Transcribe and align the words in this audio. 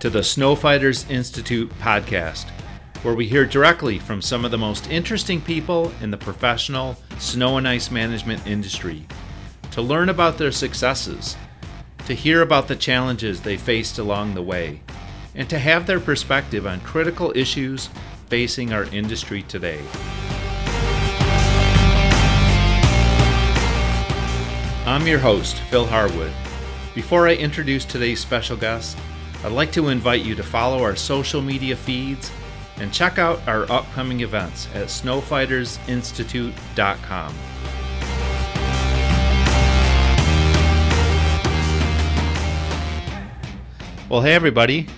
to 0.00 0.08
the 0.08 0.22
Snow 0.22 0.56
Fighters 0.56 1.04
Institute 1.10 1.70
podcast, 1.78 2.48
where 3.02 3.14
we 3.14 3.28
hear 3.28 3.44
directly 3.44 3.98
from 3.98 4.22
some 4.22 4.46
of 4.46 4.50
the 4.50 4.56
most 4.56 4.90
interesting 4.90 5.42
people 5.42 5.92
in 6.00 6.10
the 6.10 6.16
professional 6.16 6.96
snow 7.18 7.58
and 7.58 7.68
ice 7.68 7.90
management 7.90 8.46
industry 8.46 9.06
to 9.72 9.82
learn 9.82 10.08
about 10.08 10.38
their 10.38 10.52
successes, 10.52 11.36
to 12.06 12.14
hear 12.14 12.40
about 12.40 12.66
the 12.66 12.76
challenges 12.76 13.42
they 13.42 13.58
faced 13.58 13.98
along 13.98 14.32
the 14.32 14.42
way, 14.42 14.80
and 15.34 15.50
to 15.50 15.58
have 15.58 15.86
their 15.86 16.00
perspective 16.00 16.66
on 16.66 16.80
critical 16.80 17.30
issues 17.36 17.90
facing 18.28 18.72
our 18.72 18.84
industry 18.84 19.42
today. 19.42 19.84
I'm 24.86 25.06
your 25.06 25.18
host, 25.18 25.58
Phil 25.68 25.84
Harwood. 25.84 26.32
Before 26.94 27.28
I 27.28 27.34
introduce 27.34 27.84
today's 27.84 28.18
special 28.18 28.56
guest, 28.56 28.96
I'd 29.42 29.52
like 29.52 29.72
to 29.72 29.88
invite 29.88 30.22
you 30.22 30.34
to 30.34 30.42
follow 30.42 30.82
our 30.82 30.94
social 30.94 31.40
media 31.40 31.74
feeds 31.74 32.30
and 32.76 32.92
check 32.92 33.18
out 33.18 33.40
our 33.48 33.62
upcoming 33.72 34.20
events 34.20 34.68
at 34.74 34.88
snowfightersinstitute.com. 34.88 37.34
Well, 44.10 44.20
hey, 44.22 44.34
everybody. 44.34 44.88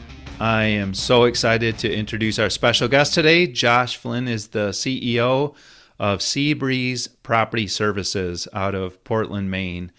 I 0.41 0.65
am 0.65 0.95
so 0.95 1.23
excited 1.25 1.79
to 1.79 1.95
introduce 1.95 2.41
our 2.41 2.51
special 2.51 2.89
guest 2.89 3.15
today. 3.15 3.47
Josh 3.47 3.97
Flynn 3.97 4.27
is 4.27 4.49
the 4.49 4.71
CEO 4.71 5.55
of 6.01 6.19
Seabreeze 6.19 7.09
Property 7.23 7.69
Services 7.69 8.49
out 8.53 8.75
of 8.75 9.05
Portland, 9.05 9.53
Maine. 9.53 9.93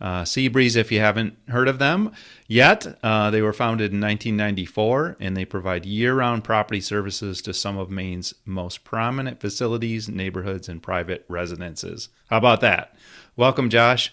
Uh, 0.00 0.22
Seabreeze, 0.22 0.76
if 0.76 0.90
you 0.90 1.00
haven't 1.00 1.36
heard 1.48 1.68
of 1.68 1.78
them 1.78 2.12
yet, 2.48 2.98
uh, 3.02 3.30
they 3.30 3.40
were 3.40 3.52
founded 3.52 3.92
in 3.92 4.00
1994 4.00 5.16
and 5.20 5.36
they 5.36 5.44
provide 5.44 5.86
year 5.86 6.14
round 6.14 6.44
property 6.44 6.80
services 6.80 7.40
to 7.42 7.54
some 7.54 7.78
of 7.78 7.90
Maine's 7.90 8.34
most 8.44 8.84
prominent 8.84 9.40
facilities, 9.40 10.08
neighborhoods, 10.08 10.68
and 10.68 10.82
private 10.82 11.24
residences. 11.28 12.08
How 12.28 12.38
about 12.38 12.60
that? 12.60 12.96
Welcome, 13.36 13.70
Josh. 13.70 14.12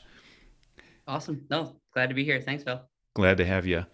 Awesome. 1.07 1.45
No, 1.49 1.75
glad 1.93 2.07
to 2.07 2.15
be 2.15 2.23
here. 2.23 2.39
Thanks, 2.39 2.63
Phil. 2.63 2.81
Glad 3.15 3.37
to 3.37 3.45
have 3.45 3.65
you. 3.65 3.85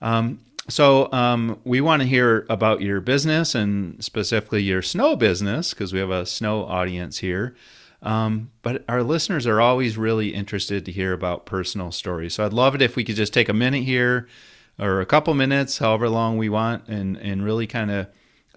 Um, 0.00 0.40
so, 0.68 1.10
um, 1.12 1.60
we 1.64 1.80
want 1.80 2.02
to 2.02 2.08
hear 2.08 2.46
about 2.48 2.82
your 2.82 3.00
business 3.00 3.54
and 3.54 4.02
specifically 4.04 4.62
your 4.62 4.80
snow 4.80 5.16
business 5.16 5.74
because 5.74 5.92
we 5.92 5.98
have 5.98 6.10
a 6.10 6.24
snow 6.24 6.64
audience 6.64 7.18
here. 7.18 7.56
Um, 8.02 8.50
but 8.62 8.84
our 8.88 9.02
listeners 9.02 9.46
are 9.46 9.60
always 9.60 9.96
really 9.96 10.34
interested 10.34 10.84
to 10.84 10.92
hear 10.92 11.12
about 11.12 11.46
personal 11.46 11.92
stories. 11.92 12.34
So 12.34 12.44
I'd 12.44 12.52
love 12.52 12.74
it 12.74 12.82
if 12.82 12.96
we 12.96 13.04
could 13.04 13.14
just 13.14 13.32
take 13.32 13.48
a 13.48 13.54
minute 13.54 13.84
here 13.84 14.26
or 14.78 15.00
a 15.00 15.06
couple 15.06 15.34
minutes, 15.34 15.78
however 15.78 16.08
long 16.08 16.36
we 16.36 16.48
want, 16.48 16.88
and, 16.88 17.16
and 17.18 17.44
really 17.44 17.66
kind 17.66 17.90
of 17.90 18.08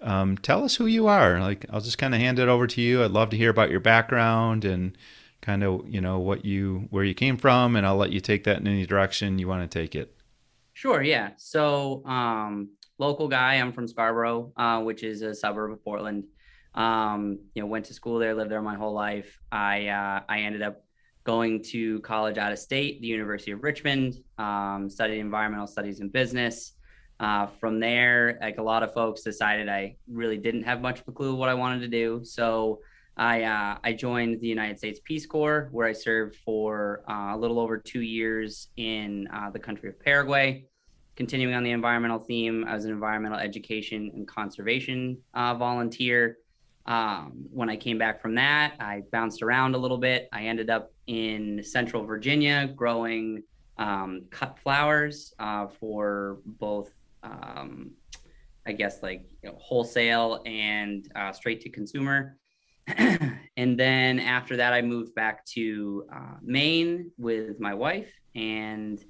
um, 0.02 0.36
tell 0.38 0.64
us 0.64 0.76
who 0.76 0.86
you 0.86 1.06
are. 1.06 1.40
Like, 1.40 1.64
I'll 1.70 1.80
just 1.80 1.98
kind 1.98 2.14
of 2.14 2.20
hand 2.20 2.40
it 2.40 2.48
over 2.48 2.66
to 2.66 2.80
you. 2.80 3.04
I'd 3.04 3.12
love 3.12 3.30
to 3.30 3.36
hear 3.36 3.50
about 3.50 3.70
your 3.70 3.80
background 3.80 4.64
and 4.64 4.98
kind 5.42 5.62
of, 5.62 5.88
you 5.88 6.00
know, 6.00 6.18
what 6.18 6.44
you, 6.44 6.88
where 6.90 7.04
you 7.04 7.14
came 7.14 7.36
from, 7.36 7.76
and 7.76 7.86
I'll 7.86 7.96
let 7.96 8.10
you 8.10 8.20
take 8.20 8.44
that 8.44 8.58
in 8.58 8.66
any 8.66 8.84
direction 8.84 9.38
you 9.38 9.46
want 9.46 9.70
to 9.70 9.78
take 9.78 9.94
it. 9.94 10.12
Sure. 10.72 11.02
Yeah. 11.02 11.30
So, 11.36 12.04
um, 12.04 12.70
local 12.98 13.28
guy, 13.28 13.54
I'm 13.54 13.72
from 13.72 13.86
Scarborough, 13.86 14.52
uh, 14.56 14.82
which 14.82 15.04
is 15.04 15.22
a 15.22 15.34
suburb 15.34 15.70
of 15.72 15.84
Portland. 15.84 16.24
Um, 16.76 17.38
you 17.54 17.62
know, 17.62 17.66
went 17.66 17.86
to 17.86 17.94
school 17.94 18.18
there, 18.18 18.34
lived 18.34 18.50
there 18.50 18.60
my 18.62 18.76
whole 18.76 18.92
life. 18.92 19.38
I 19.50 19.88
uh, 19.88 20.20
I 20.28 20.40
ended 20.40 20.62
up 20.62 20.82
going 21.24 21.62
to 21.62 22.00
college 22.00 22.38
out 22.38 22.52
of 22.52 22.58
state, 22.58 23.00
the 23.00 23.08
University 23.08 23.50
of 23.50 23.62
Richmond, 23.62 24.14
um, 24.38 24.88
studied 24.88 25.18
environmental 25.18 25.66
studies 25.66 26.00
and 26.00 26.12
business. 26.12 26.74
Uh, 27.18 27.46
from 27.46 27.80
there, 27.80 28.38
like 28.42 28.58
a 28.58 28.62
lot 28.62 28.82
of 28.82 28.92
folks, 28.92 29.22
decided 29.22 29.70
I 29.70 29.96
really 30.06 30.36
didn't 30.36 30.64
have 30.64 30.82
much 30.82 31.00
of 31.00 31.08
a 31.08 31.12
clue 31.12 31.34
what 31.34 31.48
I 31.48 31.54
wanted 31.54 31.80
to 31.80 31.88
do. 31.88 32.20
So 32.24 32.80
I 33.16 33.44
uh, 33.44 33.78
I 33.82 33.94
joined 33.94 34.40
the 34.40 34.48
United 34.48 34.78
States 34.78 35.00
Peace 35.02 35.24
Corps, 35.24 35.68
where 35.72 35.88
I 35.88 35.92
served 35.92 36.36
for 36.44 37.02
uh, 37.08 37.34
a 37.34 37.38
little 37.38 37.58
over 37.58 37.78
two 37.78 38.02
years 38.02 38.68
in 38.76 39.28
uh, 39.32 39.50
the 39.50 39.58
country 39.58 39.88
of 39.88 39.98
Paraguay. 39.98 40.66
Continuing 41.16 41.54
on 41.54 41.64
the 41.64 41.70
environmental 41.70 42.18
theme, 42.18 42.66
I 42.68 42.74
was 42.74 42.84
an 42.84 42.90
environmental 42.90 43.38
education 43.38 44.10
and 44.14 44.28
conservation 44.28 45.16
uh, 45.32 45.54
volunteer. 45.54 46.36
Um, 46.86 47.32
when 47.50 47.68
I 47.68 47.76
came 47.76 47.98
back 47.98 48.22
from 48.22 48.34
that, 48.36 48.74
I 48.78 49.02
bounced 49.10 49.42
around 49.42 49.74
a 49.74 49.78
little 49.78 49.98
bit. 49.98 50.28
I 50.32 50.44
ended 50.44 50.70
up 50.70 50.92
in 51.06 51.62
Central 51.64 52.04
Virginia 52.04 52.72
growing 52.74 53.42
um, 53.78 54.22
cut 54.30 54.58
flowers 54.58 55.34
uh, 55.38 55.66
for 55.66 56.38
both, 56.46 56.90
um, 57.22 57.90
I 58.66 58.72
guess, 58.72 59.02
like 59.02 59.24
you 59.42 59.50
know, 59.50 59.56
wholesale 59.58 60.42
and 60.46 61.10
uh, 61.16 61.32
straight 61.32 61.60
to 61.62 61.70
consumer. 61.70 62.36
and 62.86 63.78
then 63.78 64.20
after 64.20 64.56
that, 64.56 64.72
I 64.72 64.80
moved 64.80 65.14
back 65.14 65.44
to 65.46 66.06
uh, 66.14 66.36
Maine 66.40 67.10
with 67.18 67.58
my 67.58 67.74
wife 67.74 68.08
and 68.36 69.04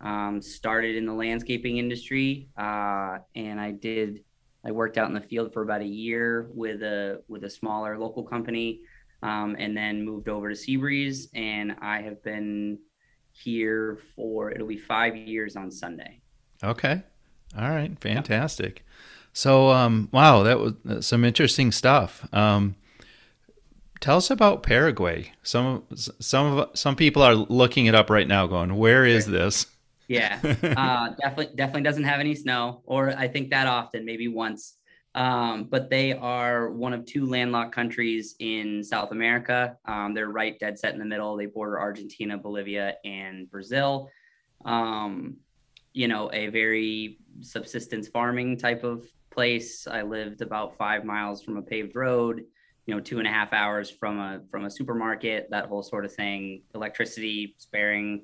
um, 0.00 0.40
started 0.40 0.96
in 0.96 1.04
the 1.04 1.12
landscaping 1.12 1.76
industry. 1.76 2.48
Uh, 2.56 3.18
and 3.34 3.60
I 3.60 3.72
did 3.72 4.24
I 4.64 4.70
worked 4.70 4.98
out 4.98 5.08
in 5.08 5.14
the 5.14 5.20
field 5.20 5.52
for 5.52 5.62
about 5.62 5.82
a 5.82 5.86
year 5.86 6.48
with 6.54 6.82
a 6.82 7.22
with 7.28 7.44
a 7.44 7.50
smaller 7.50 7.98
local 7.98 8.22
company, 8.22 8.80
um, 9.22 9.56
and 9.58 9.76
then 9.76 10.04
moved 10.04 10.28
over 10.28 10.52
to 10.52 10.54
Seabreeze. 10.54 11.28
And 11.34 11.76
I 11.80 12.02
have 12.02 12.22
been 12.22 12.78
here 13.32 13.98
for 14.16 14.50
it'll 14.50 14.66
be 14.66 14.78
five 14.78 15.16
years 15.16 15.56
on 15.56 15.70
Sunday. 15.70 16.20
Okay, 16.62 17.02
all 17.56 17.68
right, 17.68 17.98
fantastic. 18.00 18.84
So, 19.32 19.70
um, 19.70 20.08
wow, 20.12 20.42
that 20.42 20.58
was 20.58 20.72
uh, 20.88 21.00
some 21.00 21.24
interesting 21.24 21.70
stuff. 21.70 22.26
Um, 22.32 22.74
tell 24.00 24.16
us 24.16 24.30
about 24.30 24.62
Paraguay. 24.62 25.32
Some 25.42 25.84
some 25.94 26.58
of 26.58 26.70
some 26.76 26.96
people 26.96 27.22
are 27.22 27.34
looking 27.34 27.86
it 27.86 27.94
up 27.94 28.10
right 28.10 28.26
now, 28.26 28.46
going, 28.46 28.74
"Where 28.74 29.04
is 29.04 29.26
this?" 29.26 29.66
Yeah, 30.08 30.38
uh, 30.44 31.10
definitely, 31.20 31.54
definitely 31.54 31.82
doesn't 31.82 32.04
have 32.04 32.18
any 32.20 32.34
snow, 32.34 32.82
or 32.84 33.10
I 33.10 33.28
think 33.28 33.50
that 33.50 33.66
often, 33.66 34.04
maybe 34.04 34.26
once. 34.28 34.78
Um, 35.14 35.64
but 35.64 35.90
they 35.90 36.12
are 36.12 36.70
one 36.70 36.92
of 36.92 37.04
two 37.04 37.26
landlocked 37.26 37.74
countries 37.74 38.34
in 38.38 38.82
South 38.82 39.10
America. 39.10 39.76
Um, 39.84 40.14
they're 40.14 40.28
right 40.28 40.58
dead 40.58 40.78
set 40.78 40.92
in 40.92 40.98
the 40.98 41.04
middle. 41.04 41.36
They 41.36 41.46
border 41.46 41.78
Argentina, 41.78 42.38
Bolivia, 42.38 42.96
and 43.04 43.50
Brazil. 43.50 44.10
Um, 44.64 45.36
you 45.92 46.08
know, 46.08 46.30
a 46.32 46.48
very 46.48 47.18
subsistence 47.40 48.08
farming 48.08 48.58
type 48.58 48.84
of 48.84 49.02
place. 49.30 49.86
I 49.86 50.02
lived 50.02 50.40
about 50.40 50.76
five 50.76 51.04
miles 51.04 51.42
from 51.42 51.56
a 51.56 51.62
paved 51.62 51.96
road. 51.96 52.44
You 52.86 52.94
know, 52.94 53.00
two 53.00 53.18
and 53.18 53.26
a 53.26 53.30
half 53.30 53.52
hours 53.52 53.90
from 53.90 54.18
a 54.18 54.40
from 54.50 54.64
a 54.64 54.70
supermarket. 54.70 55.48
That 55.50 55.66
whole 55.66 55.82
sort 55.82 56.04
of 56.04 56.14
thing. 56.14 56.62
Electricity 56.74 57.54
sparing 57.58 58.22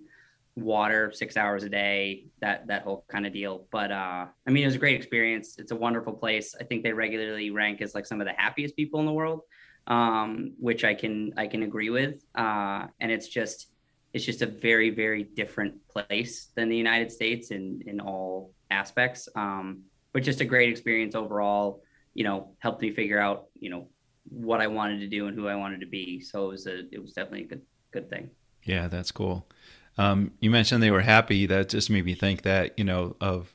water 0.57 1.11
six 1.13 1.37
hours 1.37 1.65
a 1.65 1.69
day, 1.69 2.27
that 2.41 2.67
that 2.69 2.83
whole 2.83 3.05
kind 3.09 3.27
of 3.27 3.33
deal. 3.33 3.67
But 3.71 3.91
uh, 3.91 4.27
I 4.47 4.51
mean, 4.51 4.63
it 4.63 4.67
was 4.67 4.77
a 4.77 4.79
great 4.79 4.97
experience. 4.97 5.59
It's 5.59 5.73
a 5.73 5.77
wonderful 5.77 6.13
place. 6.13 6.55
I 6.59 6.65
think 6.65 6.83
they 6.83 6.93
regularly 6.93 7.51
rank 7.51 7.83
as 7.83 7.95
like 7.95 8.07
some 8.07 8.21
of 8.21 8.27
the 8.27 8.35
happiest 8.37 8.77
people 8.77 9.01
in 9.01 9.07
the 9.07 9.13
world, 9.13 9.41
um, 9.87 10.53
which 10.59 10.85
I 10.85 10.95
can 10.95 11.33
I 11.37 11.47
can 11.47 11.63
agree 11.63 11.91
with. 11.91 12.25
Uh, 12.35 12.87
and 13.01 13.11
it's 13.11 13.29
just 13.29 13.69
it's 14.13 14.25
just 14.25 14.43
a 14.43 14.47
very 14.47 14.91
very 14.91 15.25
different 15.25 15.87
place 15.89 16.51
than 16.55 16.69
the 16.69 16.77
United 16.77 17.11
States 17.11 17.51
in 17.51 17.83
in 17.87 18.01
all 18.01 18.53
aspects. 18.71 19.29
Um, 19.35 19.83
but 20.13 20.23
just 20.23 20.41
a 20.41 20.45
great 20.45 20.71
experience 20.71 21.15
overall. 21.15 21.83
You 22.15 22.23
know, 22.23 22.55
helped 22.61 22.81
me 22.81 22.93
figure 22.93 23.19
out 23.19 23.47
you 23.59 23.71
know 23.71 23.89
what 24.29 24.61
I 24.61 24.69
wanted 24.69 25.01
to 25.01 25.09
do 25.09 25.27
and 25.27 25.37
who 25.37 25.49
I 25.49 25.57
wanted 25.57 25.81
to 25.81 25.87
be. 25.87 26.21
So 26.21 26.45
it 26.45 26.49
was 26.49 26.67
a 26.67 26.95
it 26.95 27.03
was 27.03 27.13
definitely 27.13 27.43
a 27.43 27.49
good 27.49 27.63
good 27.93 28.09
thing. 28.09 28.31
Yeah, 28.63 28.89
that's 28.89 29.11
cool. 29.11 29.47
Um, 29.97 30.33
you 30.41 30.51
mentioned 30.51 30.83
they 30.83 30.91
were 30.91 31.01
happy. 31.01 31.47
That 31.47 31.69
just 31.69 31.91
made 31.91 32.05
me 32.05 32.15
think 32.15 32.43
that 32.43 32.79
you 32.79 32.85
know 32.85 33.17
of 33.21 33.55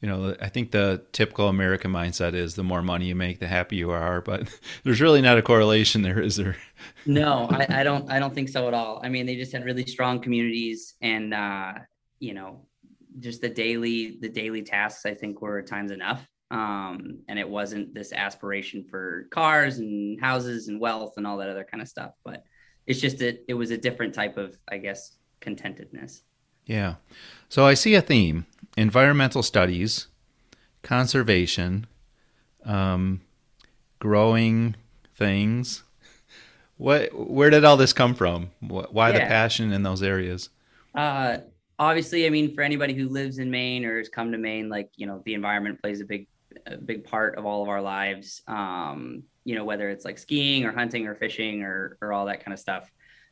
you 0.00 0.08
know 0.08 0.36
I 0.40 0.48
think 0.48 0.70
the 0.70 1.02
typical 1.12 1.48
American 1.48 1.92
mindset 1.92 2.34
is 2.34 2.54
the 2.54 2.62
more 2.62 2.82
money 2.82 3.06
you 3.06 3.14
make, 3.14 3.40
the 3.40 3.48
happier 3.48 3.78
you 3.78 3.90
are. 3.90 4.20
But 4.20 4.48
there's 4.84 5.00
really 5.00 5.20
not 5.20 5.38
a 5.38 5.42
correlation 5.42 6.02
there, 6.02 6.20
is 6.20 6.36
there? 6.36 6.56
no, 7.06 7.48
I, 7.50 7.80
I, 7.80 7.82
don't. 7.82 8.10
I 8.10 8.18
don't 8.18 8.34
think 8.34 8.48
so 8.48 8.68
at 8.68 8.74
all. 8.74 9.00
I 9.02 9.08
mean, 9.08 9.26
they 9.26 9.36
just 9.36 9.52
had 9.52 9.64
really 9.64 9.86
strong 9.86 10.20
communities, 10.20 10.94
and 11.00 11.34
uh, 11.34 11.74
you 12.18 12.34
know, 12.34 12.66
just 13.18 13.40
the 13.40 13.48
daily 13.48 14.18
the 14.20 14.28
daily 14.28 14.62
tasks. 14.62 15.06
I 15.06 15.14
think 15.14 15.40
were 15.40 15.62
times 15.62 15.90
enough. 15.90 16.26
Um, 16.52 17.20
and 17.28 17.38
it 17.38 17.48
wasn't 17.48 17.94
this 17.94 18.12
aspiration 18.12 18.84
for 18.90 19.28
cars 19.30 19.78
and 19.78 20.20
houses 20.20 20.66
and 20.66 20.80
wealth 20.80 21.14
and 21.16 21.24
all 21.26 21.36
that 21.38 21.48
other 21.48 21.64
kind 21.64 21.80
of 21.80 21.88
stuff. 21.88 22.12
But 22.24 22.42
it's 22.86 23.00
just 23.00 23.18
that 23.18 23.44
it 23.46 23.54
was 23.54 23.70
a 23.70 23.78
different 23.78 24.14
type 24.14 24.36
of, 24.36 24.58
I 24.68 24.78
guess, 24.78 25.16
contentedness. 25.40 26.22
Yeah. 26.66 26.96
So 27.48 27.66
I 27.66 27.74
see 27.74 27.94
a 27.94 28.02
theme 28.02 28.46
environmental 28.76 29.42
studies, 29.42 30.06
conservation, 30.82 31.86
um, 32.64 33.20
growing 33.98 34.76
things. 35.16 35.82
What, 36.76 37.10
where 37.12 37.50
did 37.50 37.64
all 37.64 37.76
this 37.76 37.92
come 37.92 38.14
from? 38.14 38.50
Why 38.60 39.10
yeah. 39.10 39.18
the 39.18 39.20
passion 39.26 39.72
in 39.72 39.82
those 39.82 40.02
areas? 40.02 40.48
Uh, 40.94 41.38
obviously, 41.78 42.26
I 42.26 42.30
mean, 42.30 42.54
for 42.54 42.62
anybody 42.62 42.94
who 42.94 43.08
lives 43.08 43.38
in 43.38 43.50
Maine 43.50 43.84
or 43.84 43.98
has 43.98 44.08
come 44.08 44.32
to 44.32 44.38
Maine, 44.38 44.68
like 44.68 44.90
you 44.96 45.06
know, 45.06 45.22
the 45.24 45.34
environment 45.34 45.80
plays 45.82 46.00
a 46.00 46.04
big, 46.04 46.26
a 46.66 46.76
big 46.76 47.04
part 47.04 47.36
of 47.36 47.44
all 47.44 47.62
of 47.62 47.68
our 47.68 47.82
lives. 47.82 48.42
Um, 48.46 49.24
you 49.44 49.54
know, 49.54 49.64
whether 49.64 49.90
it's 49.90 50.04
like 50.04 50.18
skiing 50.18 50.64
or 50.64 50.72
hunting 50.72 51.06
or 51.06 51.14
fishing 51.14 51.62
or 51.62 51.98
or 52.00 52.12
all 52.12 52.26
that 52.26 52.44
kind 52.44 52.52
of 52.52 52.60
stuff. 52.60 52.90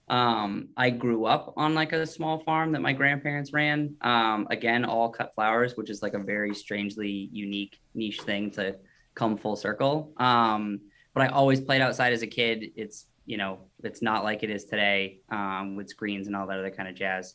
Um, 0.09 0.69
I 0.77 0.91
grew 0.91 1.27
up 1.27 1.55
on 1.57 1.75
like 1.75 1.93
a 1.93 2.07
small 2.07 2.41
farm 2.41 2.73
that 2.73 2.83
my 2.83 2.93
grandparents 2.93 3.53
ran. 3.53 3.97
Um, 4.01 4.47
again, 4.51 4.85
all 4.85 5.11
cut 5.11 5.35
flowers, 5.35 5.77
which 5.77 5.91
is 5.91 6.03
like 6.03 6.15
a 6.15 6.19
very 6.19 6.55
strangely 6.55 7.29
unique 7.33 7.79
niche 7.95 8.21
thing 8.21 8.51
to 8.53 8.77
come 9.15 9.37
full 9.37 9.57
circle. 9.57 10.13
Um, 10.17 10.81
but 11.15 11.25
I 11.25 11.27
always 11.29 11.61
played 11.61 11.81
outside 11.81 12.13
as 12.13 12.23
a 12.23 12.27
kid. 12.27 12.73
It's 12.77 13.07
you 13.29 13.37
know, 13.37 13.59
it's 13.85 14.01
not 14.01 14.25
like 14.25 14.43
it 14.43 14.49
is 14.49 14.65
today 14.65 15.21
um, 15.29 15.77
with 15.77 15.91
screens 15.91 16.27
and 16.27 16.35
all 16.35 16.47
that 16.47 16.59
other 16.59 16.71
kind 16.71 16.89
of 16.89 16.95
jazz. 16.95 17.35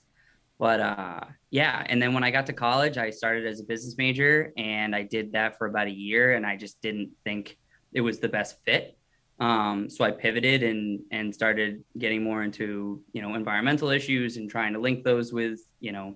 But 0.58 0.80
uh, 0.80 1.20
yeah, 1.52 1.84
and 1.88 2.02
then 2.02 2.14
when 2.16 2.24
I 2.24 2.32
got 2.32 2.48
to 2.48 2.54
college, 2.54 2.98
I 2.98 3.12
started 3.12 3.46
as 3.46 3.60
a 3.60 3.64
business 3.64 3.96
major, 3.98 4.54
and 4.58 4.96
I 4.96 5.04
did 5.04 5.34
that 5.34 5.58
for 5.58 5.68
about 5.68 5.88
a 5.88 5.92
year, 5.92 6.34
and 6.34 6.46
I 6.46 6.58
just 6.58 6.82
didn't 6.82 7.12
think 7.24 7.58
it 7.94 8.02
was 8.02 8.20
the 8.20 8.28
best 8.28 8.58
fit. 8.66 8.98
Um, 9.40 9.90
so 9.90 10.06
I 10.06 10.12
pivoted 10.12 10.64
and 10.64 11.02
and 11.12 11.34
started 11.34 11.84
getting 11.98 12.24
more 12.24 12.44
into 12.44 13.02
you 13.14 13.22
know 13.22 13.36
environmental 13.36 13.90
issues 13.90 14.38
and 14.38 14.50
trying 14.50 14.74
to 14.74 14.80
link 14.80 15.04
those 15.04 15.34
with 15.34 15.60
you 15.80 15.92
know 15.92 16.16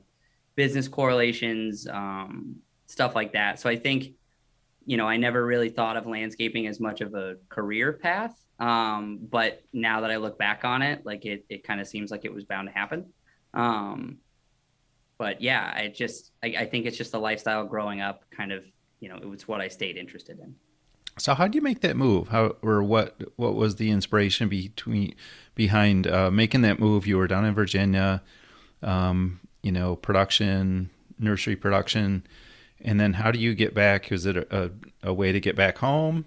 business 0.56 0.88
correlations, 0.88 1.88
um, 1.88 2.58
stuff 2.88 3.16
like 3.16 3.34
that. 3.34 3.60
So 3.60 3.70
I 3.70 3.76
think 3.76 4.14
you 4.86 4.98
know 4.98 5.08
I 5.08 5.18
never 5.18 5.46
really 5.46 5.70
thought 5.70 5.98
of 5.98 6.06
landscaping 6.06 6.68
as 6.68 6.80
much 6.80 7.02
of 7.02 7.16
a 7.16 7.38
career 7.50 7.94
path, 7.94 8.36
um, 8.60 9.20
but 9.30 9.64
now 9.74 10.02
that 10.02 10.12
I 10.12 10.18
look 10.18 10.38
back 10.38 10.64
on 10.64 10.82
it, 10.82 11.06
like 11.06 11.26
it 11.26 11.46
it 11.50 11.64
kind 11.64 11.82
of 11.82 11.88
seems 11.88 12.12
like 12.12 12.24
it 12.24 12.34
was 12.34 12.46
bound 12.46 12.68
to 12.68 12.74
happen. 12.74 13.12
Um, 13.54 14.18
but 15.18 15.42
yeah, 15.42 15.74
I 15.76 15.88
just 15.88 16.32
I, 16.44 16.48
I 16.60 16.66
think 16.66 16.86
it's 16.86 16.98
just 16.98 17.14
a 17.16 17.20
lifestyle 17.20 17.66
growing 17.66 18.02
up, 18.02 18.24
kind 18.30 18.52
of 18.52 18.64
you 19.00 19.10
know 19.10 19.18
it 19.18 19.28
was 19.28 19.48
what 19.48 19.60
I 19.60 19.68
stayed 19.70 19.98
interested 19.98 20.40
in. 20.40 20.56
So 21.18 21.34
how 21.34 21.46
did 21.46 21.56
you 21.56 21.62
make 21.62 21.82
that 21.82 21.96
move? 21.96 22.30
How 22.30 22.56
or 22.62 22.84
what 22.84 23.22
what 23.36 23.56
was 23.56 23.76
the 23.76 23.90
inspiration 23.90 24.50
between 24.50 25.16
behind 25.56 26.08
uh, 26.08 26.32
making 26.32 26.62
that 26.62 26.80
move? 26.80 27.08
You 27.08 27.18
were 27.18 27.28
down 27.28 27.46
in 27.46 27.54
Virginia, 27.54 28.22
um, 28.82 29.40
you 29.64 29.72
know, 29.72 29.96
production, 29.96 30.90
nursery 31.20 31.56
production, 31.56 32.26
and 32.82 33.00
then 33.00 33.14
how 33.14 33.32
do 33.32 33.40
you 33.40 33.56
get 33.56 33.74
back? 33.74 34.12
Is 34.12 34.26
it 34.26 34.38
a, 34.38 34.66
a, 35.04 35.10
a 35.10 35.14
way 35.14 35.32
to 35.32 35.40
get 35.40 35.56
back 35.56 35.80
home? 35.80 36.26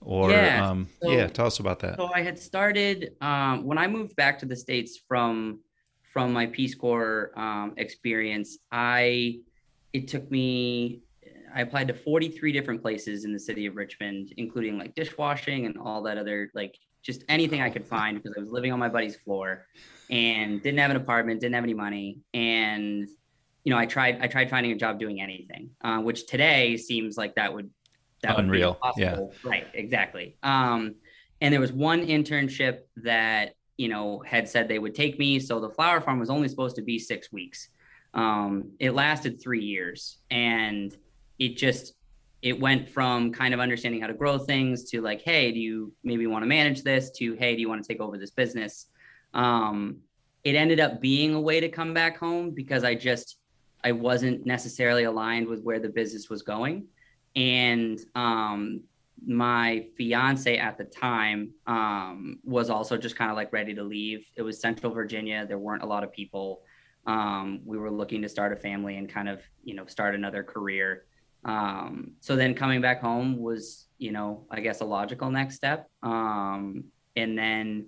Or 0.00 0.30
yeah, 0.30 0.68
um, 0.68 0.88
so, 1.02 1.10
yeah, 1.10 1.26
tell 1.26 1.46
us 1.46 1.58
about 1.58 1.80
that. 1.80 1.96
So 1.96 2.10
I 2.14 2.22
had 2.22 2.38
started 2.38 3.14
um, 3.20 3.64
when 3.64 3.78
I 3.78 3.88
moved 3.88 4.14
back 4.14 4.38
to 4.40 4.46
the 4.46 4.56
states 4.56 4.96
from 4.96 5.60
from 6.12 6.32
my 6.32 6.46
Peace 6.46 6.74
Corps 6.74 7.32
um, 7.36 7.74
experience. 7.76 8.58
I 8.70 9.40
it 9.92 10.06
took 10.08 10.30
me 10.30 11.00
I 11.54 11.62
applied 11.62 11.88
to 11.88 11.94
43 11.94 12.52
different 12.52 12.82
places 12.82 13.24
in 13.24 13.32
the 13.32 13.38
city 13.38 13.66
of 13.66 13.76
Richmond, 13.76 14.32
including 14.36 14.78
like 14.78 14.94
dishwashing 14.94 15.66
and 15.66 15.78
all 15.78 16.02
that 16.02 16.18
other 16.18 16.50
like 16.54 16.78
just 17.02 17.24
anything 17.28 17.60
I 17.60 17.70
could 17.70 17.86
find 17.86 18.20
because 18.20 18.36
I 18.36 18.40
was 18.40 18.50
living 18.50 18.72
on 18.72 18.78
my 18.78 18.88
buddy's 18.88 19.16
floor 19.16 19.66
and 20.10 20.62
didn't 20.62 20.78
have 20.78 20.90
an 20.90 20.96
apartment, 20.96 21.40
didn't 21.40 21.54
have 21.54 21.64
any 21.64 21.74
money, 21.74 22.20
and 22.34 23.08
you 23.64 23.72
know 23.72 23.78
I 23.78 23.86
tried 23.86 24.20
I 24.20 24.26
tried 24.26 24.50
finding 24.50 24.72
a 24.72 24.76
job 24.76 24.98
doing 24.98 25.20
anything, 25.20 25.70
uh, 25.82 25.98
which 25.98 26.26
today 26.26 26.76
seems 26.76 27.16
like 27.16 27.34
that 27.36 27.52
would 27.52 27.70
that 28.22 28.38
unreal, 28.38 28.78
would 28.82 28.92
yeah, 28.96 29.18
right, 29.44 29.66
exactly. 29.74 30.36
Um, 30.42 30.96
and 31.40 31.52
there 31.52 31.60
was 31.60 31.72
one 31.72 32.06
internship 32.06 32.80
that 32.96 33.54
you 33.76 33.88
know 33.88 34.22
had 34.26 34.48
said 34.48 34.68
they 34.68 34.78
would 34.78 34.94
take 34.94 35.18
me, 35.18 35.38
so 35.38 35.60
the 35.60 35.70
flower 35.70 36.00
farm 36.00 36.18
was 36.18 36.30
only 36.30 36.48
supposed 36.48 36.76
to 36.76 36.82
be 36.82 36.98
six 36.98 37.32
weeks. 37.32 37.68
Um, 38.14 38.72
it 38.80 38.92
lasted 38.92 39.40
three 39.40 39.64
years, 39.64 40.18
and 40.30 40.96
it 41.38 41.56
just 41.56 41.94
it 42.40 42.58
went 42.58 42.88
from 42.88 43.32
kind 43.32 43.52
of 43.52 43.60
understanding 43.60 44.00
how 44.00 44.06
to 44.06 44.14
grow 44.14 44.38
things 44.38 44.84
to 44.90 45.00
like 45.00 45.22
hey 45.22 45.50
do 45.50 45.58
you 45.58 45.92
maybe 46.04 46.26
want 46.26 46.42
to 46.42 46.46
manage 46.46 46.82
this 46.82 47.10
to 47.10 47.34
hey 47.34 47.54
do 47.54 47.60
you 47.60 47.68
want 47.68 47.82
to 47.82 47.88
take 47.88 48.00
over 48.00 48.18
this 48.18 48.30
business? 48.30 48.86
Um, 49.34 49.98
it 50.44 50.54
ended 50.54 50.80
up 50.80 51.00
being 51.00 51.34
a 51.34 51.40
way 51.40 51.60
to 51.60 51.68
come 51.68 51.92
back 51.92 52.16
home 52.16 52.52
because 52.52 52.84
i 52.84 52.94
just 52.94 53.36
i 53.84 53.92
wasn't 53.92 54.46
necessarily 54.46 55.04
aligned 55.04 55.46
with 55.46 55.62
where 55.62 55.80
the 55.80 55.88
business 55.88 56.28
was 56.28 56.42
going. 56.42 56.86
And 57.36 58.00
um, 58.14 58.82
my 59.26 59.86
fiance 59.96 60.56
at 60.56 60.78
the 60.78 60.84
time 60.84 61.52
um, 61.66 62.38
was 62.44 62.70
also 62.70 62.96
just 62.96 63.16
kind 63.16 63.30
of 63.30 63.36
like 63.36 63.52
ready 63.52 63.74
to 63.74 63.82
leave. 63.82 64.30
It 64.36 64.42
was 64.42 64.60
central 64.60 64.92
virginia. 64.92 65.46
There 65.46 65.58
weren't 65.58 65.82
a 65.82 65.86
lot 65.86 66.04
of 66.04 66.12
people. 66.12 66.62
Um, 67.06 67.60
we 67.64 67.78
were 67.78 67.90
looking 67.90 68.22
to 68.22 68.28
start 68.28 68.52
a 68.52 68.56
family 68.56 68.96
and 68.96 69.08
kind 69.08 69.28
of 69.28 69.40
you 69.64 69.74
know 69.74 69.86
start 69.86 70.14
another 70.14 70.42
career 70.42 71.04
um, 71.44 72.12
so 72.20 72.36
then 72.36 72.54
coming 72.54 72.80
back 72.80 73.00
home 73.00 73.38
was, 73.38 73.86
you 73.98 74.12
know, 74.12 74.46
I 74.50 74.60
guess 74.60 74.80
a 74.80 74.84
logical 74.84 75.30
next 75.30 75.56
step. 75.56 75.88
Um, 76.02 76.84
and 77.16 77.38
then 77.38 77.86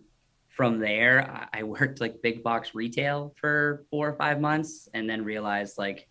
from 0.49 0.79
there, 0.79 1.49
I 1.52 1.62
worked 1.62 2.00
like 2.00 2.23
big 2.23 2.43
box 2.43 2.75
retail 2.75 3.35
for 3.37 3.85
four 3.91 4.08
or 4.08 4.14
five 4.14 4.41
months 4.41 4.88
and 4.94 5.08
then 5.08 5.25
realized 5.25 5.79
like, 5.79 6.08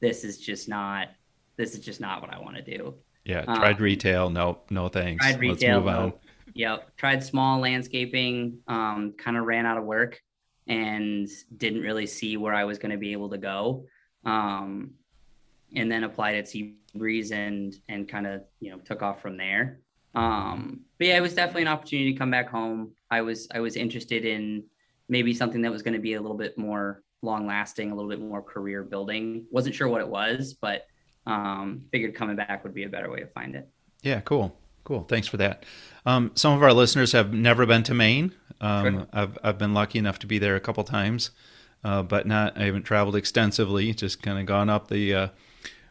this 0.00 0.24
is 0.24 0.38
just 0.38 0.68
not, 0.68 1.08
this 1.56 1.74
is 1.74 1.80
just 1.80 2.00
not 2.00 2.20
what 2.20 2.32
I 2.32 2.38
want 2.38 2.56
to 2.56 2.62
do. 2.62 2.94
Yeah. 3.24 3.42
Tried 3.42 3.76
um, 3.76 3.82
retail. 3.82 4.30
No, 4.30 4.60
no 4.70 4.88
thanks. 4.88 5.24
Tried 5.24 5.40
retail. 5.40 5.80
Let's 5.80 5.86
move 5.86 5.94
on. 5.94 6.12
Yep. 6.54 6.96
Tried 6.96 7.24
small 7.24 7.60
landscaping, 7.60 8.58
um, 8.68 9.14
kind 9.18 9.36
of 9.36 9.44
ran 9.44 9.66
out 9.66 9.78
of 9.78 9.84
work 9.84 10.20
and 10.66 11.28
didn't 11.56 11.82
really 11.82 12.06
see 12.06 12.36
where 12.36 12.54
I 12.54 12.64
was 12.64 12.78
going 12.78 12.92
to 12.92 12.98
be 12.98 13.12
able 13.12 13.30
to 13.30 13.38
go. 13.38 13.86
Um, 14.24 14.92
and 15.74 15.90
then 15.90 16.04
applied 16.04 16.36
at 16.36 16.46
Seabreeze 16.46 17.32
and 17.32 17.74
and 17.88 18.08
kind 18.08 18.26
of 18.26 18.42
you 18.60 18.70
know 18.70 18.78
took 18.78 19.02
off 19.02 19.20
from 19.20 19.36
there. 19.36 19.80
Um, 20.14 20.80
but 20.98 21.08
yeah, 21.08 21.16
it 21.18 21.20
was 21.20 21.34
definitely 21.34 21.62
an 21.62 21.68
opportunity 21.68 22.12
to 22.12 22.18
come 22.18 22.30
back 22.30 22.48
home. 22.48 22.92
I 23.10 23.20
was 23.20 23.48
I 23.54 23.60
was 23.60 23.76
interested 23.76 24.24
in 24.24 24.64
maybe 25.08 25.34
something 25.34 25.62
that 25.62 25.70
was 25.70 25.82
going 25.82 25.94
to 25.94 26.00
be 26.00 26.14
a 26.14 26.20
little 26.20 26.36
bit 26.36 26.56
more 26.56 27.02
long 27.22 27.46
lasting, 27.46 27.90
a 27.90 27.94
little 27.94 28.10
bit 28.10 28.20
more 28.20 28.42
career 28.42 28.82
building. 28.82 29.44
Wasn't 29.50 29.74
sure 29.74 29.88
what 29.88 30.00
it 30.00 30.08
was, 30.08 30.54
but 30.54 30.86
um, 31.26 31.82
figured 31.90 32.14
coming 32.14 32.36
back 32.36 32.64
would 32.64 32.74
be 32.74 32.84
a 32.84 32.88
better 32.88 33.10
way 33.10 33.20
to 33.20 33.26
find 33.26 33.54
it. 33.54 33.68
Yeah, 34.02 34.20
cool, 34.20 34.56
cool. 34.84 35.04
Thanks 35.04 35.26
for 35.26 35.36
that. 35.36 35.64
Um, 36.06 36.30
some 36.34 36.54
of 36.54 36.62
our 36.62 36.72
listeners 36.72 37.12
have 37.12 37.32
never 37.32 37.66
been 37.66 37.82
to 37.84 37.94
Maine. 37.94 38.32
Um, 38.60 38.94
sure. 38.94 39.06
I've 39.12 39.38
I've 39.42 39.58
been 39.58 39.74
lucky 39.74 39.98
enough 39.98 40.18
to 40.20 40.26
be 40.26 40.38
there 40.38 40.56
a 40.56 40.60
couple 40.60 40.82
times, 40.84 41.30
uh, 41.84 42.02
but 42.02 42.26
not 42.26 42.56
I 42.56 42.64
haven't 42.64 42.84
traveled 42.84 43.16
extensively. 43.16 43.92
Just 43.92 44.22
kind 44.22 44.38
of 44.38 44.46
gone 44.46 44.70
up 44.70 44.88
the 44.88 45.14
uh, 45.14 45.28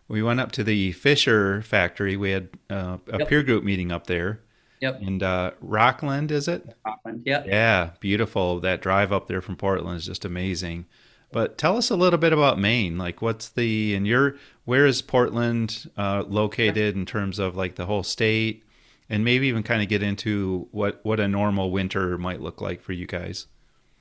we 0.08 0.22
went 0.22 0.40
up 0.40 0.52
to 0.54 0.64
the 0.64 0.92
Fisher 0.92 1.62
factory. 1.62 2.16
We 2.16 2.32
had 2.32 2.50
uh, 2.70 2.98
a 3.12 3.20
yep. 3.20 3.28
peer 3.28 3.44
group 3.44 3.64
meeting 3.64 3.92
up 3.92 4.08
there. 4.08 4.42
Yep. 4.82 5.02
And 5.02 5.24
uh, 5.24 5.52
Rockland, 5.62 6.32
is 6.32 6.48
it? 6.48 6.76
Rockland, 6.86 7.24
yeah. 7.26 7.44
Yeah, 7.46 7.90
beautiful. 8.00 8.60
That 8.60 8.82
drive 8.82 9.12
up 9.12 9.28
there 9.28 9.42
from 9.42 9.56
Portland 9.56 9.98
is 9.98 10.06
just 10.06 10.26
amazing. 10.26 10.86
But 11.32 11.58
tell 11.58 11.76
us 11.78 11.90
a 11.90 11.96
little 11.96 12.20
bit 12.20 12.34
about 12.34 12.60
Maine. 12.60 12.98
Like, 12.98 13.22
what's 13.22 13.50
the 13.50 13.96
and 13.96 14.06
your 14.06 14.38
where 14.66 14.86
is 14.86 15.02
Portland 15.02 15.90
uh, 15.98 16.24
located 16.28 16.96
in 16.96 17.06
terms 17.06 17.40
of 17.40 17.56
like 17.56 17.76
the 17.76 17.86
whole 17.86 18.04
state, 18.04 18.64
and 19.10 19.26
maybe 19.26 19.48
even 19.48 19.64
kind 19.64 19.82
of 19.82 19.90
get 19.90 20.04
into 20.04 20.68
what 20.72 21.00
what 21.04 21.20
a 21.20 21.28
normal 21.28 21.72
winter 21.72 22.18
might 22.18 22.42
look 22.42 22.62
like 22.62 22.82
for 22.82 22.94
you 22.94 23.08
guys. 23.08 23.48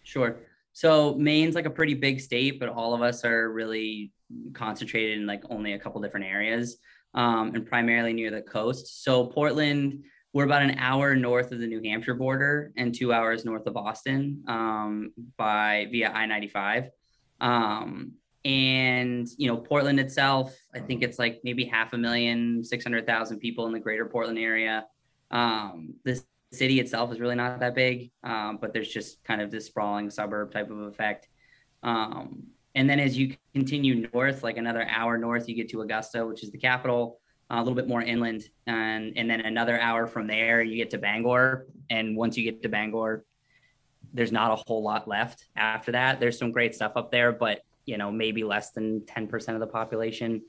Sure. 0.03 0.37
So 0.75 1.15
Maine's 1.15 1.55
like 1.55 1.67
a 1.67 1.71
pretty 1.71 1.95
big 1.95 2.21
state, 2.21 2.61
but 2.61 2.69
all 2.69 2.95
of 2.95 3.01
us 3.01 3.25
are 3.25 3.51
really 3.51 4.13
concentrated 4.53 5.19
in 5.19 5.27
like 5.27 5.45
only 5.49 5.73
a 5.73 5.79
couple 5.79 6.01
different 6.03 6.27
areas 6.27 6.79
um, 7.15 7.55
and 7.55 7.65
primarily 7.65 8.13
near 8.13 8.33
the 8.33 8.43
coast. 8.43 9.05
So 9.05 9.27
Portland, 9.27 10.03
we're 10.33 10.45
about 10.45 10.63
an 10.63 10.77
hour 10.79 11.15
north 11.15 11.53
of 11.53 11.61
the 11.61 11.67
New 11.67 11.81
Hampshire 11.81 12.15
border 12.15 12.73
and 12.77 12.93
two 12.93 13.13
hours 13.13 13.45
north 13.45 13.67
of 13.67 13.75
Boston 13.75 14.43
um, 14.49 15.13
by 15.37 15.87
via 15.93 16.11
I-95. 16.13 16.91
Um, 17.41 18.15
and 18.45 19.27
you 19.39 19.47
know 19.47 19.57
Portland 19.57 19.99
itself, 20.01 20.55
I 20.75 20.81
think 20.81 21.03
it's 21.03 21.19
like 21.19 21.41
maybe 21.45 21.65
half 21.65 21.95
a 21.95 21.99
million, 21.99 22.63
six 22.63 22.85
hundred 22.85 23.07
thousand 23.07 23.39
people 23.39 23.67
in 23.67 23.73
the 23.73 23.81
greater 23.81 24.05
Portland 24.05 24.39
area. 24.39 24.85
Um, 25.31 25.95
this 26.05 26.25
city 26.55 26.81
itself 26.81 27.13
is 27.13 27.21
really 27.21 27.35
not 27.35 27.61
that 27.61 27.75
big, 27.75 28.11
um, 28.23 28.59
but 28.61 28.73
there's 28.73 28.89
just 28.89 29.23
kind 29.25 29.41
of 29.41 29.51
this 29.51 29.67
sprawling 29.67 30.11
suburb 30.11 30.53
type 30.53 30.71
of 30.71 30.79
effect. 30.81 31.29
Um, 31.83 32.45
and 32.75 32.89
then 32.89 32.99
as 32.99 33.17
you 33.17 33.37
continue 33.55 34.09
north, 34.13 34.43
like 34.43 34.57
another 34.57 34.87
hour 34.89 35.17
north, 35.17 35.49
you 35.49 35.55
get 35.55 35.69
to 35.71 35.83
Augusta, 35.83 36.27
which 36.27 36.43
is 36.43 36.51
the 36.51 36.59
capital, 36.59 37.21
uh, 37.51 37.57
a 37.57 37.59
little 37.59 37.75
bit 37.75 37.87
more 37.87 38.03
inland, 38.03 38.49
and 38.67 39.17
and 39.17 39.31
then 39.31 39.43
another 39.43 39.79
hour 39.79 40.07
from 40.07 40.27
there, 40.27 40.63
you 40.63 40.77
get 40.77 40.91
to 40.91 40.99
Bangor. 40.99 41.67
And 41.91 42.17
once 42.17 42.37
you 42.37 42.45
get 42.45 42.63
to 42.63 42.69
Bangor, 42.69 43.25
there's 44.13 44.33
not 44.33 44.51
a 44.51 44.63
whole 44.67 44.83
lot 44.83 45.07
left 45.07 45.47
after 45.55 45.93
that. 45.93 46.21
There's 46.21 46.39
some 46.39 46.53
great 46.53 46.75
stuff 46.75 46.93
up 46.97 47.13
there, 47.13 47.33
but 47.33 47.61
you 47.85 47.99
know 47.99 48.11
maybe 48.11 48.45
less 48.45 48.71
than 48.71 49.03
10% 49.03 49.55
of 49.55 49.61
the 49.61 49.67
population. 49.67 50.43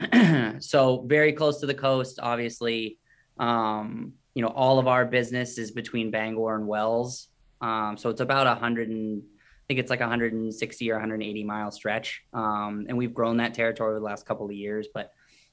so 0.58 1.04
very 1.06 1.32
close 1.32 1.60
to 1.60 1.66
the 1.66 1.74
coast, 1.74 2.18
obviously. 2.20 2.98
Um, 3.38 4.14
you 4.34 4.42
know, 4.42 4.48
all 4.48 4.78
of 4.78 4.86
our 4.86 5.04
business 5.04 5.58
is 5.58 5.70
between 5.70 6.10
Bangor 6.10 6.56
and 6.56 6.66
Wells. 6.66 7.28
Um, 7.60 7.96
so 7.96 8.10
it's 8.10 8.20
about 8.20 8.46
a 8.46 8.54
hundred 8.54 8.88
and 8.88 9.22
I 9.22 9.64
think 9.68 9.80
it's 9.80 9.90
like 9.90 10.00
160 10.00 10.90
or 10.90 10.94
180 10.94 11.44
mile 11.44 11.70
stretch. 11.70 12.24
Um, 12.32 12.86
and 12.88 12.98
we've 12.98 13.14
grown 13.14 13.36
that 13.36 13.54
territory 13.54 13.90
over 13.90 14.00
the 14.00 14.04
last 14.04 14.26
couple 14.26 14.46
of 14.46 14.52
years, 14.52 14.88
but 14.92 15.12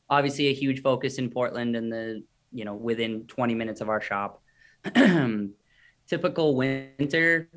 obviously 0.10 0.48
a 0.48 0.54
huge 0.54 0.82
focus 0.82 1.20
in 1.20 1.30
Portland 1.30 1.76
and 1.76 1.92
the, 1.92 2.24
you 2.52 2.66
know, 2.66 2.74
within 2.74 3.28
20 3.28 3.54
minutes 3.54 3.82
of 3.82 3.90
our 3.90 4.02
shop. 4.02 4.42
typical 6.08 6.56
winter, 6.56 7.50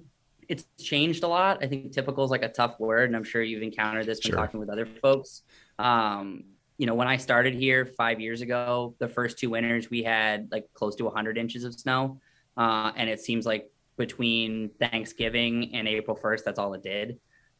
it's 0.49 0.67
changed 0.79 1.25
a 1.25 1.29
lot. 1.29 1.63
I 1.63 1.67
think 1.67 1.93
typical 1.93 2.25
is 2.25 2.31
like 2.31 2.43
a 2.43 2.49
tough 2.49 2.79
word, 2.79 3.09
and 3.09 3.17
I'm 3.17 3.25
sure 3.25 3.43
you've 3.43 3.63
encountered 3.63 4.07
this 4.07 4.19
when 4.19 4.33
sure. 4.33 4.37
talking 4.37 4.61
with 4.61 4.69
other 4.69 4.87
folks. 4.87 5.43
Um, 5.79 6.45
you 6.79 6.87
know, 6.87 6.95
when 6.95 7.09
I 7.09 7.17
started 7.17 7.55
here 7.55 7.87
five 7.87 8.21
years 8.21 8.41
ago, 8.41 8.95
the 8.99 9.09
first 9.09 9.39
two 9.39 9.51
winters 9.51 9.91
we 9.91 10.03
had 10.03 10.49
like 10.51 10.67
close 10.75 10.97
to 10.97 11.05
100 11.05 11.39
inches 11.39 11.65
of 11.65 11.75
snow, 11.75 12.21
uh, 12.57 12.93
and 12.97 13.09
it 13.09 13.21
seems 13.21 13.47
like 13.47 13.71
between 13.97 14.71
Thanksgiving 14.81 15.75
and 15.75 15.87
April 15.87 16.17
1st, 16.17 16.45
that's 16.45 16.59
all 16.59 16.75
it 16.75 16.83
did. 16.83 17.19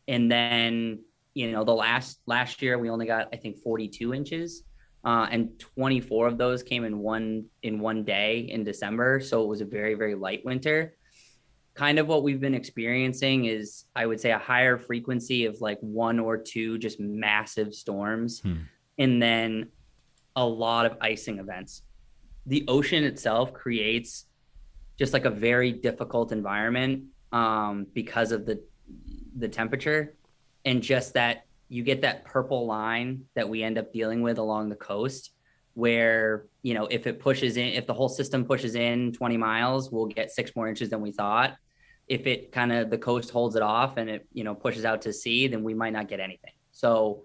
And 0.09 0.31
then, 0.31 1.01
you 1.35 1.53
know, 1.53 1.65
the 1.65 1.75
last 1.75 2.21
last 2.27 2.63
year 2.63 2.79
we 2.79 2.91
only 2.91 3.07
got 3.07 3.29
I 3.33 3.37
think 3.37 3.59
42 3.63 4.15
inches, 4.15 4.65
uh, 5.05 5.29
and 5.31 5.59
24 5.59 6.29
of 6.29 6.39
those 6.39 6.63
came 6.63 6.85
in 6.85 6.99
one 6.99 7.47
in 7.63 7.81
one 7.81 8.05
day 8.05 8.41
in 8.51 8.65
December. 8.65 9.21
So 9.21 9.43
it 9.43 9.49
was 9.49 9.61
a 9.61 9.65
very 9.65 9.95
very 9.95 10.15
light 10.15 10.45
winter. 10.45 10.97
Kind 11.75 11.99
of 11.99 12.07
what 12.07 12.23
we've 12.23 12.41
been 12.41 12.55
experiencing 12.55 13.47
is, 13.47 13.85
I 13.97 14.05
would 14.05 14.21
say, 14.21 14.33
a 14.33 14.39
higher 14.39 14.77
frequency 14.77 15.47
of 15.47 15.61
like 15.63 15.79
one 15.81 16.19
or 16.19 16.37
two 16.37 16.77
just 16.77 17.01
massive 17.01 17.73
storms, 17.75 18.41
hmm. 18.41 18.57
And 18.99 19.23
then 19.23 19.69
a 20.37 20.45
lot 20.45 20.87
of 20.87 20.97
icing 21.01 21.39
events. 21.39 21.83
The 22.47 22.65
ocean 22.69 23.05
itself 23.05 23.53
creates 23.53 24.27
just 24.99 25.13
like 25.13 25.25
a 25.25 25.31
very 25.31 25.73
difficult 25.73 26.33
environment 26.33 27.05
um, 27.33 27.87
because 27.93 28.33
of 28.33 28.47
the 28.47 28.63
the 29.37 29.49
temperature 29.49 30.15
and 30.65 30.83
just 30.83 31.15
that 31.15 31.47
you 31.69 31.83
get 31.83 32.03
that 32.03 32.25
purple 32.25 32.67
line 32.67 33.25
that 33.35 33.49
we 33.49 33.63
end 33.63 33.79
up 33.79 33.93
dealing 33.93 34.21
with 34.21 34.37
along 34.37 34.69
the 34.69 34.77
coast 34.77 35.33
where 35.75 36.45
you 36.63 36.75
know 36.75 36.87
if 36.87 37.07
it 37.07 37.19
pushes 37.19 37.57
in 37.57 37.69
if 37.69 37.87
the 37.87 37.95
whole 37.95 38.11
system 38.11 38.45
pushes 38.45 38.75
in 38.75 39.11
20 39.13 39.39
miles 39.39 39.91
we'll 39.91 40.07
get 40.07 40.31
six 40.31 40.55
more 40.55 40.69
inches 40.69 40.91
than 40.91 41.01
we 41.01 41.11
thought 41.11 41.57
if 42.09 42.27
it 42.27 42.53
kind 42.53 42.73
of 42.73 42.91
the 42.91 42.99
coast 42.99 43.31
holds 43.31 43.57
it 43.57 43.63
off 43.63 43.97
and 43.97 44.11
it 44.11 44.27
you 44.35 44.45
know 44.45 44.55
pushes 44.55 44.85
out 44.85 45.01
to 45.01 45.13
sea 45.13 45.47
then 45.47 45.65
we 45.65 45.73
might 45.73 45.95
not 45.95 46.09
get 46.09 46.21
anything 46.21 46.53
so 46.73 47.23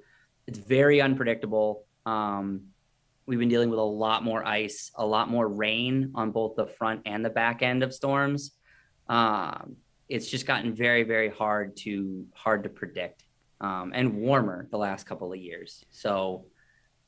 it's 0.48 0.60
very 0.60 1.02
unpredictable 1.02 1.86
um, 2.06 2.62
we've 3.28 3.38
been 3.38 3.50
dealing 3.50 3.70
with 3.70 3.80
a 3.80 3.84
lot 3.84 4.24
more 4.24 4.44
ice, 4.46 4.92
a 4.96 5.06
lot 5.06 5.30
more 5.30 5.48
rain 5.48 6.12
on 6.16 6.32
both 6.32 6.56
the 6.56 6.66
front 6.66 7.02
and 7.06 7.24
the 7.24 7.30
back 7.30 7.62
end 7.62 7.84
of 7.84 7.94
storms. 7.94 8.54
Um, 9.10 9.76
it's 10.10 10.30
just 10.30 10.48
gotten 10.48 10.74
very, 10.74 11.04
very 11.04 11.30
hard 11.30 11.76
to 11.78 12.26
hard 12.34 12.64
to 12.64 12.70
predict, 12.70 13.26
um, 13.60 13.92
and 13.94 14.16
warmer 14.16 14.68
the 14.72 14.78
last 14.78 15.06
couple 15.06 15.32
of 15.32 15.40
years. 15.40 15.84
So 15.92 16.46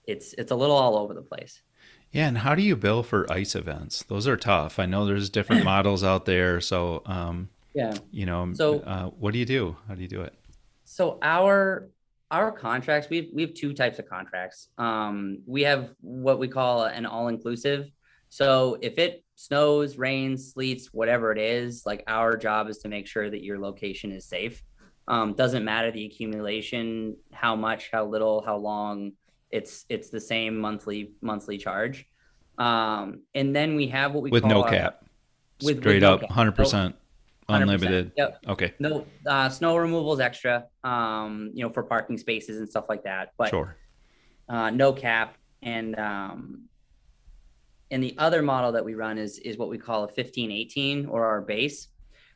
it's 0.06 0.34
it's 0.34 0.52
a 0.52 0.56
little 0.56 0.76
all 0.76 0.98
over 0.98 1.14
the 1.14 1.22
place. 1.22 1.62
Yeah, 2.12 2.28
and 2.28 2.40
how 2.40 2.56
do 2.56 2.62
you 2.62 2.76
bill 2.76 3.04
for 3.04 3.32
ice 3.32 3.56
events? 3.56 4.04
Those 4.04 4.28
are 4.28 4.36
tough. 4.36 4.80
I 4.80 4.86
know 4.86 5.06
there's 5.06 5.30
different 5.30 5.64
models 5.76 6.04
out 6.04 6.26
there. 6.26 6.60
So 6.60 7.04
um, 7.06 7.50
yeah, 7.74 7.96
you 8.12 8.26
know, 8.26 8.52
so 8.54 8.82
uh, 8.82 9.06
what 9.06 9.32
do 9.32 9.40
you 9.40 9.46
do? 9.46 9.78
How 9.88 9.96
do 9.96 10.02
you 10.02 10.10
do 10.10 10.22
it? 10.22 10.34
So 10.84 11.20
our 11.22 11.88
our 12.32 12.52
contracts 12.52 13.10
we 13.10 13.18
have, 13.18 13.26
we 13.34 13.42
have 13.42 13.54
two 13.54 13.74
types 13.74 14.00
of 14.00 14.08
contracts. 14.08 14.70
Um, 14.78 15.40
we 15.46 15.64
have 15.64 15.92
what 16.02 16.40
we 16.40 16.48
call 16.48 16.84
an 16.84 17.06
all-inclusive. 17.06 17.90
So 18.30 18.78
if 18.82 18.98
it 19.00 19.24
snows 19.36 19.98
rains 19.98 20.52
sleets 20.54 20.90
whatever 20.92 21.32
it 21.32 21.38
is 21.38 21.84
like 21.86 22.04
our 22.08 22.36
job 22.36 22.68
is 22.68 22.80
to 22.80 22.90
make 22.90 23.08
sure 23.08 23.30
that 23.30 23.44
your 23.44 23.58
location 23.58 24.12
is 24.12 24.26
safe. 24.26 24.62
Um, 25.08 25.34
doesn't 25.34 25.66
matter 25.66 25.92
the 25.92 26.06
accumulation 26.06 27.16
how 27.32 27.56
much 27.56 27.90
how 27.92 28.06
little 28.06 28.44
how 28.46 28.58
long 28.58 29.14
it's 29.50 29.86
it's 29.90 30.10
the 30.10 30.20
same 30.20 30.58
monthly 30.58 31.14
monthly 31.22 31.58
charge. 31.58 32.06
Um, 32.60 33.22
and 33.34 33.56
then 33.56 33.76
we 33.76 33.88
have 33.88 34.14
what 34.14 34.22
we 34.22 34.30
call 34.30 34.42
with 34.42 34.50
no 34.50 34.64
cap. 34.64 35.06
With 35.64 35.80
straight 35.80 35.96
with 35.96 36.04
no 36.04 36.14
up 36.16 36.22
cap. 36.22 36.30
100% 36.30 36.94
unlimited. 37.50 38.12
Yep. 38.16 38.44
Okay. 38.48 38.74
No 38.80 39.06
uh, 39.28 39.50
snow 39.50 39.78
removal 39.78 40.14
is 40.14 40.20
extra. 40.20 40.66
Um, 40.84 41.52
you 41.54 41.64
know, 41.64 41.72
for 41.72 41.84
parking 41.84 42.18
spaces 42.18 42.60
and 42.60 42.70
stuff 42.70 42.86
like 42.90 43.04
that. 43.04 43.34
But 43.38 43.50
sure. 43.50 43.78
Uh, 44.48 44.70
no 44.72 44.94
cap, 44.94 45.38
and 45.62 45.98
um, 46.00 46.64
and 47.92 48.04
the 48.04 48.16
other 48.18 48.42
model 48.42 48.72
that 48.72 48.84
we 48.84 48.96
run 48.96 49.18
is 49.18 49.40
is 49.40 49.58
what 49.58 49.70
we 49.70 49.78
call 49.78 50.00
a 50.00 50.08
1518 50.08 51.06
or 51.06 51.26
our 51.26 51.42
base. 51.42 51.88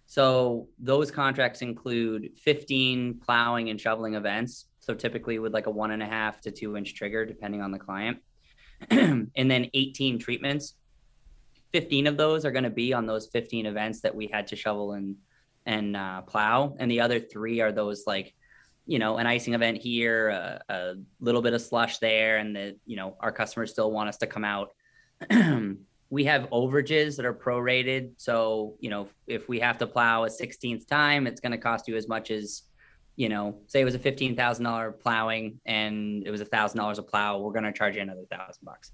So 0.06 0.68
those 0.80 1.12
contracts 1.12 1.62
include 1.62 2.32
15 2.38 3.22
plowing 3.26 3.70
and 3.70 3.80
shoveling 3.80 4.16
events. 4.16 4.66
So 4.80 4.94
typically 4.94 5.40
with 5.40 5.54
like 5.54 5.68
a 5.68 5.72
one 5.72 5.92
and 5.92 6.04
a 6.04 6.06
half 6.06 6.42
to 6.42 6.52
two 6.52 6.76
inch 6.76 6.94
trigger, 6.94 7.26
depending 7.26 7.62
on 7.62 7.72
the 7.72 7.80
client, 7.80 8.18
and 8.90 9.32
then 9.36 9.70
18 9.74 10.20
treatments. 10.20 10.76
15 11.74 12.08
of 12.08 12.18
those 12.18 12.46
are 12.46 12.52
going 12.52 12.64
to 12.64 12.70
be 12.70 12.94
on 12.94 13.06
those 13.06 13.28
15 13.28 13.66
events 13.66 14.02
that 14.02 14.16
we 14.16 14.28
had 14.28 14.48
to 14.48 14.56
shovel 14.56 14.94
and 14.94 15.16
and 15.66 15.96
uh, 15.96 16.22
plow, 16.22 16.76
and 16.78 16.92
the 16.92 17.00
other 17.00 17.20
three 17.20 17.62
are 17.62 17.72
those 17.72 18.04
like 18.06 18.34
you 18.86 19.00
know 19.00 19.18
an 19.18 19.26
icing 19.26 19.54
event 19.54 19.78
here, 19.78 20.30
a, 20.30 20.62
a 20.70 20.94
little 21.22 21.42
bit 21.42 21.54
of 21.54 21.62
slush 21.62 22.00
there, 22.00 22.38
and 22.38 22.56
the 22.56 22.78
you 22.86 22.98
know 22.98 23.16
our 23.22 23.32
customers 23.32 23.72
still 23.72 23.92
want 23.92 24.10
us 24.10 24.18
to 24.18 24.28
come 24.28 24.44
out. 24.44 24.72
we 26.10 26.26
have 26.26 26.50
overages 26.50 27.16
that 27.16 27.26
are 27.26 27.34
prorated, 27.34 28.12
so 28.18 28.76
you 28.80 28.90
know 28.90 29.08
if 29.26 29.48
we 29.48 29.60
have 29.60 29.78
to 29.78 29.88
plow 29.88 30.26
a 30.26 30.28
16th 30.28 30.86
time, 30.86 31.28
it's 31.28 31.40
going 31.40 31.54
to 31.54 31.58
cost 31.58 31.88
you 31.88 31.96
as 31.96 32.10
much 32.10 32.30
as 32.30 32.64
you 33.16 33.30
know, 33.30 33.60
say 33.68 33.80
it 33.80 33.86
was 33.86 33.96
a 33.96 34.00
fifteen 34.00 34.36
thousand 34.36 34.66
dollar 34.66 34.92
plowing 34.92 35.60
and 35.66 36.26
it 36.26 36.32
was 36.32 36.42
a 36.42 36.46
thousand 36.46 36.80
dollars 36.80 36.98
a 36.98 37.04
plow, 37.04 37.40
we're 37.40 37.54
going 37.54 37.64
to 37.64 37.72
charge 37.72 37.96
you 37.96 38.02
another 38.02 38.26
thousand 38.30 38.64
bucks. 38.64 38.92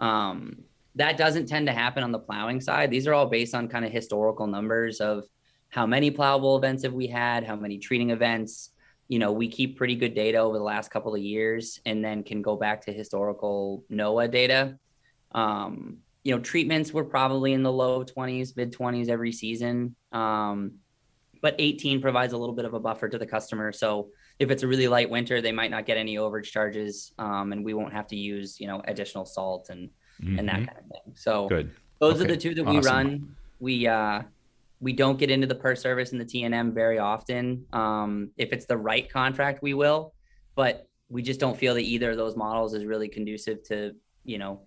Um, 0.00 0.64
that 0.98 1.16
doesn't 1.16 1.46
tend 1.46 1.66
to 1.68 1.72
happen 1.72 2.02
on 2.02 2.10
the 2.10 2.18
plowing 2.18 2.60
side. 2.60 2.90
These 2.90 3.06
are 3.06 3.14
all 3.14 3.26
based 3.26 3.54
on 3.54 3.68
kind 3.68 3.84
of 3.84 3.92
historical 3.92 4.48
numbers 4.48 5.00
of 5.00 5.24
how 5.68 5.86
many 5.86 6.10
plowable 6.10 6.58
events 6.58 6.82
have 6.82 6.92
we 6.92 7.06
had, 7.06 7.44
how 7.44 7.54
many 7.54 7.78
treating 7.78 8.10
events. 8.10 8.70
You 9.06 9.20
know, 9.20 9.30
we 9.30 9.48
keep 9.48 9.78
pretty 9.78 9.94
good 9.94 10.14
data 10.14 10.38
over 10.38 10.58
the 10.58 10.64
last 10.64 10.90
couple 10.90 11.14
of 11.14 11.20
years 11.20 11.80
and 11.86 12.04
then 12.04 12.24
can 12.24 12.42
go 12.42 12.56
back 12.56 12.82
to 12.82 12.92
historical 12.92 13.84
NOAA 13.90 14.30
data. 14.30 14.76
Um, 15.32 15.98
you 16.24 16.34
know, 16.34 16.42
treatments 16.42 16.92
were 16.92 17.04
probably 17.04 17.52
in 17.52 17.62
the 17.62 17.72
low 17.72 18.04
20s, 18.04 18.56
mid 18.56 18.72
20s 18.72 19.08
every 19.08 19.32
season. 19.32 19.94
Um, 20.10 20.78
but 21.40 21.54
18 21.60 22.02
provides 22.02 22.32
a 22.32 22.36
little 22.36 22.56
bit 22.56 22.64
of 22.64 22.74
a 22.74 22.80
buffer 22.80 23.08
to 23.08 23.18
the 23.18 23.26
customer. 23.26 23.70
So 23.70 24.08
if 24.40 24.50
it's 24.50 24.64
a 24.64 24.66
really 24.66 24.88
light 24.88 25.08
winter, 25.08 25.40
they 25.40 25.52
might 25.52 25.70
not 25.70 25.86
get 25.86 25.96
any 25.96 26.16
overage 26.16 26.50
charges, 26.50 27.12
um, 27.18 27.52
and 27.52 27.64
we 27.64 27.72
won't 27.74 27.92
have 27.92 28.08
to 28.08 28.16
use 28.16 28.58
you 28.58 28.66
know 28.66 28.82
additional 28.84 29.24
salt 29.24 29.68
and 29.70 29.90
mm-hmm. 30.22 30.38
and 30.38 30.48
that 30.48 30.56
mm-hmm. 30.56 30.64
kind 30.66 30.78
of 30.78 30.84
thing. 30.90 31.14
So 31.14 31.48
good. 31.48 31.70
Those 32.00 32.14
okay. 32.14 32.24
are 32.24 32.28
the 32.28 32.36
two 32.36 32.54
that 32.54 32.66
awesome. 32.66 32.80
we 32.80 32.86
run. 32.86 33.36
We 33.60 33.86
uh 33.86 34.22
we 34.80 34.92
don't 34.92 35.18
get 35.18 35.30
into 35.30 35.46
the 35.46 35.54
per 35.54 35.74
service 35.74 36.12
and 36.12 36.20
the 36.20 36.24
T&M 36.24 36.72
very 36.72 36.98
often. 36.98 37.66
Um, 37.72 38.30
if 38.36 38.52
it's 38.52 38.64
the 38.64 38.76
right 38.76 39.10
contract, 39.12 39.60
we 39.60 39.74
will, 39.74 40.14
but 40.54 40.86
we 41.08 41.20
just 41.20 41.40
don't 41.40 41.58
feel 41.58 41.74
that 41.74 41.82
either 41.82 42.12
of 42.12 42.16
those 42.16 42.36
models 42.36 42.74
is 42.74 42.84
really 42.84 43.08
conducive 43.08 43.62
to 43.64 43.94
you 44.24 44.38
know 44.38 44.60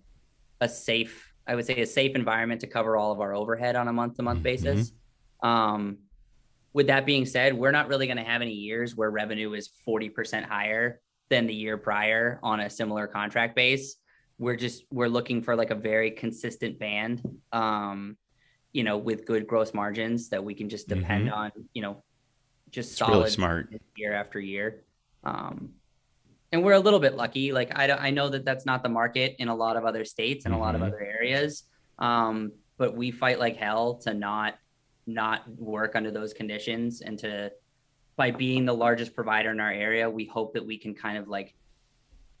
a 0.60 0.68
safe, 0.68 1.32
I 1.46 1.54
would 1.54 1.66
say, 1.66 1.80
a 1.80 1.86
safe 1.86 2.14
environment 2.14 2.60
to 2.60 2.66
cover 2.66 2.96
all 2.96 3.12
of 3.12 3.20
our 3.20 3.34
overhead 3.34 3.76
on 3.76 3.88
a 3.88 3.92
month 3.92 4.16
to 4.16 4.22
month 4.22 4.42
basis. 4.42 4.92
Um, 5.42 5.98
with 6.72 6.86
that 6.86 7.04
being 7.04 7.26
said, 7.26 7.54
we're 7.54 7.72
not 7.72 7.88
really 7.88 8.06
going 8.06 8.16
to 8.16 8.22
have 8.22 8.42
any 8.42 8.52
years 8.52 8.96
where 8.96 9.10
revenue 9.10 9.52
is 9.52 9.70
40% 9.86 10.44
higher 10.44 11.00
than 11.28 11.46
the 11.46 11.52
year 11.52 11.76
prior 11.76 12.38
on 12.42 12.60
a 12.60 12.70
similar 12.70 13.06
contract 13.06 13.56
base 13.56 13.96
we're 14.42 14.56
just 14.56 14.84
we're 14.90 15.08
looking 15.08 15.40
for 15.40 15.54
like 15.54 15.70
a 15.70 15.74
very 15.74 16.10
consistent 16.10 16.76
band 16.78 17.22
um 17.52 18.16
you 18.72 18.82
know 18.82 18.98
with 18.98 19.24
good 19.24 19.46
gross 19.46 19.72
margins 19.72 20.30
that 20.30 20.42
we 20.42 20.52
can 20.52 20.68
just 20.68 20.88
depend 20.88 21.28
mm-hmm. 21.28 21.38
on 21.38 21.52
you 21.72 21.80
know 21.80 22.02
just 22.70 22.90
it's 22.90 22.98
solid 22.98 23.18
really 23.18 23.30
smart 23.30 23.72
year 23.96 24.12
after 24.12 24.40
year 24.40 24.82
um 25.22 25.70
and 26.50 26.64
we're 26.64 26.72
a 26.72 26.80
little 26.80 26.98
bit 26.98 27.14
lucky 27.14 27.52
like 27.52 27.78
i 27.78 27.88
i 27.92 28.10
know 28.10 28.28
that 28.28 28.44
that's 28.44 28.66
not 28.66 28.82
the 28.82 28.88
market 28.88 29.36
in 29.38 29.46
a 29.46 29.54
lot 29.54 29.76
of 29.76 29.84
other 29.84 30.04
states 30.04 30.44
and 30.44 30.52
mm-hmm. 30.52 30.60
a 30.60 30.64
lot 30.64 30.74
of 30.74 30.80
mm-hmm. 30.80 30.88
other 30.88 31.00
areas 31.00 31.64
um 32.00 32.50
but 32.78 32.96
we 32.96 33.12
fight 33.12 33.38
like 33.38 33.56
hell 33.56 33.94
to 33.94 34.12
not 34.12 34.58
not 35.06 35.48
work 35.56 35.94
under 35.94 36.10
those 36.10 36.32
conditions 36.32 37.00
and 37.00 37.16
to 37.16 37.50
by 38.16 38.32
being 38.32 38.64
the 38.64 38.74
largest 38.74 39.14
provider 39.14 39.50
in 39.50 39.60
our 39.60 39.72
area 39.72 40.10
we 40.10 40.24
hope 40.24 40.52
that 40.52 40.66
we 40.66 40.76
can 40.76 40.94
kind 40.94 41.16
of 41.16 41.28
like 41.28 41.54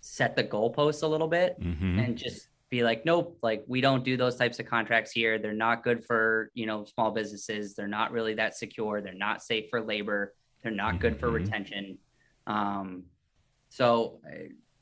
set 0.02 0.36
the 0.36 0.44
goalposts 0.44 1.02
a 1.02 1.06
little 1.06 1.28
bit 1.28 1.58
mm-hmm. 1.60 1.98
and 1.98 2.18
just 2.18 2.48
be 2.68 2.82
like, 2.82 3.06
nope, 3.06 3.38
like 3.42 3.64
we 3.66 3.80
don't 3.80 4.04
do 4.04 4.16
those 4.16 4.36
types 4.36 4.58
of 4.58 4.66
contracts 4.66 5.12
here. 5.12 5.38
They're 5.38 5.52
not 5.52 5.84
good 5.84 6.04
for, 6.04 6.50
you 6.54 6.66
know, 6.66 6.84
small 6.84 7.12
businesses. 7.12 7.74
They're 7.74 7.86
not 7.86 8.12
really 8.12 8.34
that 8.34 8.56
secure. 8.56 9.00
They're 9.00 9.14
not 9.14 9.42
safe 9.42 9.66
for 9.70 9.80
labor. 9.80 10.34
They're 10.62 10.72
not 10.72 11.00
good 11.00 11.18
for 11.18 11.26
mm-hmm. 11.26 11.36
retention. 11.36 11.98
Um, 12.46 13.04
so, 13.68 14.20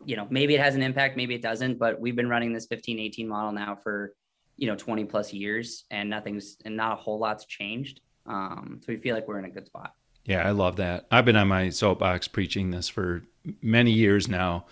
you 0.05 0.17
know, 0.17 0.27
maybe 0.31 0.55
it 0.55 0.61
has 0.61 0.75
an 0.75 0.83
impact, 0.83 1.17
maybe 1.17 1.35
it 1.35 1.43
doesn't, 1.43 1.79
but 1.79 2.00
we've 2.00 2.17
been 2.17 2.29
running 2.29 2.53
this 2.53 2.67
15, 2.67 2.99
18 2.99 3.29
model 3.29 3.53
now 3.53 3.77
for, 3.83 4.15
you 4.57 4.67
know, 4.67 4.77
20 4.77 5.05
plus 5.05 5.33
years 5.33 5.85
and 5.91 6.09
nothing's, 6.09 6.57
and 6.65 6.77
not 6.77 6.93
a 6.93 6.97
whole 6.97 7.19
lot's 7.19 7.45
changed. 7.45 8.00
Um, 8.27 8.81
so 8.81 8.87
we 8.93 8.97
feel 8.97 9.15
like 9.15 9.29
we're 9.29 9.39
in 9.39 9.45
a 9.45 9.50
good 9.50 9.67
spot. 9.67 9.95
Yeah, 10.25 10.47
I 10.47 10.53
love 10.53 10.77
that. 10.77 11.07
I've 11.11 11.25
been 11.25 11.37
on 11.37 11.49
my 11.49 11.69
soapbox 11.69 12.29
preaching 12.29 12.71
this 12.71 12.89
for 12.89 13.23
many 13.62 13.91
years 13.91 14.29
now 14.29 14.67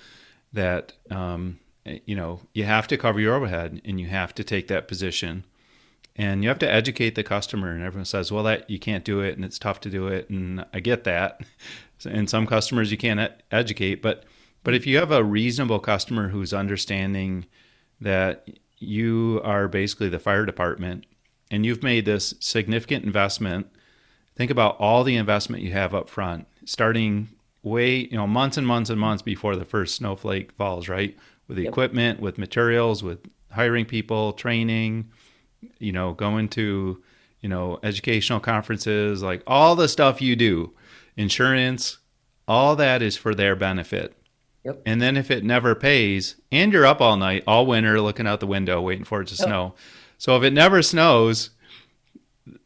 that 0.52 0.92
um, 1.10 1.58
you 1.84 2.16
know 2.16 2.40
you 2.52 2.64
have 2.64 2.86
to 2.88 2.96
cover 2.96 3.20
your 3.20 3.34
overhead 3.34 3.80
and 3.84 4.00
you 4.00 4.06
have 4.06 4.34
to 4.34 4.44
take 4.44 4.68
that 4.68 4.88
position. 4.88 5.44
And 6.20 6.42
you 6.42 6.48
have 6.48 6.58
to 6.58 6.70
educate 6.70 7.14
the 7.14 7.22
customer 7.22 7.70
and 7.70 7.82
everyone 7.82 8.04
says 8.04 8.32
well 8.32 8.42
that 8.42 8.68
you 8.68 8.80
can't 8.80 9.04
do 9.04 9.20
it 9.20 9.36
and 9.36 9.44
it's 9.44 9.58
tough 9.58 9.80
to 9.82 9.90
do 9.90 10.08
it. 10.08 10.28
And 10.28 10.64
i 10.72 10.80
get 10.80 11.04
that. 11.04 11.42
And 12.04 12.30
some 12.30 12.46
customers 12.46 12.92
you 12.92 12.96
can't 12.96 13.32
educate 13.50 14.02
but 14.02 14.22
but 14.62 14.72
if 14.72 14.86
you 14.86 14.98
have 14.98 15.10
a 15.10 15.24
reasonable 15.24 15.80
customer 15.80 16.28
who's 16.28 16.54
understanding 16.54 17.46
that 18.00 18.48
you 18.78 19.40
are 19.42 19.66
basically 19.66 20.08
the 20.08 20.20
fire 20.20 20.46
department 20.46 21.06
and 21.50 21.66
you've 21.66 21.82
made 21.82 22.04
this 22.04 22.34
significant 22.38 23.04
investment 23.04 23.66
think 24.36 24.48
about 24.48 24.76
all 24.78 25.02
the 25.02 25.16
investment 25.16 25.64
you 25.64 25.72
have 25.72 25.92
up 25.92 26.08
front 26.08 26.46
starting 26.64 27.30
way 27.62 27.96
you 27.96 28.16
know 28.16 28.26
months 28.26 28.56
and 28.56 28.66
months 28.66 28.90
and 28.90 29.00
months 29.00 29.22
before 29.22 29.56
the 29.56 29.64
first 29.64 29.96
snowflake 29.96 30.52
falls 30.52 30.88
right 30.88 31.16
with 31.48 31.56
the 31.56 31.64
yep. 31.64 31.70
equipment 31.70 32.20
with 32.20 32.38
materials 32.38 33.02
with 33.02 33.18
hiring 33.50 33.84
people 33.84 34.32
training 34.32 35.10
you 35.78 35.92
know 35.92 36.12
going 36.12 36.48
to 36.48 37.02
you 37.40 37.48
know 37.48 37.78
educational 37.82 38.40
conferences 38.40 39.22
like 39.22 39.42
all 39.46 39.74
the 39.74 39.88
stuff 39.88 40.22
you 40.22 40.36
do 40.36 40.72
insurance 41.16 41.98
all 42.46 42.76
that 42.76 43.02
is 43.02 43.16
for 43.16 43.34
their 43.34 43.56
benefit 43.56 44.16
yep. 44.64 44.80
and 44.86 45.02
then 45.02 45.16
if 45.16 45.30
it 45.30 45.44
never 45.44 45.74
pays 45.74 46.36
and 46.52 46.72
you're 46.72 46.86
up 46.86 47.00
all 47.00 47.16
night 47.16 47.42
all 47.46 47.66
winter 47.66 48.00
looking 48.00 48.26
out 48.26 48.40
the 48.40 48.46
window 48.46 48.80
waiting 48.80 49.04
for 49.04 49.22
it 49.22 49.28
to 49.28 49.34
yep. 49.34 49.46
snow 49.46 49.74
so 50.16 50.36
if 50.36 50.42
it 50.42 50.52
never 50.52 50.82
snows 50.82 51.50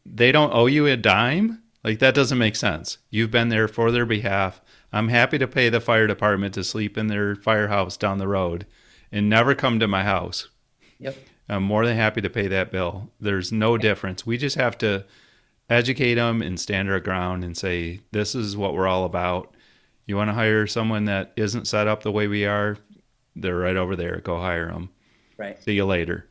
they 0.05 0.31
don't 0.31 0.53
owe 0.53 0.67
you 0.67 0.85
a 0.85 0.95
dime 0.95 1.61
like 1.83 1.99
that 1.99 2.15
doesn't 2.15 2.37
make 2.37 2.55
sense 2.55 2.99
you've 3.09 3.31
been 3.31 3.49
there 3.49 3.67
for 3.67 3.91
their 3.91 4.05
behalf 4.05 4.61
I'm 4.93 5.07
happy 5.07 5.39
to 5.39 5.47
pay 5.47 5.69
the 5.69 5.81
fire 5.81 6.05
department 6.05 6.53
to 6.53 6.63
sleep 6.63 6.99
in 6.99 7.07
their 7.07 7.35
firehouse 7.35 7.97
down 7.97 8.19
the 8.19 8.27
road 8.27 8.67
and 9.11 9.27
never 9.27 9.55
come 9.55 9.79
to 9.79 9.87
my 9.87 10.03
house. 10.03 10.49
Yep. 10.99 11.17
I'm 11.49 11.63
more 11.63 11.85
than 11.85 11.97
happy 11.97 12.21
to 12.21 12.29
pay 12.29 12.47
that 12.47 12.71
bill. 12.71 13.09
There's 13.19 13.51
no 13.51 13.77
difference. 13.77 14.25
We 14.25 14.37
just 14.37 14.55
have 14.55 14.77
to 14.77 15.05
educate 15.67 16.13
them 16.13 16.43
and 16.43 16.59
stand 16.59 16.91
our 16.91 16.99
ground 16.99 17.43
and 17.43 17.57
say, 17.57 18.01
this 18.11 18.35
is 18.35 18.55
what 18.55 18.75
we're 18.75 18.87
all 18.87 19.03
about. 19.03 19.55
You 20.05 20.15
want 20.15 20.29
to 20.29 20.33
hire 20.33 20.67
someone 20.67 21.05
that 21.05 21.33
isn't 21.35 21.67
set 21.67 21.87
up 21.87 22.03
the 22.03 22.11
way 22.11 22.27
we 22.27 22.45
are? 22.45 22.77
They're 23.35 23.57
right 23.57 23.75
over 23.75 23.95
there. 23.95 24.21
Go 24.23 24.39
hire 24.39 24.71
them. 24.71 24.89
Right. 25.37 25.61
See 25.63 25.73
you 25.73 25.85
later. 25.85 26.27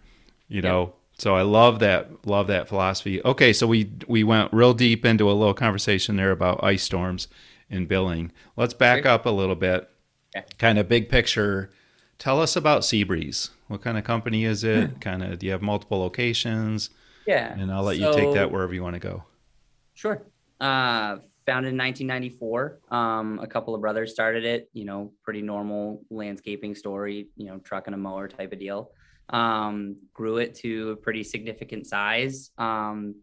You 0.48 0.62
know, 0.62 0.94
so 1.18 1.34
I 1.34 1.42
love 1.42 1.78
that 1.80 2.26
love 2.26 2.46
that 2.48 2.68
philosophy. 2.68 3.24
Okay, 3.24 3.52
so 3.52 3.66
we 3.66 3.90
we 4.06 4.22
went 4.22 4.52
real 4.52 4.74
deep 4.74 5.04
into 5.04 5.30
a 5.30 5.32
little 5.32 5.54
conversation 5.54 6.16
there 6.16 6.30
about 6.30 6.62
ice 6.62 6.82
storms 6.82 7.26
in 7.72 7.86
billing. 7.86 8.30
Let's 8.56 8.74
back 8.74 9.06
up 9.06 9.26
a 9.26 9.30
little 9.30 9.56
bit. 9.56 9.88
Okay. 10.36 10.46
Kind 10.58 10.78
of 10.78 10.88
big 10.88 11.08
picture. 11.08 11.70
Tell 12.18 12.40
us 12.40 12.54
about 12.54 12.82
Seabreeze. 12.82 13.50
What 13.68 13.82
kind 13.82 13.98
of 13.98 14.04
company 14.04 14.44
is 14.44 14.62
it? 14.62 14.90
Hmm. 14.90 14.98
kind 14.98 15.22
of 15.22 15.38
do 15.38 15.46
you 15.46 15.52
have 15.52 15.62
multiple 15.62 15.98
locations? 15.98 16.90
Yeah. 17.26 17.52
And 17.58 17.72
I'll 17.72 17.82
let 17.82 17.98
so, 17.98 18.10
you 18.10 18.16
take 18.16 18.34
that 18.34 18.50
wherever 18.50 18.72
you 18.74 18.82
want 18.82 18.94
to 18.94 19.00
go. 19.00 19.24
Sure. 19.94 20.22
Uh, 20.60 21.18
founded 21.46 21.72
in 21.72 21.78
1994. 21.78 22.80
Um, 22.90 23.40
a 23.42 23.46
couple 23.46 23.74
of 23.74 23.80
brothers 23.80 24.12
started 24.12 24.44
it. 24.44 24.68
You 24.72 24.84
know, 24.84 25.12
pretty 25.24 25.42
normal 25.42 26.02
landscaping 26.10 26.74
story. 26.74 27.28
You 27.36 27.46
know, 27.46 27.58
truck 27.58 27.86
and 27.86 27.94
a 27.94 27.98
mower 27.98 28.28
type 28.28 28.52
of 28.52 28.58
deal. 28.58 28.90
Um, 29.30 29.96
grew 30.12 30.36
it 30.36 30.54
to 30.56 30.90
a 30.90 30.96
pretty 30.96 31.24
significant 31.24 31.86
size. 31.86 32.50
Um, 32.58 33.16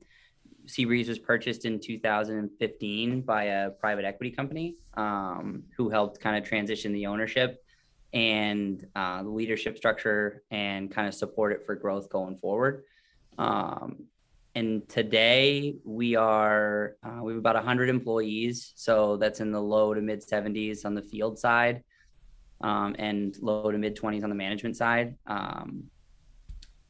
Seabreeze 0.70 1.10
was 1.10 1.18
purchased 1.18 1.66
in 1.66 1.80
2015 1.80 3.22
by 3.22 3.44
a 3.46 3.72
private 3.72 4.06
equity 4.06 4.32
company 4.32 4.76
um, 4.96 5.64
who 5.76 5.90
helped 5.90 6.22
kind 6.22 6.38
of 6.38 6.48
transition 6.48 6.94
the 6.94 7.08
ownership 7.08 7.64
and 8.14 8.86
uh, 8.96 9.24
the 9.24 9.30
leadership 9.30 9.78
structure 9.78 10.44
and 10.52 10.92
kind 10.92 11.08
of 11.08 11.14
support 11.14 11.52
it 11.52 11.66
for 11.66 11.76
growth 11.76 12.10
going 12.10 12.38
forward. 12.38 12.84
Um, 13.38 14.06
and 14.56 14.88
today 14.90 15.76
we 15.84 16.16
are 16.16 16.96
uh, 17.04 17.24
we 17.24 17.34
have 17.34 17.40
about 17.40 17.56
100 17.56 17.90
employees, 17.90 18.74
so 18.76 19.18
that's 19.18 19.40
in 19.40 19.52
the 19.52 19.62
low 19.62 19.94
to 19.94 20.02
mid 20.02 20.22
70s 20.22 20.86
on 20.86 20.94
the 20.94 21.02
field 21.02 21.40
side, 21.40 21.84
um, 22.62 22.96
and 23.00 23.38
low 23.42 23.72
to 23.72 23.78
mid 23.78 23.96
20s 23.96 24.24
on 24.24 24.30
the 24.30 24.36
management 24.36 24.76
side. 24.76 25.16
Um, 25.26 25.86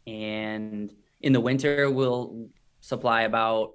and 0.07 0.93
in 1.21 1.33
the 1.33 1.41
winter, 1.41 1.91
we'll 1.91 2.49
supply 2.81 3.23
about 3.23 3.71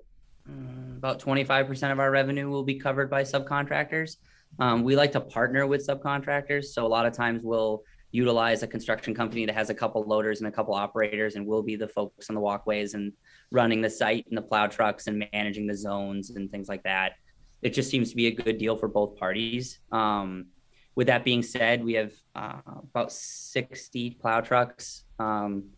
uh, 0.48 0.96
about 0.96 1.20
25% 1.20 1.92
of 1.92 1.98
our 1.98 2.10
revenue 2.10 2.48
will 2.48 2.64
be 2.64 2.78
covered 2.78 3.10
by 3.10 3.22
subcontractors. 3.22 4.16
Um, 4.58 4.82
we 4.82 4.96
like 4.96 5.12
to 5.12 5.20
partner 5.20 5.66
with 5.66 5.86
subcontractors. 5.86 6.66
So 6.66 6.86
a 6.86 6.88
lot 6.88 7.06
of 7.06 7.12
times 7.12 7.42
we'll 7.42 7.82
utilize 8.12 8.62
a 8.62 8.66
construction 8.66 9.14
company 9.14 9.44
that 9.44 9.54
has 9.54 9.70
a 9.70 9.74
couple 9.74 10.02
loaders 10.04 10.40
and 10.40 10.48
a 10.48 10.52
couple 10.52 10.72
operators, 10.72 11.34
and 11.34 11.44
we'll 11.46 11.62
be 11.62 11.76
the 11.76 11.88
folks 11.88 12.30
on 12.30 12.34
the 12.34 12.40
walkways 12.40 12.94
and 12.94 13.12
running 13.50 13.80
the 13.80 13.90
site 13.90 14.24
and 14.28 14.38
the 14.38 14.42
plow 14.42 14.66
trucks 14.66 15.08
and 15.08 15.26
managing 15.32 15.66
the 15.66 15.76
zones 15.76 16.30
and 16.30 16.50
things 16.50 16.68
like 16.68 16.82
that. 16.84 17.14
It 17.62 17.70
just 17.70 17.90
seems 17.90 18.10
to 18.10 18.16
be 18.16 18.28
a 18.28 18.30
good 18.30 18.58
deal 18.58 18.76
for 18.76 18.88
both 18.88 19.16
parties. 19.16 19.80
Um, 19.90 20.46
with 20.94 21.08
that 21.08 21.24
being 21.24 21.42
said, 21.42 21.82
we 21.82 21.94
have 21.94 22.12
uh, 22.36 22.60
about 22.66 23.10
60 23.10 24.10
plow 24.10 24.40
trucks. 24.40 25.04
Um, 25.18 25.70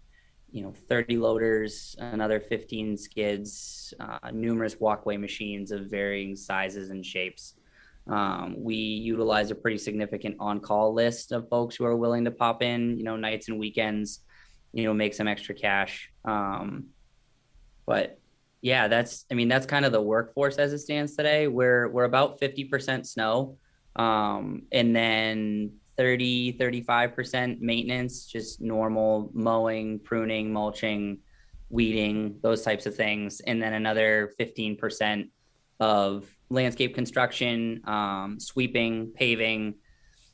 you 0.50 0.62
know 0.62 0.72
30 0.88 1.16
loaders 1.16 1.96
another 1.98 2.40
15 2.40 2.96
skids 2.96 3.92
uh, 4.00 4.30
numerous 4.32 4.78
walkway 4.80 5.16
machines 5.16 5.70
of 5.72 5.90
varying 5.90 6.36
sizes 6.36 6.90
and 6.90 7.04
shapes. 7.04 7.54
Um, 8.08 8.54
we 8.56 8.76
utilize 8.76 9.50
a 9.50 9.56
pretty 9.56 9.78
significant 9.78 10.36
on-call 10.38 10.94
list 10.94 11.32
of 11.32 11.48
folks 11.48 11.74
who 11.74 11.84
are 11.84 11.96
willing 11.96 12.24
to 12.24 12.30
pop 12.30 12.62
in 12.62 12.96
you 12.96 13.04
know 13.04 13.16
nights 13.16 13.48
and 13.48 13.58
weekends 13.58 14.20
you 14.72 14.84
know 14.84 14.94
make 14.94 15.14
some 15.14 15.28
extra 15.28 15.54
cash. 15.54 16.10
Um, 16.24 16.86
but 17.86 18.18
yeah 18.62 18.88
that's 18.88 19.26
i 19.30 19.34
mean 19.34 19.46
that's 19.46 19.66
kind 19.66 19.84
of 19.84 19.92
the 19.92 20.00
workforce 20.00 20.56
as 20.56 20.72
it 20.72 20.78
stands 20.78 21.16
today. 21.16 21.48
We're 21.48 21.88
we're 21.88 22.04
about 22.04 22.40
50% 22.40 23.06
snow. 23.06 23.58
Um, 23.96 24.62
and 24.72 24.94
then 24.94 25.72
30, 25.96 26.54
35% 26.54 27.60
maintenance, 27.60 28.26
just 28.26 28.60
normal 28.60 29.30
mowing, 29.32 29.98
pruning, 29.98 30.52
mulching, 30.52 31.18
weeding, 31.70 32.38
those 32.42 32.62
types 32.62 32.86
of 32.86 32.94
things. 32.94 33.40
And 33.40 33.62
then 33.62 33.72
another 33.74 34.32
15% 34.38 35.28
of 35.80 36.26
landscape 36.48 36.94
construction, 36.94 37.82
um, 37.86 38.38
sweeping, 38.38 39.12
paving, 39.14 39.74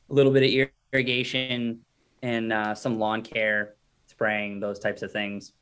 a 0.09 0.13
little 0.13 0.31
bit 0.31 0.43
of 0.43 0.69
irrigation, 0.93 1.81
and 2.21 2.53
uh, 2.53 2.75
some 2.75 2.99
lawn 2.99 3.21
care, 3.21 3.75
spraying, 4.07 4.59
those 4.59 4.79
types 4.79 5.01
of 5.01 5.11
things. 5.11 5.53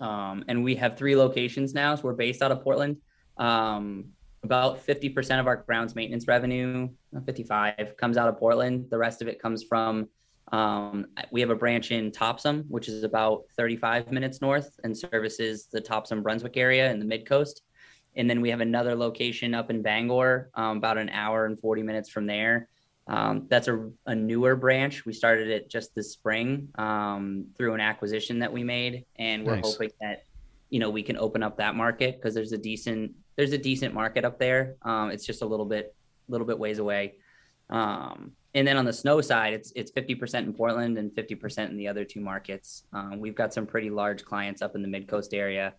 Um, 0.00 0.44
and 0.48 0.64
we 0.64 0.74
have 0.76 0.98
three 0.98 1.16
locations 1.16 1.72
now. 1.72 1.94
So 1.94 2.02
we're 2.02 2.14
based 2.14 2.42
out 2.42 2.50
of 2.50 2.62
Portland. 2.62 2.96
Um, 3.36 4.06
about 4.44 4.86
50% 4.86 5.40
of 5.40 5.46
our 5.46 5.56
grounds 5.56 5.94
maintenance 5.94 6.28
revenue, 6.28 6.88
55, 7.24 7.96
comes 7.96 8.16
out 8.16 8.28
of 8.28 8.38
Portland. 8.38 8.86
The 8.90 8.98
rest 8.98 9.22
of 9.22 9.28
it 9.28 9.40
comes 9.40 9.64
from, 9.64 10.08
um, 10.52 11.06
we 11.32 11.40
have 11.40 11.50
a 11.50 11.56
branch 11.56 11.90
in 11.90 12.12
Topsham 12.12 12.64
which 12.68 12.88
is 12.88 13.02
about 13.02 13.44
35 13.56 14.12
minutes 14.12 14.42
north 14.42 14.78
and 14.84 14.96
services 14.96 15.68
the 15.72 15.80
Topsham 15.80 16.22
Brunswick 16.22 16.56
area 16.56 16.90
in 16.90 16.98
the 16.98 17.04
mid 17.04 17.26
coast. 17.26 17.62
And 18.16 18.30
then 18.30 18.40
we 18.40 18.50
have 18.50 18.60
another 18.60 18.94
location 18.94 19.54
up 19.54 19.70
in 19.70 19.82
Bangor, 19.82 20.50
um, 20.54 20.76
about 20.76 20.98
an 20.98 21.08
hour 21.08 21.46
and 21.46 21.58
40 21.58 21.82
minutes 21.82 22.10
from 22.10 22.26
there. 22.26 22.68
Um, 23.06 23.46
that's 23.48 23.68
a, 23.68 23.90
a, 24.06 24.14
newer 24.14 24.54
branch. 24.56 25.04
We 25.04 25.12
started 25.12 25.48
it 25.48 25.68
just 25.68 25.94
this 25.94 26.12
spring 26.12 26.68
um, 26.76 27.46
through 27.56 27.74
an 27.74 27.80
acquisition 27.80 28.38
that 28.38 28.50
we 28.50 28.62
made, 28.62 29.04
and 29.16 29.44
we're 29.44 29.56
nice. 29.56 29.64
hoping 29.64 29.90
that 30.00 30.22
you 30.70 30.80
know 30.80 30.88
we 30.88 31.02
can 31.02 31.18
open 31.18 31.42
up 31.42 31.58
that 31.58 31.74
market 31.74 32.16
because 32.16 32.34
there's 32.34 32.52
a 32.52 32.58
decent 32.58 33.12
there's 33.36 33.52
a 33.52 33.58
decent 33.58 33.94
market 33.94 34.24
up 34.24 34.38
there. 34.38 34.76
Um, 34.82 35.10
it's 35.10 35.26
just 35.26 35.42
a 35.42 35.46
little 35.46 35.66
bit, 35.66 35.94
little 36.28 36.46
bit 36.46 36.58
ways 36.58 36.78
away. 36.78 37.14
Um, 37.70 38.32
and 38.54 38.66
then 38.66 38.76
on 38.76 38.84
the 38.84 38.92
snow 38.92 39.20
side, 39.20 39.52
it's 39.52 39.72
it's 39.74 39.90
50% 39.90 40.34
in 40.44 40.52
Portland 40.52 40.96
and 40.96 41.10
50% 41.10 41.70
in 41.70 41.76
the 41.76 41.88
other 41.88 42.04
two 42.04 42.20
markets. 42.20 42.84
Um, 42.92 43.18
we've 43.18 43.34
got 43.34 43.52
some 43.52 43.66
pretty 43.66 43.90
large 43.90 44.24
clients 44.24 44.62
up 44.62 44.76
in 44.76 44.82
the 44.82 44.88
mid 44.88 45.08
coast 45.08 45.34
area. 45.34 45.74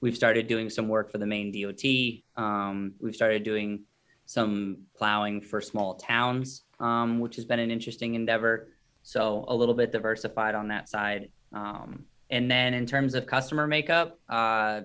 We've 0.00 0.16
started 0.16 0.46
doing 0.46 0.68
some 0.68 0.88
work 0.88 1.10
for 1.10 1.18
the 1.18 1.26
Maine 1.26 1.52
DOT. 1.52 2.42
Um, 2.42 2.94
we've 3.00 3.14
started 3.14 3.44
doing 3.44 3.84
some 4.26 4.78
plowing 4.96 5.40
for 5.40 5.60
small 5.60 5.94
towns, 5.94 6.64
um, 6.80 7.20
which 7.20 7.36
has 7.36 7.44
been 7.44 7.60
an 7.60 7.70
interesting 7.70 8.14
endeavor. 8.14 8.68
So 9.02 9.44
a 9.46 9.54
little 9.54 9.74
bit 9.74 9.92
diversified 9.92 10.56
on 10.56 10.68
that 10.68 10.88
side. 10.88 11.30
Um, 11.52 12.04
and 12.28 12.50
then 12.50 12.74
in 12.74 12.86
terms 12.86 13.14
of 13.14 13.26
customer 13.26 13.68
makeup, 13.68 14.18
uh, 14.28 14.82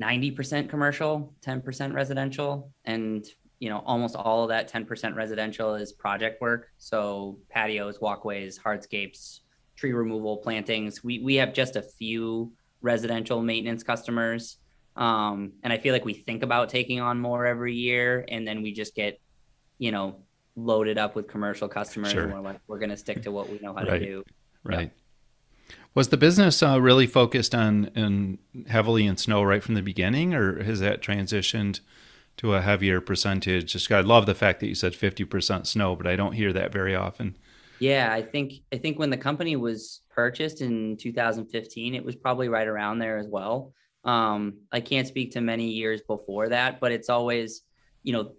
90% 0.00 0.68
commercial, 0.68 1.34
10% 1.44 1.92
residential, 1.92 2.72
and 2.84 3.24
you 3.58 3.68
know 3.68 3.82
almost 3.86 4.16
all 4.16 4.42
of 4.42 4.48
that 4.48 4.72
10% 4.72 5.14
residential 5.14 5.74
is 5.74 5.92
project 5.92 6.40
work. 6.40 6.70
So 6.78 7.38
patios, 7.50 8.00
walkways, 8.00 8.58
hardscapes, 8.58 9.40
tree 9.76 9.92
removal, 9.92 10.38
plantings. 10.38 11.04
We 11.04 11.18
we 11.20 11.36
have 11.36 11.52
just 11.52 11.76
a 11.76 11.82
few 11.82 12.52
residential 12.80 13.42
maintenance 13.42 13.82
customers. 13.82 14.58
Um, 14.96 15.52
and 15.62 15.72
I 15.72 15.78
feel 15.78 15.94
like 15.94 16.04
we 16.04 16.12
think 16.12 16.42
about 16.42 16.68
taking 16.68 17.00
on 17.00 17.18
more 17.18 17.46
every 17.46 17.74
year, 17.74 18.24
and 18.28 18.46
then 18.46 18.62
we 18.62 18.72
just 18.72 18.94
get, 18.94 19.18
you 19.78 19.90
know, 19.90 20.16
loaded 20.54 20.98
up 20.98 21.14
with 21.14 21.28
commercial 21.28 21.68
customers, 21.68 22.12
sure. 22.12 22.24
and 22.24 22.32
we're 22.32 22.40
like, 22.40 22.60
we're 22.66 22.78
going 22.78 22.90
to 22.90 22.96
stick 22.96 23.22
to 23.22 23.30
what 23.30 23.48
we 23.48 23.58
know 23.60 23.72
how 23.72 23.84
right. 23.84 23.98
to 23.98 24.04
do. 24.04 24.24
Right. 24.64 24.80
Yep. 24.80 24.96
Was 25.94 26.08
the 26.08 26.16
business 26.16 26.62
uh, 26.62 26.80
really 26.80 27.06
focused 27.06 27.54
on 27.54 27.90
in 27.94 28.38
heavily 28.68 29.06
in 29.06 29.16
snow 29.16 29.42
right 29.42 29.62
from 29.62 29.74
the 29.74 29.82
beginning, 29.82 30.34
or 30.34 30.62
has 30.62 30.80
that 30.80 31.02
transitioned 31.02 31.80
to 32.38 32.54
a 32.54 32.62
heavier 32.62 33.00
percentage? 33.00 33.72
Just 33.72 33.92
I 33.92 34.00
love 34.00 34.26
the 34.26 34.34
fact 34.34 34.60
that 34.60 34.68
you 34.68 34.74
said 34.74 34.94
fifty 34.94 35.24
percent 35.24 35.66
snow, 35.66 35.94
but 35.94 36.06
I 36.06 36.16
don't 36.16 36.32
hear 36.32 36.52
that 36.54 36.72
very 36.72 36.94
often. 36.94 37.36
Yeah, 37.78 38.12
I 38.12 38.22
think 38.22 38.54
I 38.72 38.78
think 38.78 38.98
when 38.98 39.10
the 39.10 39.16
company 39.16 39.56
was 39.56 40.02
purchased 40.08 40.60
in 40.60 40.96
2015, 40.98 41.94
it 41.94 42.04
was 42.04 42.14
probably 42.14 42.48
right 42.48 42.68
around 42.68 42.98
there 42.98 43.18
as 43.18 43.26
well. 43.26 43.72
Um, 44.04 44.58
I 44.70 44.80
can't 44.80 45.08
speak 45.08 45.32
to 45.32 45.40
many 45.40 45.68
years 45.68 46.00
before 46.02 46.48
that, 46.50 46.80
but 46.80 46.92
it's 46.92 47.08
always, 47.08 47.62
you 48.02 48.12
know, 48.12 48.32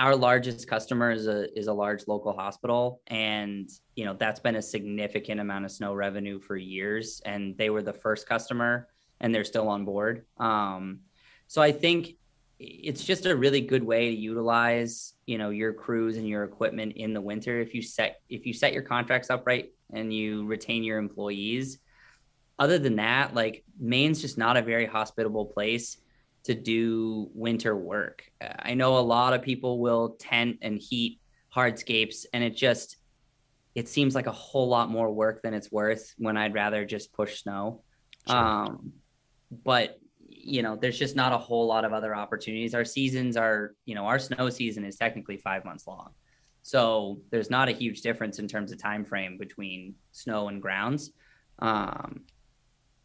our 0.00 0.16
largest 0.16 0.66
customer 0.66 1.10
is 1.10 1.26
a 1.26 1.46
is 1.56 1.66
a 1.66 1.72
large 1.72 2.08
local 2.08 2.32
hospital, 2.32 3.02
and 3.06 3.68
you 3.94 4.06
know 4.06 4.14
that's 4.18 4.40
been 4.40 4.56
a 4.56 4.62
significant 4.62 5.40
amount 5.40 5.66
of 5.66 5.70
snow 5.70 5.92
revenue 5.92 6.40
for 6.40 6.56
years, 6.56 7.20
and 7.26 7.56
they 7.58 7.68
were 7.68 7.82
the 7.82 7.92
first 7.92 8.26
customer, 8.26 8.88
and 9.20 9.34
they're 9.34 9.44
still 9.44 9.68
on 9.68 9.84
board. 9.84 10.24
Um, 10.38 11.00
so 11.48 11.60
I 11.60 11.70
think 11.70 12.14
it's 12.58 13.04
just 13.04 13.26
a 13.26 13.36
really 13.36 13.60
good 13.60 13.84
way 13.84 14.10
to 14.10 14.16
utilize 14.16 15.12
you 15.26 15.36
know 15.36 15.50
your 15.50 15.74
crews 15.74 16.16
and 16.16 16.26
your 16.26 16.44
equipment 16.44 16.94
in 16.96 17.12
the 17.12 17.20
winter. 17.20 17.60
If 17.60 17.74
you 17.74 17.82
set 17.82 18.22
if 18.30 18.46
you 18.46 18.54
set 18.54 18.72
your 18.72 18.82
contracts 18.82 19.28
up 19.28 19.46
right 19.46 19.70
and 19.92 20.12
you 20.12 20.46
retain 20.46 20.82
your 20.82 20.98
employees. 20.98 21.78
Other 22.58 22.78
than 22.78 22.96
that 22.96 23.34
like 23.34 23.64
maine's 23.78 24.22
just 24.22 24.38
not 24.38 24.56
a 24.56 24.62
very 24.62 24.86
hospitable 24.86 25.44
place 25.44 25.98
to 26.44 26.54
do 26.54 27.30
winter 27.34 27.76
work 27.76 28.24
i 28.60 28.74
know 28.74 28.98
a 28.98 29.00
lot 29.00 29.32
of 29.32 29.42
people 29.42 29.78
will 29.78 30.16
tent 30.18 30.58
and 30.62 30.78
heat 30.78 31.20
hardscapes 31.54 32.26
and 32.32 32.42
it 32.44 32.56
just 32.56 32.96
it 33.74 33.88
seems 33.88 34.14
like 34.14 34.26
a 34.26 34.32
whole 34.32 34.68
lot 34.68 34.90
more 34.90 35.12
work 35.12 35.42
than 35.42 35.54
it's 35.54 35.70
worth 35.70 36.14
when 36.18 36.36
i'd 36.36 36.54
rather 36.54 36.84
just 36.84 37.12
push 37.12 37.42
snow 37.42 37.82
sure. 38.26 38.36
um 38.36 38.92
but 39.64 39.98
you 40.42 40.62
know, 40.62 40.76
there's 40.76 40.98
just 40.98 41.16
not 41.16 41.32
a 41.32 41.38
whole 41.38 41.66
lot 41.66 41.84
of 41.84 41.92
other 41.92 42.14
opportunities. 42.14 42.74
Our 42.74 42.84
seasons 42.84 43.36
are, 43.36 43.74
you 43.84 43.94
know, 43.94 44.06
our 44.06 44.18
snow 44.18 44.48
season 44.50 44.84
is 44.84 44.96
technically 44.96 45.36
five 45.36 45.64
months 45.64 45.86
long. 45.86 46.10
So 46.62 47.20
there's 47.30 47.50
not 47.50 47.68
a 47.68 47.72
huge 47.72 48.02
difference 48.02 48.38
in 48.38 48.46
terms 48.46 48.72
of 48.72 48.78
time 48.78 49.04
frame 49.04 49.38
between 49.38 49.94
snow 50.12 50.48
and 50.48 50.60
grounds. 50.60 51.12
Um, 51.58 52.22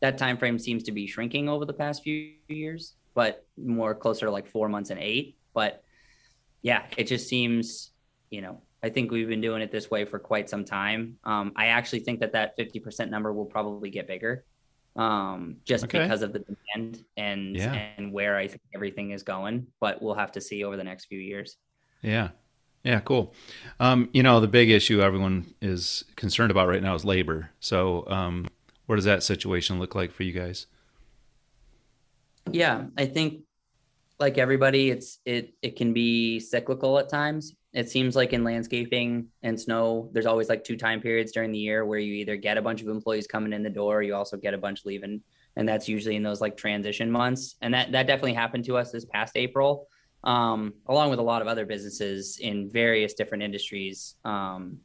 that 0.01 0.17
time 0.17 0.37
frame 0.37 0.59
seems 0.59 0.83
to 0.83 0.91
be 0.91 1.07
shrinking 1.07 1.49
over 1.49 1.65
the 1.65 1.73
past 1.73 2.03
few 2.03 2.33
years, 2.47 2.95
but 3.15 3.47
more 3.57 3.95
closer 3.95 4.27
to 4.27 4.31
like 4.31 4.47
four 4.47 4.69
months 4.69 4.91
and 4.91 4.99
eight. 4.99 5.37
But 5.55 5.83
yeah, 6.61 6.83
it 6.97 7.05
just 7.05 7.27
seems, 7.27 7.91
you 8.29 8.41
know, 8.41 8.61
I 8.83 8.89
think 8.89 9.09
we've 9.09 9.27
been 9.27 9.41
doing 9.41 9.63
it 9.63 9.71
this 9.71 9.89
way 9.89 10.05
for 10.05 10.19
quite 10.19 10.47
some 10.47 10.63
time. 10.63 11.17
Um, 11.23 11.53
I 11.55 11.67
actually 11.67 12.01
think 12.01 12.19
that 12.19 12.33
that 12.33 12.55
50% 12.55 13.09
number 13.09 13.33
will 13.33 13.45
probably 13.45 13.89
get 13.89 14.07
bigger 14.07 14.45
um, 14.95 15.57
just 15.65 15.85
okay. 15.85 16.03
because 16.03 16.21
of 16.21 16.33
the 16.33 16.39
demand 16.39 17.03
and 17.17 17.55
yeah. 17.55 17.73
and 17.97 18.13
where 18.13 18.37
I 18.37 18.47
think 18.47 18.61
everything 18.73 19.11
is 19.11 19.23
going. 19.23 19.67
But 19.79 20.01
we'll 20.01 20.15
have 20.15 20.31
to 20.33 20.41
see 20.41 20.63
over 20.63 20.77
the 20.77 20.83
next 20.83 21.05
few 21.05 21.19
years. 21.19 21.57
Yeah. 22.01 22.29
Yeah, 22.83 22.99
cool. 22.99 23.33
Um, 23.79 24.09
you 24.13 24.21
know, 24.21 24.39
the 24.39 24.47
big 24.47 24.69
issue 24.69 25.01
everyone 25.01 25.55
is 25.59 26.03
concerned 26.15 26.51
about 26.51 26.67
right 26.67 26.83
now 26.83 26.93
is 26.93 27.03
labor. 27.03 27.49
So, 27.59 28.07
um, 28.07 28.45
what 28.85 28.97
does 28.97 29.05
that 29.05 29.23
situation 29.23 29.79
look 29.79 29.95
like 29.95 30.11
for 30.11 30.21
you 30.21 30.31
guys? 30.31 30.67
Yeah, 32.51 32.85
I 32.97 33.05
think 33.05 33.41
like 34.19 34.37
everybody, 34.37 34.89
it's 34.89 35.19
it 35.25 35.53
it 35.61 35.75
can 35.75 35.93
be 35.93 36.39
cyclical 36.39 36.99
at 36.99 37.09
times 37.09 37.53
it 37.75 37.89
seems 37.89 38.15
like 38.15 38.31
in 38.31 38.45
landscaping 38.45 39.27
and 39.43 39.59
snow, 39.59 40.09
there's 40.13 40.25
always 40.25 40.47
like 40.47 40.63
two 40.63 40.77
time 40.77 41.01
periods 41.01 41.33
during 41.33 41.51
the 41.51 41.59
year 41.59 41.85
where 41.85 41.99
you 41.99 42.13
either 42.13 42.37
get 42.37 42.57
a 42.57 42.61
bunch 42.61 42.81
of 42.81 42.87
employees 42.87 43.27
coming 43.27 43.51
in 43.51 43.63
the 43.63 43.69
door, 43.69 44.01
you 44.01 44.15
also 44.15 44.37
get 44.37 44.53
a 44.53 44.57
bunch 44.57 44.85
leaving, 44.85 45.21
and 45.57 45.67
that's 45.67 45.89
usually 45.89 46.15
in 46.15 46.23
those 46.23 46.39
like 46.39 46.55
transition 46.55 47.11
months. 47.11 47.55
And 47.61 47.73
that 47.73 47.91
that 47.91 48.07
definitely 48.07 48.33
happened 48.33 48.63
to 48.65 48.77
us 48.77 48.91
this 48.91 49.03
past 49.03 49.35
April, 49.35 49.89
um, 50.23 50.73
along 50.87 51.09
with 51.09 51.19
a 51.19 51.23
lot 51.23 51.41
of 51.41 51.49
other 51.49 51.65
businesses 51.65 52.39
in 52.39 52.71
various 52.71 53.13
different 53.13 53.43
industries. 53.43 54.15
Um, 54.23 54.77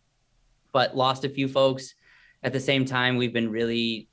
but 0.73 0.97
lost 0.97 1.25
a 1.25 1.29
few 1.29 1.47
folks. 1.47 1.95
At 2.43 2.53
the 2.53 2.61
same 2.61 2.85
time, 2.85 3.17
we've 3.17 3.33
been 3.33 3.53
really, 3.53 4.09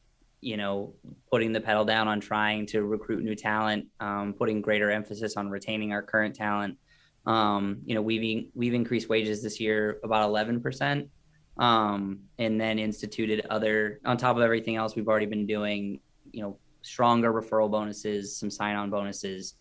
you 0.47 0.55
know, 0.55 0.93
putting 1.29 1.51
the 1.51 1.59
pedal 1.59 1.83
down 1.83 2.07
on 2.07 2.21
trying 2.21 2.65
to 2.65 2.81
recruit 2.83 3.21
new 3.21 3.35
talent, 3.35 3.85
um, 3.99 4.33
putting 4.33 4.61
greater 4.61 4.89
emphasis 4.89 5.35
on 5.35 5.49
retaining 5.49 5.91
our 5.91 6.01
current 6.01 6.33
talent. 6.33 6.77
Um, 7.25 7.79
you 7.85 7.95
know, 7.95 8.01
we've 8.01 8.47
we've 8.55 8.73
increased 8.73 9.09
wages 9.09 9.43
this 9.43 9.59
year 9.59 9.99
about 10.05 10.29
11%. 10.29 11.09
Um, 11.57 12.19
and 12.37 12.61
then 12.61 12.79
instituted 12.79 13.45
other 13.49 13.99
on 14.05 14.15
top 14.15 14.37
of 14.37 14.43
everything 14.43 14.77
else 14.77 14.95
we've 14.95 15.07
already 15.07 15.25
been 15.25 15.47
doing, 15.47 15.99
you 16.31 16.43
know, 16.43 16.59
stronger 16.81 17.33
referral 17.33 17.69
bonuses, 17.69 18.37
some 18.37 18.49
sign-on 18.49 18.89
bonuses, 18.89 19.55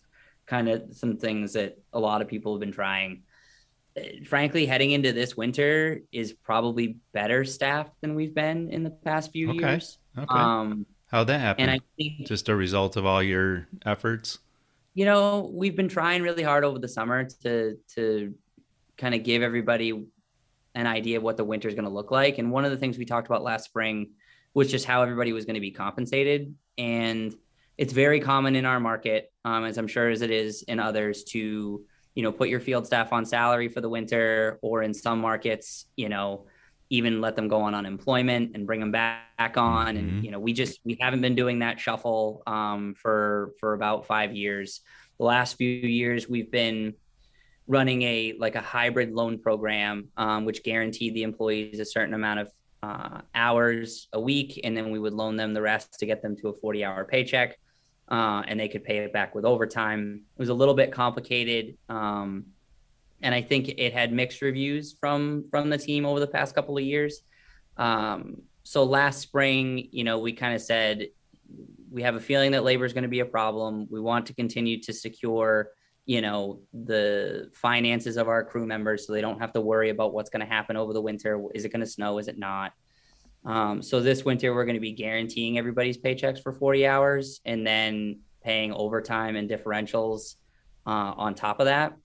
kind 0.47 0.69
of 0.69 0.85
some 0.93 1.17
things 1.17 1.55
that 1.55 1.79
a 1.95 1.99
lot 1.99 2.23
of 2.23 2.29
people 2.29 2.55
have 2.55 2.61
been 2.61 2.71
trying. 2.71 3.23
Frankly, 4.27 4.67
heading 4.67 4.93
into 4.93 5.13
this 5.13 5.37
winter 5.37 6.03
is 6.13 6.33
probably 6.33 6.99
better 7.13 7.45
staffed 7.45 7.95
than 8.03 8.15
we've 8.15 8.35
been 8.35 8.71
in 8.71 8.85
the 8.85 8.91
past 8.91 9.33
few 9.33 9.51
okay. 9.51 9.59
years. 9.59 9.99
Okay. 10.17 10.27
Um, 10.29 10.87
How'd 11.09 11.29
that 11.29 11.41
happen? 11.41 11.69
And 11.69 11.71
I 11.71 11.81
think 11.97 12.27
just 12.27 12.49
a 12.49 12.57
result 12.57 12.97
of 12.97 13.07
all 13.07 13.23
your 13.23 13.69
efforts 13.85 14.39
you 14.97 15.05
know, 15.05 15.51
we've 15.53 15.77
been 15.77 15.91
trying 15.91 16.23
really 16.23 16.43
hard 16.43 16.65
over 16.65 16.79
the 16.79 16.89
summer 16.89 17.25
to 17.43 17.77
to 17.95 18.35
kind 18.97 19.15
of 19.15 19.23
give 19.23 19.43
everybody 19.43 20.07
an 20.75 20.87
idea 20.87 21.19
of 21.19 21.23
what 21.23 21.37
the 21.37 21.45
winter 21.45 21.69
is 21.69 21.75
going 21.75 21.85
to 21.85 21.91
look 21.91 22.11
like. 22.11 22.39
And 22.39 22.51
one 22.51 22.65
of 22.65 22.71
the 22.71 22.79
things 22.79 22.97
we 22.97 23.05
talked 23.05 23.27
about 23.27 23.43
last 23.43 23.67
spring 23.67 24.13
was 24.55 24.71
just 24.71 24.87
how 24.87 25.03
everybody 25.03 25.35
was 25.35 25.45
going 25.45 25.55
to 25.55 25.61
be 25.61 25.71
compensated. 25.71 26.55
And 26.79 27.35
it's 27.77 27.93
very 27.93 28.21
common 28.21 28.57
in 28.57 28.65
our 28.65 28.81
market, 28.81 29.31
um, 29.45 29.65
as 29.65 29.77
I'm 29.77 29.87
sure 29.87 30.09
as 30.09 30.23
it 30.23 30.31
is 30.31 30.63
in 30.63 30.81
others, 30.81 31.25
to 31.25 31.85
you 32.15 32.23
know 32.23 32.33
put 32.33 32.49
your 32.49 32.61
field 32.61 32.87
staff 32.87 33.13
on 33.13 33.27
salary 33.27 33.69
for 33.69 33.83
the 33.83 33.91
winter, 33.91 34.59
or 34.63 34.83
in 34.83 34.95
some 34.95 35.21
markets, 35.21 35.85
you 35.95 36.09
know, 36.09 36.47
even 36.91 37.21
let 37.21 37.37
them 37.37 37.49
go 37.49 37.63
on 37.63 37.75
unemployment 37.75 38.55
and 38.55 38.67
bring 38.67 38.81
them 38.81 38.93
back 38.93 39.57
on. 39.57 39.97
Mm-hmm. 39.97 39.97
And 39.97 40.25
you 40.25 40.31
know, 40.31 40.39
we 40.39 40.53
just 40.53 40.81
we 40.85 40.97
haven't 41.01 41.21
been 41.21 41.35
doing 41.35 41.61
that 41.61 41.81
shuffle 41.81 42.43
um, 42.47 42.95
for 42.95 43.53
for 43.59 43.75
about 43.75 44.07
five 44.07 44.35
years. 44.35 44.81
The 45.19 45.25
last 45.25 45.57
few 45.57 45.69
years, 45.69 46.29
we've 46.29 46.51
been 46.51 46.95
running 47.67 48.03
a 48.03 48.35
like 48.39 48.55
a 48.55 48.61
hybrid 48.61 49.13
loan 49.13 49.39
program, 49.39 50.09
um, 50.17 50.45
which 50.45 50.63
guaranteed 50.63 51.15
the 51.15 51.23
employees 51.23 51.81
a 51.81 51.85
certain 51.85 52.15
amount 52.15 52.41
of 52.41 52.53
uh, 52.83 53.21
hours 53.35 54.09
a 54.13 54.21
week, 54.21 54.61
and 54.63 54.77
then 54.77 54.91
we 54.91 54.99
would 54.99 55.13
loan 55.15 55.37
them 55.37 55.55
the 55.55 55.63
rest 55.63 55.99
to 55.99 56.07
get 56.07 56.23
them 56.23 56.37
to 56.37 56.49
a 56.49 56.55
40 56.55 56.85
hour 56.85 57.05
paycheck. 57.05 57.57
Uh, 58.09 58.41
and 58.47 58.61
they 58.61 58.69
could 58.69 58.85
pay 58.85 58.99
it 58.99 59.13
back 59.13 59.35
with 59.35 59.45
overtime. 59.45 60.23
It 60.37 60.41
was 60.41 60.49
a 60.49 60.55
little 60.55 60.75
bit 60.75 60.93
complicated. 60.93 61.77
Um, 61.89 62.45
and 63.27 63.35
I 63.35 63.43
think 63.43 63.75
it 63.77 63.93
had 63.93 64.13
mixed 64.13 64.41
reviews 64.41 64.97
from 65.01 65.47
from 65.51 65.69
the 65.69 65.77
team 65.77 66.07
over 66.07 66.21
the 66.21 66.29
past 66.29 66.55
couple 66.55 66.79
of 66.79 66.85
years. 66.85 67.23
Um, 67.77 68.43
so 68.63 68.85
last 68.85 69.21
spring, 69.21 69.89
you 69.91 70.05
know, 70.05 70.21
we 70.21 70.33
kind 70.33 70.55
of 70.55 70.63
said 70.63 71.09
we 71.91 72.03
have 72.03 72.15
a 72.15 72.21
feeling 72.21 72.53
that 72.53 72.63
labor 72.63 72.85
is 72.85 72.93
going 72.93 73.03
to 73.03 73.09
be 73.09 73.19
a 73.21 73.27
problem. 73.27 73.89
We 73.91 74.01
want 74.01 74.27
to 74.27 74.35
continue 74.35 74.81
to 74.83 74.93
secure, 74.93 75.71
you 76.05 76.21
know, 76.21 76.61
the 76.73 77.51
finances 77.53 78.17
of 78.17 78.29
our 78.29 78.45
crew 78.45 78.65
members 78.65 79.05
so 79.05 79.13
they 79.13 79.21
don't 79.21 79.41
have 79.41 79.53
to 79.55 79.61
worry 79.61 79.91
about 79.91 80.13
what's 80.15 80.31
going 80.31 80.47
to 80.47 80.53
happen 80.53 80.77
over 80.77 80.93
the 80.93 81.03
winter. 81.03 81.43
Is 81.53 81.65
it 81.65 81.73
going 81.73 81.81
to 81.81 81.87
snow? 81.87 82.19
Is 82.19 82.29
it 82.29 82.39
not? 82.39 82.75
Um, 83.45 83.83
so 83.83 83.99
this 83.99 84.25
winter, 84.25 84.55
we're 84.55 84.67
going 84.67 84.75
to 84.75 84.81
be 84.81 84.93
guaranteeing 84.93 85.59
everybody's 85.59 85.99
paychecks 85.99 86.41
for 86.41 86.53
40 86.53 86.87
hours 86.87 87.41
and 87.45 87.67
then 87.67 88.21
paying 88.45 88.73
overtime 88.73 89.35
and 89.35 89.51
differentials 89.51 90.37
uh, 90.87 91.13
on 91.17 91.35
top 91.35 91.59
of 91.59 91.67
that. 91.67 91.97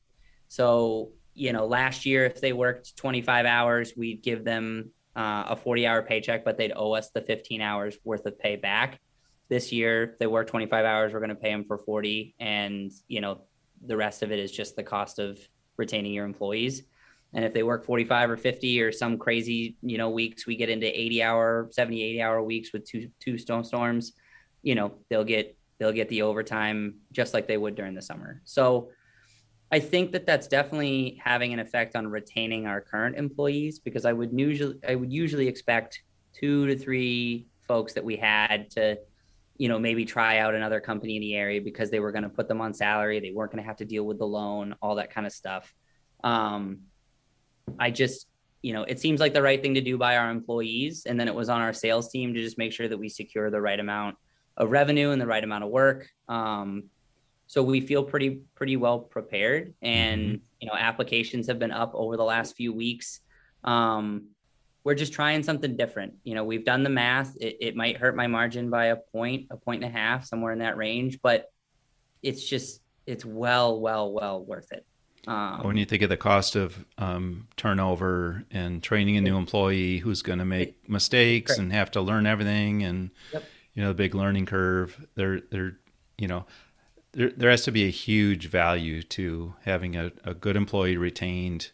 So, 0.51 1.13
you 1.33 1.53
know, 1.53 1.65
last 1.65 2.05
year, 2.05 2.25
if 2.25 2.41
they 2.41 2.51
worked 2.51 2.97
25 2.97 3.45
hours, 3.45 3.93
we'd 3.95 4.21
give 4.21 4.43
them 4.43 4.91
uh, 5.15 5.45
a 5.47 5.55
40 5.55 5.87
hour 5.87 6.01
paycheck, 6.01 6.43
but 6.43 6.57
they'd 6.57 6.73
owe 6.75 6.91
us 6.91 7.09
the 7.11 7.21
15 7.21 7.61
hours 7.61 7.97
worth 8.03 8.25
of 8.25 8.37
pay 8.37 8.57
back. 8.57 8.99
This 9.47 9.71
year, 9.71 10.03
if 10.03 10.19
they 10.19 10.27
work 10.27 10.47
25 10.47 10.83
hours, 10.83 11.13
we're 11.13 11.21
going 11.21 11.29
to 11.29 11.35
pay 11.35 11.51
them 11.51 11.63
for 11.63 11.77
40. 11.77 12.35
And, 12.37 12.91
you 13.07 13.21
know, 13.21 13.43
the 13.81 13.95
rest 13.95 14.23
of 14.23 14.33
it 14.33 14.39
is 14.39 14.51
just 14.51 14.75
the 14.75 14.83
cost 14.83 15.19
of 15.19 15.39
retaining 15.77 16.11
your 16.11 16.25
employees. 16.25 16.83
And 17.33 17.45
if 17.45 17.53
they 17.53 17.63
work 17.63 17.85
45 17.85 18.31
or 18.31 18.35
50 18.35 18.81
or 18.81 18.91
some 18.91 19.17
crazy, 19.17 19.77
you 19.81 19.97
know, 19.97 20.09
weeks, 20.09 20.45
we 20.45 20.57
get 20.57 20.67
into 20.67 20.85
80 20.85 21.23
hour, 21.23 21.69
70, 21.71 22.03
80 22.03 22.21
hour 22.21 22.43
weeks 22.43 22.73
with 22.73 22.83
two, 22.83 23.09
two 23.21 23.37
stone 23.37 23.63
storms, 23.63 24.11
you 24.63 24.75
know, 24.75 24.95
they'll 25.07 25.23
get, 25.23 25.57
they'll 25.77 25.93
get 25.93 26.09
the 26.09 26.23
overtime 26.23 26.95
just 27.13 27.33
like 27.33 27.47
they 27.47 27.55
would 27.55 27.75
during 27.75 27.95
the 27.95 28.01
summer. 28.01 28.41
So, 28.43 28.89
I 29.71 29.79
think 29.79 30.12
that 30.12 30.25
that's 30.25 30.47
definitely 30.47 31.19
having 31.23 31.53
an 31.53 31.60
effect 31.60 31.95
on 31.95 32.07
retaining 32.07 32.67
our 32.67 32.81
current 32.81 33.15
employees 33.15 33.79
because 33.79 34.05
I 34.05 34.12
would 34.12 34.38
usually 34.38 34.75
I 34.88 34.95
would 34.95 35.13
usually 35.13 35.47
expect 35.47 36.01
two 36.34 36.67
to 36.67 36.77
three 36.77 37.47
folks 37.67 37.93
that 37.93 38.03
we 38.03 38.17
had 38.17 38.69
to, 38.71 38.97
you 39.57 39.69
know, 39.69 39.79
maybe 39.79 40.03
try 40.03 40.39
out 40.39 40.55
another 40.55 40.81
company 40.81 41.15
in 41.15 41.21
the 41.21 41.36
area 41.36 41.62
because 41.62 41.89
they 41.89 42.01
were 42.01 42.12
going 42.12 42.23
to 42.23 42.29
put 42.29 42.49
them 42.49 42.60
on 42.60 42.73
salary. 42.73 43.21
They 43.21 43.31
weren't 43.31 43.51
going 43.51 43.63
to 43.63 43.67
have 43.67 43.77
to 43.77 43.86
deal 43.86 44.03
with 44.03 44.19
the 44.19 44.27
loan, 44.27 44.75
all 44.81 44.95
that 44.95 45.13
kind 45.13 45.25
of 45.25 45.31
stuff. 45.31 45.73
Um, 46.21 46.81
I 47.79 47.91
just, 47.91 48.27
you 48.62 48.73
know, 48.73 48.84
it 48.84 48.99
seems 48.99 49.21
like 49.21 49.34
the 49.34 49.41
right 49.41 49.62
thing 49.62 49.75
to 49.75 49.81
do 49.81 49.97
by 49.97 50.17
our 50.17 50.29
employees. 50.29 51.05
And 51.05 51.17
then 51.17 51.29
it 51.29 51.36
was 51.36 51.47
on 51.47 51.62
our 51.62 51.71
sales 51.71 52.10
team 52.10 52.34
to 52.34 52.41
just 52.41 52.57
make 52.57 52.73
sure 52.73 52.89
that 52.89 52.97
we 52.97 53.07
secure 53.07 53.49
the 53.49 53.62
right 53.62 53.79
amount 53.79 54.17
of 54.57 54.69
revenue 54.69 55.12
and 55.12 55.21
the 55.21 55.27
right 55.27 55.43
amount 55.43 55.63
of 55.63 55.69
work. 55.69 56.10
Um, 56.27 56.89
so 57.51 57.61
we 57.61 57.81
feel 57.81 58.01
pretty 58.01 58.39
pretty 58.55 58.77
well 58.77 58.97
prepared, 58.97 59.73
and 59.81 60.21
mm-hmm. 60.21 60.43
you 60.61 60.67
know, 60.69 60.73
applications 60.73 61.47
have 61.47 61.59
been 61.59 61.73
up 61.73 61.91
over 61.93 62.15
the 62.15 62.23
last 62.23 62.55
few 62.55 62.71
weeks. 62.71 63.19
Um, 63.65 64.27
we're 64.85 64.95
just 64.95 65.11
trying 65.11 65.43
something 65.43 65.75
different. 65.75 66.13
You 66.23 66.33
know, 66.33 66.45
we've 66.45 66.63
done 66.63 66.83
the 66.83 66.89
math. 66.89 67.35
It, 67.41 67.57
it 67.59 67.75
might 67.75 67.97
hurt 67.97 68.15
my 68.15 68.27
margin 68.27 68.69
by 68.69 68.85
a 68.85 68.95
point, 68.95 69.47
a 69.51 69.57
point 69.57 69.83
and 69.83 69.93
a 69.93 69.97
half, 69.97 70.23
somewhere 70.23 70.53
in 70.53 70.59
that 70.59 70.77
range, 70.77 71.19
but 71.21 71.51
it's 72.23 72.47
just 72.47 72.79
it's 73.05 73.25
well, 73.25 73.81
well, 73.81 74.13
well 74.13 74.45
worth 74.45 74.71
it. 74.71 74.85
Um, 75.27 75.63
when 75.63 75.75
you 75.75 75.83
think 75.83 76.03
of 76.03 76.09
the 76.09 76.15
cost 76.15 76.55
of 76.55 76.85
um, 76.97 77.49
turnover 77.57 78.45
and 78.49 78.81
training 78.81 79.17
a 79.17 79.21
new 79.21 79.35
employee 79.35 79.97
who's 79.97 80.21
going 80.21 80.39
to 80.39 80.45
make 80.45 80.87
mistakes 80.87 81.57
and 81.57 81.73
have 81.73 81.91
to 81.91 82.01
learn 82.01 82.25
everything, 82.25 82.83
and 82.83 83.11
yep. 83.33 83.43
you 83.73 83.81
know 83.81 83.89
the 83.89 83.95
big 83.95 84.15
learning 84.15 84.45
curve, 84.45 85.05
they're 85.15 85.41
they're 85.51 85.75
you 86.17 86.29
know 86.29 86.45
there 87.13 87.32
there 87.36 87.50
has 87.50 87.63
to 87.63 87.71
be 87.71 87.86
a 87.86 87.91
huge 87.91 88.47
value 88.47 89.04
to 89.04 89.56
having 89.63 89.95
a, 89.95 90.12
a 90.24 90.34
good 90.34 90.56
employee 90.56 90.97
retained 90.97 91.71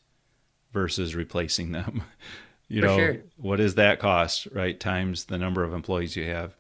versus 0.72 1.16
replacing 1.16 1.72
them. 1.72 2.04
you 2.68 2.82
For 2.82 2.88
know 2.88 2.98
sure. 2.98 3.18
what 3.38 3.60
is 3.60 3.76
that 3.76 4.00
cost 4.00 4.48
right 4.52 4.80
times 4.80 5.26
the 5.26 5.38
number 5.38 5.64
of 5.64 5.74
employees 5.74 6.16
you 6.16 6.26
have 6.26 6.56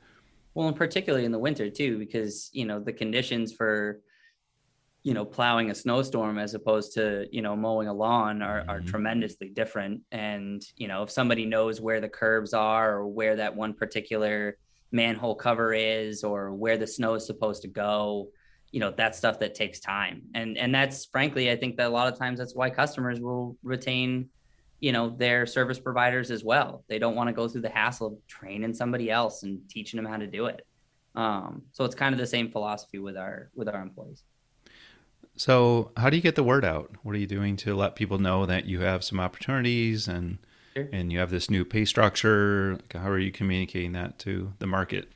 well 0.54 0.68
and 0.68 0.78
particularly 0.78 1.26
in 1.26 1.32
the 1.32 1.40
winter 1.40 1.70
too 1.70 1.98
because 1.98 2.50
you 2.54 2.66
know 2.66 2.80
the 2.80 2.94
conditions 2.94 3.52
for 3.52 4.02
you 5.04 5.14
know 5.14 5.26
plowing 5.26 5.70
a 5.70 5.76
snowstorm 5.76 6.38
as 6.38 6.54
opposed 6.54 6.94
to 6.94 7.28
you 7.32 7.42
know 7.42 7.56
mowing 7.56 7.88
a 7.88 7.94
lawn 7.94 8.42
are, 8.42 8.64
are 8.68 8.80
mm-hmm. 8.80 8.88
tremendously 8.88 9.50
different 9.50 10.02
and 10.12 10.64
you 10.76 10.88
know 10.88 11.04
if 11.04 11.12
somebody 11.12 11.46
knows 11.46 11.82
where 11.82 12.00
the 12.00 12.10
curbs 12.10 12.54
are 12.54 12.98
or 13.00 13.08
where 13.08 13.36
that 13.36 13.56
one 13.56 13.74
particular 13.74 14.58
manhole 14.92 15.36
cover 15.36 15.74
is 15.74 16.24
or 16.24 16.54
where 16.54 16.78
the 16.78 16.88
snow 16.88 17.16
is 17.16 17.26
supposed 17.26 17.62
to 17.62 17.68
go 17.68 18.30
you 18.72 18.80
know 18.80 18.92
that's 18.92 19.18
stuff 19.18 19.40
that 19.40 19.56
takes 19.56 19.80
time. 19.80 20.24
And 20.34 20.58
and 20.58 20.74
that's 20.74 21.06
frankly 21.06 21.52
i 21.52 21.56
think 21.56 21.78
that 21.78 21.88
a 21.88 21.90
lot 21.90 22.12
of 22.12 22.18
times 22.18 22.40
that's 22.40 22.56
why 22.56 22.70
customers 22.70 23.20
will 23.20 23.58
retain 23.64 24.30
you 24.80 24.92
know 24.92 25.10
their 25.10 25.46
service 25.46 25.80
providers 25.80 26.32
as 26.32 26.44
well. 26.44 26.84
They 26.88 27.00
don't 27.00 27.16
want 27.16 27.28
to 27.28 27.34
go 27.34 27.48
through 27.48 27.62
the 27.62 27.70
hassle 27.70 28.08
of 28.08 28.28
training 28.28 28.74
somebody 28.74 29.10
else 29.10 29.44
and 29.44 29.60
teaching 29.70 29.98
them 29.98 30.06
how 30.06 30.18
to 30.18 30.28
do 30.28 30.46
it. 30.46 30.66
Um, 31.16 31.64
so 31.72 31.84
it's 31.84 31.96
kind 31.96 32.14
of 32.14 32.20
the 32.20 32.28
same 32.28 32.52
philosophy 32.52 33.00
with 33.00 33.18
our 33.18 33.50
with 33.56 33.68
our 33.68 33.82
employees. 33.82 34.24
So 35.36 35.92
how 35.98 36.10
do 36.10 36.16
you 36.16 36.24
get 36.24 36.36
the 36.36 36.44
word 36.44 36.66
out? 36.66 36.92
What 37.04 37.16
are 37.16 37.20
you 37.20 37.28
doing 37.28 37.58
to 37.58 37.76
let 37.76 37.96
people 37.96 38.18
know 38.18 38.46
that 38.46 38.66
you 38.66 38.82
have 38.82 39.04
some 39.04 39.20
opportunities 39.20 40.08
and 40.08 40.40
sure. 40.76 40.90
and 40.92 41.12
you 41.12 41.20
have 41.20 41.32
this 41.32 41.50
new 41.50 41.66
pay 41.66 41.86
structure? 41.86 42.80
How 42.94 43.10
are 43.10 43.20
you 43.20 43.32
communicating 43.32 43.94
that 43.94 44.20
to 44.20 44.54
the 44.60 44.68
market? 44.68 45.12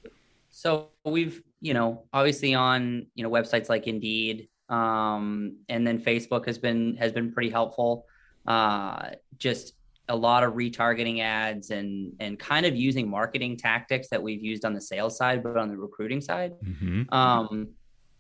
So 0.50 0.90
we've 1.06 1.44
you 1.62 1.74
know 1.74 2.04
obviously 2.12 2.54
on 2.54 3.06
you 3.16 3.24
know 3.24 3.30
websites 3.30 3.70
like 3.70 3.88
indeed 3.88 4.50
um, 4.70 5.58
and 5.70 5.86
then 5.86 6.00
facebook 6.00 6.46
has 6.46 6.58
been 6.58 6.96
has 6.98 7.12
been 7.12 7.32
pretty 7.32 7.50
helpful 7.50 8.06
uh, 8.48 9.12
just 9.38 9.74
a 10.10 10.16
lot 10.16 10.44
of 10.44 10.54
retargeting 10.54 11.22
ads 11.22 11.72
and 11.72 12.14
and 12.20 12.38
kind 12.38 12.66
of 12.66 12.76
using 12.76 13.10
marketing 13.10 13.58
tactics 13.58 14.10
that 14.10 14.22
we've 14.22 14.44
used 14.44 14.66
on 14.66 14.74
the 14.74 14.82
sales 14.82 15.18
side, 15.18 15.42
but 15.42 15.58
on 15.58 15.70
the 15.70 15.78
recruiting 15.78 16.22
side. 16.22 16.54
Mm-hmm. 16.64 17.14
Um, 17.14 17.70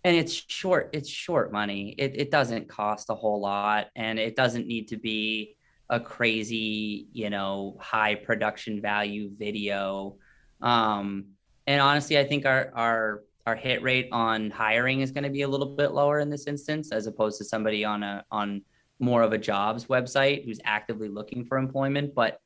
and 0.03 0.15
it's 0.15 0.33
short, 0.33 0.89
it's 0.93 1.09
short 1.09 1.51
money. 1.51 1.93
It, 1.97 2.13
it 2.15 2.31
doesn't 2.31 2.67
cost 2.67 3.09
a 3.09 3.15
whole 3.15 3.39
lot, 3.39 3.87
and 3.95 4.17
it 4.17 4.35
doesn't 4.35 4.65
need 4.65 4.87
to 4.87 4.97
be 4.97 5.55
a 5.89 5.99
crazy, 5.99 7.07
you 7.11 7.29
know, 7.29 7.77
high 7.79 8.15
production 8.15 8.81
value 8.81 9.29
video. 9.37 10.15
Um, 10.61 11.25
and 11.67 11.81
honestly, 11.81 12.17
I 12.17 12.23
think 12.23 12.45
our 12.45 12.71
our 12.73 13.23
our 13.47 13.55
hit 13.55 13.81
rate 13.81 14.07
on 14.11 14.49
hiring 14.51 15.01
is 15.01 15.11
going 15.11 15.23
to 15.23 15.29
be 15.29 15.41
a 15.41 15.47
little 15.47 15.75
bit 15.75 15.91
lower 15.91 16.19
in 16.19 16.29
this 16.29 16.47
instance, 16.47 16.91
as 16.91 17.07
opposed 17.07 17.37
to 17.39 17.45
somebody 17.45 17.83
on 17.83 18.03
a 18.03 18.23
on 18.31 18.61
more 19.01 19.23
of 19.23 19.33
a 19.33 19.37
jobs 19.37 19.85
website 19.87 20.45
who's 20.45 20.59
actively 20.63 21.09
looking 21.09 21.43
for 21.43 21.57
employment. 21.57 22.13
But, 22.13 22.39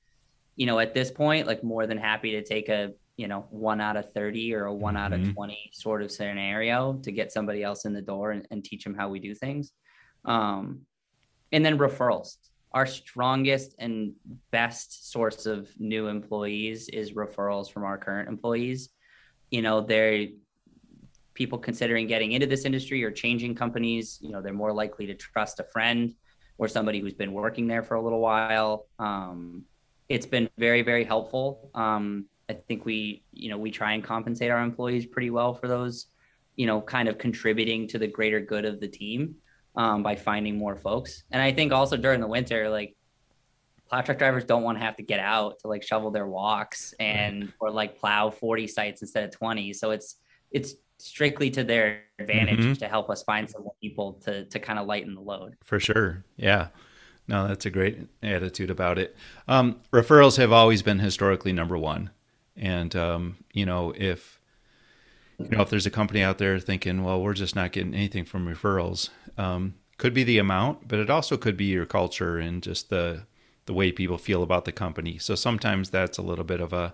you 0.56 0.66
know, 0.66 0.80
at 0.80 0.94
this 0.94 1.12
point, 1.12 1.46
like 1.46 1.64
more 1.64 1.86
than 1.86 1.98
happy 1.98 2.32
to 2.32 2.44
take 2.44 2.70
a, 2.70 2.94
you 3.18 3.28
know, 3.28 3.46
one 3.50 3.82
out 3.82 3.98
of 3.98 4.12
30 4.14 4.56
or 4.56 4.66
a 4.66 4.74
one 4.74 4.96
mm-hmm. 4.96 5.04
out 5.04 5.14
of 5.14 5.20
mm-hmm. 5.20 5.34
20 5.34 5.70
sort 5.74 6.02
of 6.02 6.12
scenario 6.12 6.94
to 7.04 7.12
get 7.12 7.32
somebody 7.32 7.62
else 7.62 7.86
in 7.86 7.94
the 7.94 8.02
door 8.02 8.32
and, 8.32 8.48
and 8.52 8.64
teach 8.64 8.84
them 8.86 8.96
how 8.96 9.10
we 9.10 9.20
do 9.20 9.36
things. 9.36 9.74
Um, 10.24 10.82
and 11.52 11.64
then 11.64 11.78
referrals. 11.78 12.38
Our 12.72 12.86
strongest 12.86 13.76
and 13.80 14.14
best 14.52 15.12
source 15.12 15.46
of 15.46 15.70
new 15.78 16.08
employees 16.08 16.90
is 16.90 17.14
referrals 17.14 17.72
from 17.72 17.84
our 17.84 17.98
current 17.98 18.28
employees. 18.28 18.90
You 19.52 19.62
know, 19.62 19.82
they're 19.82 20.28
people 21.36 21.60
considering 21.60 22.08
getting 22.08 22.32
into 22.32 22.48
this 22.48 22.66
industry 22.66 23.04
or 23.04 23.12
changing 23.12 23.54
companies, 23.54 24.18
you 24.22 24.32
know, 24.32 24.42
they're 24.42 24.54
more 24.54 24.74
likely 24.74 25.06
to 25.06 25.14
trust 25.14 25.60
a 25.60 25.64
friend 25.64 26.16
or 26.58 26.68
somebody 26.68 27.00
who's 27.00 27.14
been 27.14 27.34
working 27.34 27.68
there 27.68 27.84
for 27.84 27.96
a 27.96 28.02
little 28.02 28.22
while. 28.22 28.88
Um, 28.98 29.66
it's 30.10 30.26
been 30.26 30.50
very, 30.58 30.82
very 30.82 31.04
helpful. 31.04 31.70
Um, 31.76 32.26
I 32.50 32.54
think 32.54 32.86
we, 32.86 33.24
you 33.34 33.50
know, 33.50 33.58
we 33.58 33.70
try 33.70 33.94
and 33.94 34.04
compensate 34.04 34.50
our 34.50 34.62
employees 34.62 35.06
pretty 35.06 35.30
well 35.30 35.54
for 35.54 35.68
those, 35.68 36.08
you 36.56 36.66
know, 36.66 36.82
kind 36.82 37.10
of 37.10 37.18
contributing 37.18 37.88
to 37.90 38.00
the 38.00 38.08
greater 38.08 38.40
good 38.40 38.66
of 38.66 38.80
the 38.80 38.88
team 38.88 39.36
um, 39.76 40.04
by 40.04 40.16
finding 40.16 40.58
more 40.58 40.76
folks. 40.76 41.24
And 41.32 41.42
I 41.42 41.52
think 41.52 41.74
also 41.74 41.98
during 41.98 42.22
the 42.22 42.28
winter, 42.28 42.70
like 42.70 42.96
plow 43.90 44.02
truck 44.02 44.18
drivers 44.18 44.46
don't 44.46 44.64
want 44.64 44.78
to 44.78 44.84
have 44.84 44.96
to 44.98 45.04
get 45.04 45.20
out 45.20 45.60
to 45.60 45.68
like 45.68 45.84
shovel 45.84 46.12
their 46.12 46.28
walks 46.28 46.94
and 47.00 47.52
or 47.60 47.72
like 47.72 48.00
plow 48.00 48.30
40 48.30 48.68
sites 48.68 49.02
instead 49.02 49.24
of 49.24 49.32
20. 49.32 49.74
So 49.74 49.92
it's 49.92 50.18
it's 50.52 50.76
strictly 50.98 51.50
to 51.52 51.64
their 51.64 52.04
advantage 52.20 52.60
mm-hmm. 52.60 52.74
to 52.74 52.88
help 52.88 53.10
us 53.10 53.24
find 53.24 53.50
some 53.50 53.68
people 53.82 54.14
to 54.24 54.46
to 54.46 54.60
kind 54.60 54.80
of 54.80 54.88
lighten 54.88 55.16
the 55.16 55.22
load. 55.22 55.56
For 55.64 55.80
sure. 55.80 56.24
Yeah. 56.38 56.68
No, 57.28 57.48
that's 57.48 57.66
a 57.66 57.72
great 57.72 58.08
attitude 58.22 58.70
about 58.70 59.00
it. 59.00 59.16
Um, 59.48 59.82
referrals 59.92 60.38
have 60.38 60.52
always 60.52 60.84
been 60.84 61.00
historically 61.00 61.54
number 61.54 61.78
one, 61.78 62.12
and 62.56 62.96
um, 62.96 63.38
you 63.52 63.66
know 63.66 63.94
if 63.98 64.40
you 65.40 65.50
know 65.50 65.62
if 65.62 65.70
there's 65.70 65.88
a 65.88 65.92
company 65.92 66.22
out 66.22 66.38
there 66.38 66.60
thinking, 66.60 67.04
well, 67.04 67.22
we're 67.22 67.34
just 67.34 67.56
not 67.56 67.72
getting 67.72 67.96
anything 67.96 68.26
from 68.26 68.48
referrals, 68.48 69.10
um, 69.38 69.74
could 69.98 70.14
be 70.14 70.24
the 70.24 70.38
amount, 70.38 70.88
but 70.88 71.00
it 71.00 71.10
also 71.10 71.36
could 71.36 71.58
be 71.58 71.66
your 71.66 71.86
culture 71.86 72.38
and 72.38 72.62
just 72.62 72.90
the 72.90 73.24
the 73.66 73.74
way 73.74 73.92
people 73.92 74.20
feel 74.20 74.44
about 74.44 74.66
the 74.66 74.72
company. 74.72 75.18
So 75.18 75.34
sometimes 75.34 75.90
that's 75.90 76.20
a 76.20 76.22
little 76.22 76.46
bit 76.46 76.62
of 76.62 76.74
a 76.74 76.94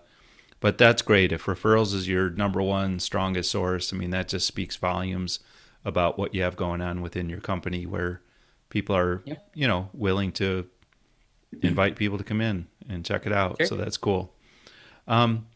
but 0.61 0.77
that's 0.77 1.01
great. 1.01 1.33
If 1.33 1.45
referrals 1.45 1.93
is 1.93 2.07
your 2.07 2.29
number 2.29 2.61
one 2.61 2.99
strongest 2.99 3.51
source, 3.51 3.91
I 3.91 3.97
mean, 3.97 4.11
that 4.11 4.29
just 4.29 4.47
speaks 4.47 4.77
volumes 4.77 5.39
about 5.83 6.17
what 6.17 6.33
you 6.33 6.43
have 6.43 6.55
going 6.55 6.81
on 6.81 7.01
within 7.01 7.27
your 7.27 7.41
company 7.41 7.85
where 7.85 8.21
people 8.69 8.95
are, 8.95 9.21
you 9.53 9.67
know, 9.67 9.89
willing 9.93 10.31
to 10.31 10.67
invite 11.61 11.97
people 11.97 12.17
to 12.17 12.23
come 12.23 12.39
in 12.39 12.67
and 12.87 13.03
check 13.03 13.25
it 13.25 13.33
out. 13.33 13.57
Sure. 13.57 13.67
So 13.67 13.75
that's 13.75 13.97
cool. 13.97 14.33
Um, 15.07 15.47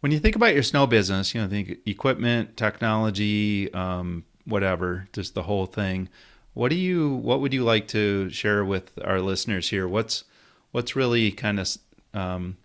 when 0.00 0.12
you 0.12 0.18
think 0.18 0.36
about 0.36 0.52
your 0.52 0.62
snow 0.62 0.86
business, 0.86 1.34
you 1.34 1.40
know, 1.40 1.48
think 1.48 1.78
equipment, 1.86 2.56
technology, 2.56 3.72
um, 3.72 4.24
whatever, 4.44 5.08
just 5.12 5.34
the 5.34 5.44
whole 5.44 5.66
thing. 5.66 6.08
What 6.54 6.68
do 6.68 6.76
you, 6.76 7.14
what 7.14 7.40
would 7.40 7.54
you 7.54 7.64
like 7.64 7.88
to 7.88 8.28
share 8.30 8.64
with 8.64 8.92
our 9.04 9.20
listeners 9.20 9.70
here? 9.70 9.88
What's, 9.88 10.24
what's 10.72 10.94
really 10.94 11.30
kind 11.30 11.58
of, 11.60 11.78
um, 12.12 12.56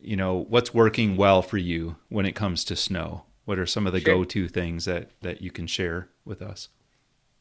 you 0.00 0.16
know 0.16 0.46
what's 0.48 0.74
working 0.74 1.16
well 1.16 1.42
for 1.42 1.58
you 1.58 1.96
when 2.08 2.26
it 2.26 2.32
comes 2.32 2.64
to 2.64 2.76
snow? 2.76 3.24
What 3.44 3.58
are 3.58 3.66
some 3.66 3.86
of 3.86 3.92
the 3.92 4.00
sure. 4.00 4.14
go-to 4.14 4.48
things 4.48 4.84
that 4.84 5.10
that 5.22 5.42
you 5.42 5.50
can 5.50 5.66
share 5.66 6.08
with 6.24 6.42
us? 6.42 6.68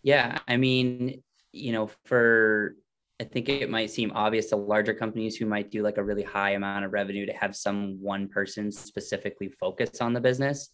Yeah 0.03 0.39
i 0.47 0.57
mean 0.57 1.21
you 1.51 1.71
know 1.71 1.89
for 2.05 2.75
i 3.19 3.23
think 3.23 3.49
it 3.49 3.69
might 3.69 3.91
seem 3.91 4.11
obvious 4.15 4.47
to 4.47 4.55
larger 4.55 4.93
companies 4.93 5.35
who 5.35 5.45
might 5.45 5.71
do 5.71 5.83
like 5.83 5.97
a 5.97 6.03
really 6.03 6.23
high 6.23 6.51
amount 6.51 6.85
of 6.85 6.93
revenue 6.93 7.25
to 7.25 7.33
have 7.33 7.55
some 7.55 8.01
one 8.01 8.27
person 8.27 8.71
specifically 8.71 9.49
focus 9.49 10.01
on 10.01 10.13
the 10.13 10.21
business. 10.21 10.69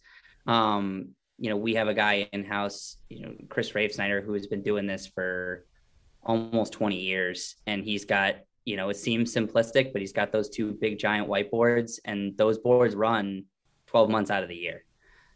Um 0.46 1.10
you 1.38 1.50
know 1.50 1.56
we 1.56 1.74
have 1.74 1.88
a 1.88 1.94
guy 1.94 2.28
in 2.32 2.44
house 2.44 2.96
you 3.08 3.20
know 3.20 3.34
chris 3.48 3.74
Rafe 3.74 3.92
Snyder 3.92 4.20
who 4.20 4.32
has 4.32 4.46
been 4.46 4.62
doing 4.62 4.86
this 4.86 5.06
for 5.06 5.66
almost 6.22 6.72
20 6.72 6.96
years 6.96 7.56
and 7.66 7.84
he's 7.84 8.04
got 8.04 8.36
you 8.66 8.76
know, 8.76 8.90
it 8.90 8.96
seems 8.96 9.32
simplistic, 9.32 9.92
but 9.92 10.02
he's 10.02 10.12
got 10.12 10.32
those 10.32 10.50
two 10.50 10.72
big 10.72 10.98
giant 10.98 11.28
whiteboards, 11.28 11.98
and 12.04 12.36
those 12.36 12.58
boards 12.58 12.94
run 12.94 13.44
12 13.86 14.10
months 14.10 14.30
out 14.30 14.42
of 14.42 14.48
the 14.48 14.56
year. 14.56 14.84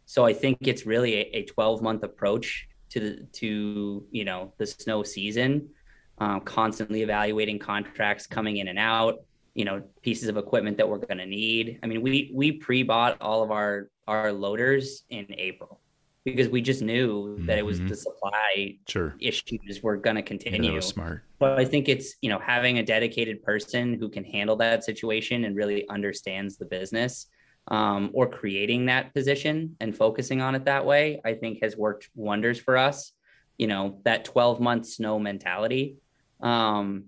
So 0.05 0.25
I 0.25 0.33
think 0.33 0.57
it's 0.61 0.85
really 0.85 1.15
a, 1.15 1.37
a 1.37 1.45
12 1.45 1.81
month 1.81 2.03
approach 2.03 2.67
to 2.89 2.99
the 2.99 3.27
to 3.39 4.05
you 4.11 4.25
know 4.25 4.53
the 4.57 4.67
snow 4.67 5.01
season, 5.01 5.69
um, 6.17 6.41
constantly 6.41 7.01
evaluating 7.01 7.57
contracts 7.57 8.27
coming 8.27 8.57
in 8.57 8.67
and 8.67 8.77
out. 8.77 9.23
You 9.53 9.65
know, 9.65 9.83
pieces 10.01 10.29
of 10.29 10.37
equipment 10.37 10.77
that 10.77 10.87
we're 10.87 10.97
going 10.97 11.17
to 11.17 11.25
need. 11.25 11.79
I 11.83 11.87
mean, 11.87 12.01
we 12.01 12.31
we 12.33 12.53
pre 12.53 12.83
bought 12.83 13.17
all 13.21 13.43
of 13.43 13.51
our 13.51 13.89
our 14.07 14.31
loaders 14.33 15.03
in 15.09 15.25
April 15.37 15.80
because 16.23 16.49
we 16.49 16.61
just 16.61 16.81
knew 16.81 17.37
that 17.45 17.57
it 17.57 17.65
was 17.65 17.79
Mhm. 17.79 17.89
the 17.89 17.95
supply 17.95 18.77
Sure. 18.87 19.15
issues 19.19 19.81
were 19.81 19.97
going 19.97 20.15
to 20.15 20.21
continue. 20.21 20.73
was 20.75 20.85
smart. 20.85 21.23
But 21.39 21.57
I 21.59 21.65
think 21.65 21.89
it's, 21.89 22.15
you 22.21 22.29
know, 22.29 22.37
having 22.37 22.77
a 22.77 22.83
dedicated 22.83 23.41
person 23.41 23.95
who 23.95 24.07
can 24.09 24.23
handle 24.23 24.55
that 24.57 24.83
situation 24.83 25.45
and 25.45 25.55
really 25.55 25.87
understands 25.89 26.57
the 26.57 26.65
business 26.65 27.27
um, 27.67 28.09
or 28.13 28.27
creating 28.27 28.87
that 28.87 29.13
position 29.13 29.75
and 29.79 29.95
focusing 29.95 30.41
on 30.41 30.55
it 30.55 30.65
that 30.65 30.85
way, 30.85 31.21
I 31.23 31.33
think 31.35 31.61
has 31.63 31.77
worked 31.77 32.09
wonders 32.15 32.59
for 32.59 32.77
us. 32.77 33.13
You 33.57 33.67
know, 33.67 33.99
that 34.03 34.25
12 34.25 34.59
month 34.59 34.85
snow 34.87 35.19
mentality. 35.19 35.97
Um, 36.39 37.05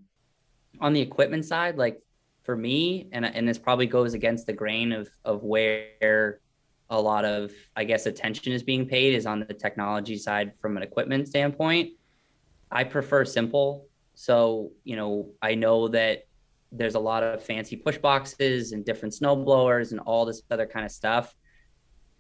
on 0.79 0.93
the 0.93 1.01
equipment 1.01 1.45
side, 1.45 1.77
like 1.77 1.99
for 2.43 2.55
me, 2.55 3.07
and, 3.11 3.25
and 3.25 3.47
this 3.47 3.57
probably 3.57 3.87
goes 3.87 4.13
against 4.13 4.45
the 4.47 4.53
grain 4.53 4.91
of, 4.91 5.07
of 5.23 5.43
where 5.43 6.39
a 6.89 6.99
lot 6.99 7.25
of, 7.25 7.51
I 7.75 7.83
guess, 7.83 8.05
attention 8.05 8.53
is 8.53 8.63
being 8.63 8.87
paid 8.87 9.13
is 9.13 9.25
on 9.25 9.39
the 9.39 9.53
technology 9.53 10.17
side 10.17 10.53
from 10.61 10.77
an 10.77 10.83
equipment 10.83 11.27
standpoint. 11.27 11.91
I 12.71 12.83
prefer 12.83 13.25
simple. 13.25 13.87
So, 14.15 14.71
you 14.83 14.95
know, 14.95 15.29
I 15.41 15.55
know 15.55 15.87
that 15.89 16.25
there's 16.71 16.95
a 16.95 16.99
lot 16.99 17.23
of 17.23 17.43
fancy 17.43 17.75
push 17.75 17.97
boxes 17.97 18.71
and 18.71 18.83
different 18.83 19.13
snow 19.13 19.35
blowers 19.35 19.91
and 19.91 20.01
all 20.01 20.25
this 20.25 20.41
other 20.49 20.65
kind 20.65 20.85
of 20.85 20.91
stuff. 20.91 21.35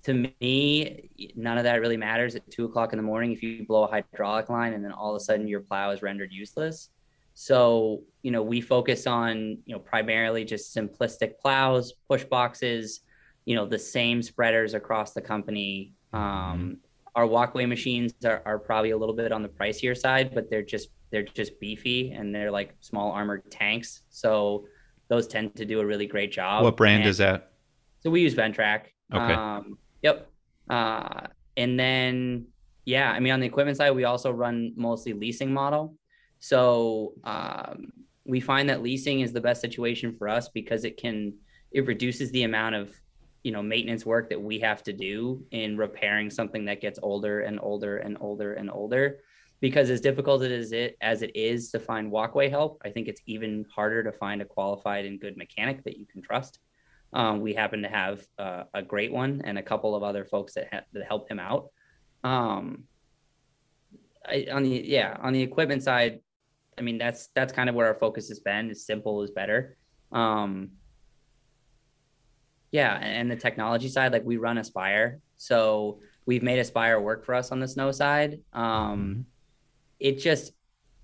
To 0.03 0.29
me, 0.39 1.09
none 1.35 1.57
of 1.57 1.63
that 1.63 1.79
really 1.79 1.97
matters 1.97 2.35
at 2.35 2.49
two 2.51 2.65
o'clock 2.65 2.93
in 2.93 2.97
the 2.97 3.03
morning 3.03 3.31
if 3.31 3.41
you 3.41 3.65
blow 3.65 3.83
a 3.83 3.87
hydraulic 3.87 4.49
line 4.49 4.73
and 4.73 4.83
then 4.83 4.91
all 4.91 5.15
of 5.15 5.15
a 5.15 5.23
sudden 5.23 5.47
your 5.47 5.61
plow 5.61 5.91
is 5.91 6.01
rendered 6.01 6.31
useless. 6.31 6.89
So, 7.35 8.03
you 8.21 8.31
know, 8.31 8.43
we 8.43 8.61
focus 8.61 9.07
on, 9.07 9.57
you 9.65 9.73
know, 9.73 9.79
primarily 9.79 10.45
just 10.45 10.75
simplistic 10.75 11.39
plows, 11.39 11.93
push 12.07 12.23
boxes, 12.25 13.01
you 13.45 13.55
know, 13.55 13.65
the 13.65 13.79
same 13.79 14.21
spreaders 14.21 14.73
across 14.73 15.13
the 15.13 15.21
company. 15.21 15.93
Um, 16.13 16.77
our 17.15 17.27
walkway 17.27 17.65
machines 17.65 18.13
are, 18.25 18.41
are 18.45 18.57
probably 18.57 18.91
a 18.91 18.97
little 18.97 19.15
bit 19.15 19.31
on 19.31 19.41
the 19.41 19.49
pricier 19.49 19.95
side, 19.95 20.33
but 20.33 20.49
they're 20.49 20.63
just 20.63 20.89
they're 21.11 21.23
just 21.23 21.59
beefy 21.59 22.11
and 22.11 22.33
they're 22.33 22.51
like 22.51 22.75
small 22.79 23.11
armored 23.11 23.49
tanks. 23.51 24.01
So 24.09 24.65
those 25.09 25.27
tend 25.27 25.55
to 25.57 25.65
do 25.65 25.79
a 25.79 25.85
really 25.85 26.07
great 26.07 26.31
job. 26.31 26.63
What 26.63 26.75
brand 26.75 27.03
And 27.03 27.09
is 27.09 27.19
that? 27.19 27.51
So 27.99 28.09
we 28.09 28.21
use 28.21 28.33
Ventrac. 28.33 28.85
Okay. 29.13 29.33
Um, 29.33 29.77
yep. 30.01 30.27
Uh, 30.69 31.27
and 31.55 31.79
then 31.79 32.47
yeah, 32.85 33.11
I 33.11 33.19
mean 33.19 33.31
on 33.31 33.39
the 33.39 33.45
equipment 33.45 33.77
side, 33.77 33.91
we 33.91 34.05
also 34.05 34.31
run 34.31 34.73
mostly 34.75 35.13
leasing 35.13 35.53
model. 35.53 35.95
So 36.39 37.13
um, 37.23 37.91
we 38.25 38.39
find 38.39 38.69
that 38.69 38.81
leasing 38.81 39.19
is 39.19 39.33
the 39.33 39.41
best 39.41 39.61
situation 39.61 40.15
for 40.17 40.27
us 40.27 40.49
because 40.49 40.83
it 40.83 40.97
can 40.97 41.33
it 41.71 41.85
reduces 41.85 42.31
the 42.31 42.43
amount 42.43 42.75
of 42.75 42.93
you 43.43 43.51
know 43.51 43.61
maintenance 43.61 44.05
work 44.05 44.29
that 44.29 44.41
we 44.41 44.59
have 44.59 44.83
to 44.83 44.93
do 44.93 45.45
in 45.51 45.77
repairing 45.77 46.29
something 46.29 46.65
that 46.65 46.81
gets 46.81 46.99
older 47.03 47.41
and 47.41 47.59
older 47.61 47.97
and 47.97 48.17
older 48.19 48.53
and 48.53 48.71
older. 48.71 49.19
Because 49.59 49.89
as 49.89 50.01
difficult 50.01 50.43
as 50.43 50.71
it 50.71 50.97
as 51.01 51.21
it 51.21 51.35
is 51.35 51.71
to 51.71 51.79
find 51.79 52.11
walkway 52.11 52.49
help 52.49 52.81
i 52.83 52.89
think 52.89 53.07
it's 53.07 53.21
even 53.27 53.65
harder 53.73 54.03
to 54.03 54.11
find 54.11 54.41
a 54.41 54.45
qualified 54.45 55.05
and 55.05 55.21
good 55.21 55.37
mechanic 55.37 55.83
that 55.83 55.97
you 55.97 56.05
can 56.05 56.21
trust. 56.21 56.59
Um, 57.13 57.41
we 57.41 57.53
happen 57.53 57.83
to 57.83 57.89
have 57.89 58.25
uh, 58.39 58.63
a 58.73 58.81
great 58.81 59.13
one 59.13 59.43
and 59.45 59.57
a 59.59 59.61
couple 59.61 59.95
of 59.95 60.01
other 60.01 60.25
folks 60.25 60.55
that, 60.55 60.67
ha- 60.73 60.81
that 60.93 61.05
help 61.05 61.29
him 61.29 61.39
out. 61.39 61.69
Um, 62.23 62.85
I, 64.25 64.47
on 64.51 64.63
the 64.63 64.69
yeah 64.69 65.17
on 65.21 65.33
the 65.33 65.41
equipment 65.41 65.83
side 65.83 66.21
i 66.77 66.81
mean 66.81 66.97
that's 66.97 67.27
that's 67.35 67.51
kind 67.51 67.67
of 67.67 67.75
where 67.75 67.87
our 67.87 67.95
focus 67.95 68.29
has 68.29 68.39
been. 68.39 68.69
Is 68.69 68.85
simple 68.85 69.21
is 69.23 69.31
better. 69.31 69.77
Um, 70.11 70.71
yeah, 72.73 72.97
and 72.97 73.29
the 73.29 73.35
technology 73.35 73.87
side, 73.87 74.11
like 74.11 74.25
we 74.25 74.37
run 74.37 74.57
Aspire, 74.57 75.19
so 75.37 75.99
we've 76.25 76.41
made 76.41 76.57
Aspire 76.57 76.99
work 76.99 77.23
for 77.23 77.35
us 77.35 77.51
on 77.51 77.59
the 77.59 77.67
snow 77.67 77.91
side. 77.91 78.39
Um, 78.51 79.27
it 79.99 80.17
just, 80.17 80.53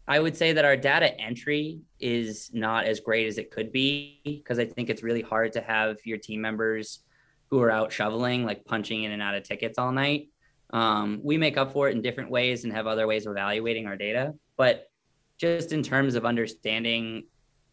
I 0.07 0.19
would 0.19 0.35
say 0.35 0.53
that 0.53 0.65
our 0.65 0.75
data 0.75 1.15
entry 1.21 1.81
is 1.99 2.49
not 2.53 2.85
as 2.85 3.01
great 3.01 3.27
as 3.27 3.37
it 3.37 3.51
could 3.51 3.71
be 3.71 4.19
because 4.25 4.57
I 4.57 4.65
think 4.65 4.89
it's 4.89 5.03
really 5.03 5.21
hard 5.21 5.53
to 5.53 5.61
have 5.61 5.97
your 6.05 6.17
team 6.17 6.41
members 6.41 7.03
who 7.51 7.61
are 7.61 7.69
out 7.69 7.93
shoveling, 7.93 8.45
like 8.45 8.65
punching 8.65 9.03
in 9.03 9.11
and 9.11 9.21
out 9.21 9.35
of 9.35 9.43
tickets 9.43 9.77
all 9.77 9.91
night. 9.91 10.29
Um, 10.71 11.19
we 11.23 11.37
make 11.37 11.55
up 11.55 11.71
for 11.71 11.87
it 11.87 11.95
in 11.95 12.01
different 12.01 12.31
ways 12.31 12.63
and 12.63 12.73
have 12.73 12.87
other 12.87 13.05
ways 13.05 13.27
of 13.27 13.33
evaluating 13.33 13.85
our 13.85 13.95
data, 13.95 14.33
but 14.57 14.89
just 15.37 15.71
in 15.71 15.83
terms 15.83 16.15
of 16.15 16.25
understanding 16.25 17.25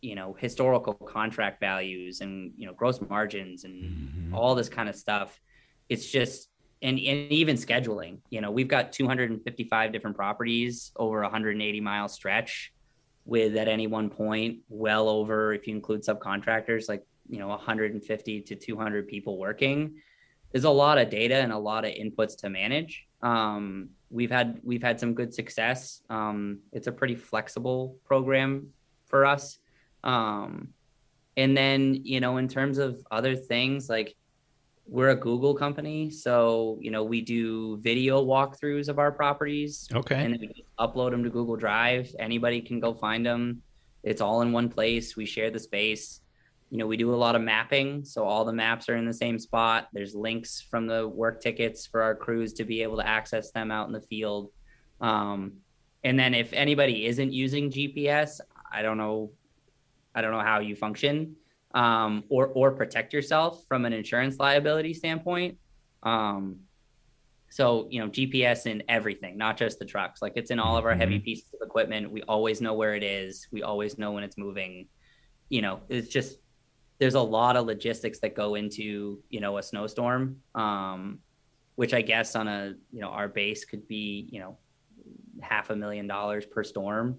you 0.06 0.14
know 0.14 0.36
historical 0.46 0.94
contract 0.94 1.56
values 1.60 2.20
and 2.20 2.52
you 2.56 2.66
know 2.66 2.74
gross 2.80 2.98
margins 3.00 3.64
and 3.64 3.76
Mhm. 3.82 4.34
all 4.36 4.54
this 4.54 4.68
kind 4.76 4.88
of 4.88 4.94
stuff. 5.06 5.30
It's 5.88 6.06
just 6.18 6.48
and, 6.82 6.96
and 7.10 7.32
even 7.42 7.56
scheduling 7.56 8.14
you 8.34 8.40
know 8.42 8.50
we've 8.58 8.68
got 8.76 8.92
255 8.92 9.92
different 9.92 10.16
properties 10.16 10.92
over 11.04 11.18
180 11.22 11.80
mile 11.80 12.08
stretch 12.08 12.72
with 13.24 13.56
at 13.56 13.66
any 13.76 13.86
one 13.86 14.08
point 14.10 14.52
well 14.68 15.08
over 15.08 15.38
if 15.58 15.66
you 15.66 15.74
include 15.74 16.02
subcontractors 16.02 16.84
like 16.88 17.02
you 17.28 17.38
know 17.40 17.48
150 17.48 18.40
to 18.48 18.54
200 18.54 19.08
people 19.08 19.34
working. 19.38 19.78
There's 20.52 20.64
a 20.74 20.76
lot 20.84 20.96
of 20.98 21.10
data 21.10 21.36
and 21.44 21.52
a 21.52 21.58
lot 21.58 21.84
of 21.84 21.92
inputs 22.04 22.34
to 22.42 22.48
manage. 22.48 22.92
Um, 23.22 23.90
we've 24.18 24.30
had 24.30 24.60
we've 24.62 24.82
had 24.88 25.00
some 25.00 25.12
good 25.14 25.34
success. 25.34 26.02
Um, 26.08 26.60
it's 26.76 26.86
a 26.86 26.92
pretty 26.92 27.16
flexible 27.16 27.96
program 28.04 28.68
for 29.06 29.26
us 29.26 29.58
um, 30.06 30.68
and 31.36 31.54
then, 31.54 32.00
you 32.04 32.20
know, 32.20 32.38
in 32.38 32.48
terms 32.48 32.78
of 32.78 33.04
other 33.10 33.36
things, 33.36 33.90
like 33.90 34.16
we're 34.86 35.10
a 35.10 35.16
Google 35.16 35.52
company. 35.54 36.10
So, 36.10 36.78
you 36.80 36.90
know, 36.92 37.02
we 37.02 37.20
do 37.20 37.76
video 37.78 38.24
walkthroughs 38.24 38.88
of 38.88 38.98
our 38.98 39.10
properties 39.10 39.88
Okay. 39.92 40.24
and 40.24 40.32
then 40.32 40.40
we 40.40 40.64
upload 40.78 41.10
them 41.10 41.24
to 41.24 41.30
Google 41.30 41.56
Drive. 41.56 42.14
Anybody 42.18 42.60
can 42.60 42.78
go 42.80 42.94
find 42.94 43.26
them. 43.26 43.62
It's 44.04 44.20
all 44.20 44.42
in 44.42 44.52
one 44.52 44.68
place. 44.68 45.16
We 45.16 45.26
share 45.26 45.50
the 45.50 45.58
space. 45.58 46.20
You 46.70 46.78
know, 46.78 46.86
we 46.86 46.96
do 46.96 47.12
a 47.12 47.16
lot 47.16 47.34
of 47.34 47.42
mapping. 47.42 48.04
So 48.04 48.24
all 48.24 48.44
the 48.44 48.52
maps 48.52 48.88
are 48.88 48.96
in 48.96 49.04
the 49.06 49.12
same 49.12 49.38
spot. 49.40 49.88
There's 49.92 50.14
links 50.14 50.60
from 50.60 50.86
the 50.86 51.08
work 51.08 51.40
tickets 51.40 51.84
for 51.86 52.00
our 52.02 52.14
crews 52.14 52.52
to 52.54 52.64
be 52.64 52.82
able 52.82 52.96
to 52.98 53.06
access 53.06 53.50
them 53.50 53.72
out 53.72 53.88
in 53.88 53.92
the 53.92 54.00
field. 54.00 54.50
Um, 55.00 55.54
and 56.04 56.18
then 56.18 56.32
if 56.32 56.52
anybody 56.52 57.06
isn't 57.06 57.32
using 57.32 57.70
GPS, 57.70 58.40
I 58.72 58.82
don't 58.82 58.98
know 58.98 59.32
I 60.16 60.22
don't 60.22 60.33
know 60.33 60.40
how 60.40 60.61
you 60.61 60.74
function, 60.74 61.37
um, 61.74 62.24
or 62.29 62.48
or 62.48 62.72
protect 62.72 63.12
yourself 63.12 63.62
from 63.68 63.85
an 63.85 63.92
insurance 63.92 64.38
liability 64.38 64.94
standpoint. 64.94 65.59
Um, 66.02 66.61
so 67.50 67.87
you 67.90 68.00
know 68.00 68.09
GPS 68.09 68.66
in 68.66 68.83
everything, 68.88 69.38
not 69.38 69.57
just 69.57 69.79
the 69.79 69.85
trucks. 69.85 70.22
Like 70.22 70.33
it's 70.37 70.50
in 70.50 70.59
all 70.59 70.76
of 70.76 70.85
our 70.85 70.94
heavy 70.94 71.18
pieces 71.18 71.48
of 71.55 71.66
equipment. 71.66 72.11
We 72.11 72.22
always 72.22 72.61
know 72.61 72.74
where 72.74 72.94
it 72.94 73.02
is. 73.02 73.46
We 73.52 73.62
always 73.62 73.98
know 73.98 74.12
when 74.12 74.24
it's 74.24 74.37
moving. 74.37 74.88
You 75.48 75.62
know, 75.62 75.81
it's 75.88 76.09
just 76.09 76.38
there's 76.98 77.14
a 77.14 77.20
lot 77.20 77.57
of 77.57 77.66
logistics 77.66 78.18
that 78.20 78.35
go 78.35 78.55
into 78.55 79.22
you 79.29 79.40
know 79.40 79.59
a 79.59 79.62
snowstorm, 79.62 80.38
um, 80.55 81.20
which 81.76 81.94
I 81.94 82.02
guess 82.02 82.35
on 82.35 82.48
a 82.48 82.74
you 82.92 83.00
know 83.00 83.09
our 83.09 83.29
base 83.29 83.64
could 83.64 83.87
be 83.87 84.29
you 84.31 84.40
know 84.40 84.59
half 85.40 85.70
a 85.70 85.76
million 85.76 86.07
dollars 86.07 86.46
per 86.46 86.64
storm, 86.64 87.18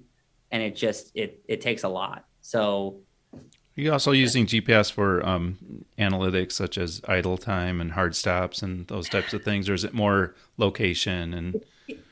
and 0.52 0.62
it 0.62 0.76
just 0.76 1.12
it 1.16 1.44
it 1.48 1.62
takes 1.62 1.84
a 1.84 1.90
lot. 1.90 2.26
So 2.48 3.02
are 3.34 3.42
You're 3.76 3.94
also 3.94 4.12
using 4.12 4.46
GPS 4.48 4.90
for 4.90 5.24
um, 5.26 5.86
analytics 6.00 6.54
such 6.54 6.78
as 6.78 7.02
idle 7.08 7.38
time 7.38 7.80
and 7.80 7.92
hard 7.92 8.16
stops 8.16 8.62
and 8.62 8.88
those 8.88 9.08
types 9.10 9.34
of 9.34 9.44
things, 9.44 9.70
or 9.70 9.74
is 9.74 9.84
it 9.84 9.94
more 9.94 10.36
location 10.58 11.34
and? 11.34 11.58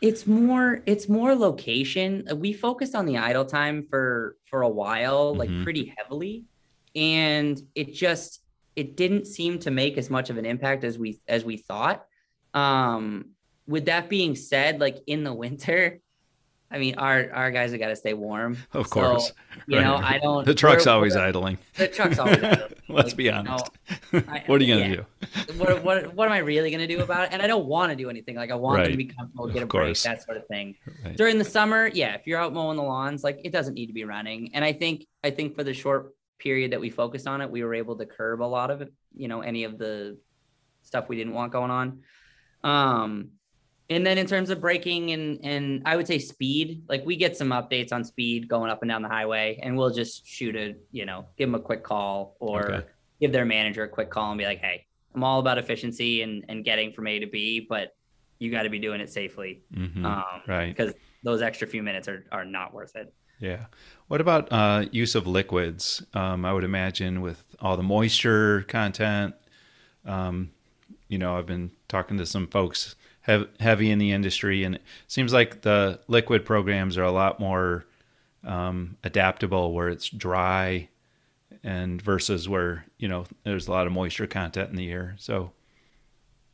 it's 0.01 0.25
more 0.27 0.81
it's 0.85 1.09
more 1.09 1.35
location. 1.35 2.27
We 2.35 2.53
focused 2.53 2.95
on 2.95 3.05
the 3.05 3.17
idle 3.17 3.45
time 3.45 3.87
for 3.89 4.37
for 4.45 4.61
a 4.61 4.69
while, 4.69 5.35
like 5.35 5.49
Mhm. 5.49 5.63
pretty 5.63 5.93
heavily, 5.97 6.45
and 6.95 7.59
it 7.75 7.93
just 7.93 8.41
it 8.75 8.95
didn't 8.95 9.25
seem 9.25 9.59
to 9.59 9.71
make 9.71 9.97
as 9.97 10.09
much 10.09 10.29
of 10.29 10.37
an 10.37 10.45
impact 10.45 10.83
as 10.83 10.97
we 10.97 11.19
as 11.27 11.43
we 11.43 11.57
thought. 11.57 12.05
Um, 12.53 13.31
with 13.67 13.85
that 13.85 14.09
being 14.09 14.35
said, 14.35 14.79
like 14.79 14.97
in 15.07 15.23
the 15.23 15.33
winter, 15.33 15.99
I 16.75 16.77
mean, 16.77 16.95
our 16.95 17.31
our 17.31 17.51
guys 17.51 17.71
have 17.71 17.79
got 17.79 17.87
to 17.87 17.95
stay 17.95 18.13
warm. 18.13 18.57
Of 18.73 18.87
So, 18.87 18.91
course, 18.91 19.31
you 19.65 19.79
know, 19.79 19.95
I 19.95 20.19
don't. 20.21 20.45
the 20.45 20.53
truck's 20.53 20.85
we're- 20.85 20.93
always 20.95 21.15
we're- 21.15 21.27
idling. 21.29 21.57
The 21.77 21.87
truck's 21.87 22.19
always 22.19 22.37
idling. 22.43 22.71
Let's 22.89 23.07
Like, 23.09 23.15
be 23.15 23.23
you 23.23 23.31
honest. 23.31 23.69
I- 24.13 24.43
what 24.45 24.59
are 24.59 24.63
you 24.65 24.73
gonna 24.75 24.89
yeah. 24.89 24.95
do? 24.97 25.53
what, 25.57 25.83
what 25.83 26.13
what 26.13 26.27
am 26.27 26.33
I 26.33 26.39
really 26.39 26.69
gonna 26.71 26.85
do 26.85 26.99
about 27.01 27.23
it? 27.25 27.29
And 27.31 27.41
I 27.41 27.47
don't 27.47 27.65
want 27.65 27.91
to 27.91 27.95
do 27.95 28.09
anything. 28.09 28.35
Like 28.35 28.51
I 28.51 28.55
want 28.55 28.83
them 28.83 28.91
to 28.91 28.97
be 28.97 29.05
comfortable, 29.05 29.47
get 29.47 29.57
Of 29.57 29.63
a 29.63 29.67
break, 29.67 29.97
that 30.01 30.21
sort 30.23 30.35
of 30.37 30.45
thing. 30.47 30.75
Right. 31.05 31.15
During 31.15 31.37
the 31.37 31.45
summer, 31.45 31.87
yeah, 31.87 32.13
if 32.15 32.27
you're 32.27 32.39
out 32.39 32.53
mowing 32.53 32.75
the 32.77 32.83
lawns, 32.83 33.23
like 33.23 33.39
it 33.45 33.53
doesn't 33.53 33.73
need 33.75 33.87
to 33.87 33.93
be 33.93 34.03
running. 34.03 34.51
And 34.53 34.65
I 34.65 34.73
think 34.73 35.05
I 35.23 35.29
think 35.31 35.55
for 35.55 35.63
the 35.63 35.73
short 35.73 36.13
period 36.39 36.71
that 36.73 36.81
we 36.81 36.89
focused 36.89 37.25
on 37.27 37.39
it, 37.39 37.49
we 37.49 37.63
were 37.63 37.73
able 37.73 37.95
to 37.97 38.05
curb 38.05 38.41
a 38.41 38.43
lot 38.57 38.69
of 38.69 38.81
it, 38.81 38.91
you 39.15 39.29
know, 39.29 39.39
any 39.39 39.63
of 39.63 39.77
the 39.77 40.17
stuff 40.83 41.07
we 41.07 41.15
didn't 41.15 41.33
want 41.33 41.53
going 41.53 41.71
on. 41.71 42.01
Um 42.63 43.29
and 43.89 44.05
then 44.05 44.17
in 44.17 44.25
terms 44.25 44.49
of 44.49 44.59
braking 44.61 45.11
and 45.11 45.39
and 45.43 45.81
I 45.85 45.95
would 45.95 46.07
say 46.07 46.19
speed, 46.19 46.83
like 46.89 47.05
we 47.05 47.15
get 47.15 47.37
some 47.37 47.49
updates 47.49 47.93
on 47.93 48.03
speed 48.03 48.47
going 48.47 48.71
up 48.71 48.81
and 48.81 48.89
down 48.89 49.01
the 49.01 49.09
highway, 49.09 49.59
and 49.61 49.77
we'll 49.77 49.91
just 49.91 50.25
shoot 50.25 50.55
a, 50.55 50.75
you 50.91 51.05
know, 51.05 51.25
give 51.37 51.47
them 51.49 51.55
a 51.55 51.59
quick 51.59 51.83
call 51.83 52.35
or 52.39 52.71
Okay. 52.71 52.87
give 53.21 53.31
their 53.31 53.45
manager 53.45 53.83
a 53.83 53.89
quick 53.89 54.09
call 54.09 54.31
and 54.31 54.37
be 54.37 54.45
like, 54.45 54.59
hey, 54.59 54.85
I'm 55.13 55.23
all 55.23 55.39
about 55.39 55.57
efficiency 55.57 56.21
and 56.23 56.45
and 56.49 56.65
getting 56.65 56.91
from 56.93 57.07
A 57.07 57.19
to 57.19 57.27
B, 57.27 57.65
but 57.67 57.95
you 58.39 58.51
got 58.51 58.63
to 58.63 58.69
be 58.69 58.79
doing 58.79 59.01
it 59.01 59.11
safely. 59.11 59.61
Mm-hmm. 59.73 60.05
Um, 60.05 60.23
right. 60.47 60.75
Because 60.75 60.93
those 61.23 61.41
extra 61.41 61.67
few 61.67 61.83
minutes 61.83 62.07
are 62.07 62.25
are 62.31 62.45
not 62.45 62.73
worth 62.73 62.95
it. 62.95 63.13
Yeah. 63.39 63.65
What 64.07 64.21
about 64.21 64.51
uh, 64.51 64.85
use 64.91 65.13
of 65.13 65.27
liquids? 65.27 66.03
Um, 66.13 66.45
I 66.45 66.53
would 66.53 66.63
imagine 66.63 67.21
with 67.21 67.43
all 67.59 67.75
the 67.77 67.83
moisture 67.83 68.63
content. 68.63 69.35
Um, 70.05 70.51
you 71.07 71.17
know, 71.17 71.37
I've 71.37 71.45
been 71.45 71.71
talking 71.87 72.17
to 72.17 72.25
some 72.25 72.47
folks 72.47 72.95
heavy 73.25 73.91
in 73.91 73.99
the 73.99 74.11
industry, 74.11 74.63
and 74.63 74.75
it 74.75 74.81
seems 75.07 75.33
like 75.33 75.61
the 75.61 75.99
liquid 76.07 76.45
programs 76.45 76.97
are 76.97 77.03
a 77.03 77.11
lot 77.11 77.39
more 77.39 77.85
um, 78.43 78.97
adaptable, 79.03 79.73
where 79.73 79.89
it's 79.89 80.09
dry, 80.09 80.89
and 81.63 82.01
versus 82.01 82.47
where 82.47 82.85
you 82.97 83.07
know 83.07 83.25
there's 83.43 83.67
a 83.67 83.71
lot 83.71 83.87
of 83.87 83.93
moisture 83.93 84.27
content 84.27 84.69
in 84.69 84.75
the 84.75 84.91
air. 84.91 85.15
So, 85.17 85.51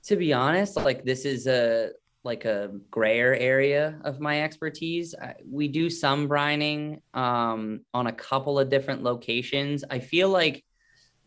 to 0.04 0.16
be 0.16 0.34
honest, 0.34 0.78
like 0.78 1.04
this 1.04 1.26
is 1.26 1.48
a 1.48 1.92
like 2.24 2.46
a 2.46 2.72
grayer 2.92 3.34
area 3.34 4.00
of 4.04 4.20
my 4.20 4.44
expertise. 4.44 5.16
we 5.50 5.68
do 5.68 5.90
some 5.90 6.30
brining 6.30 7.02
um, 7.16 7.82
on 7.94 8.08
a 8.08 8.12
couple 8.12 8.60
of 8.60 8.70
different 8.70 9.02
locations. 9.02 9.84
I 9.90 10.00
feel 10.00 10.30
like 10.30 10.64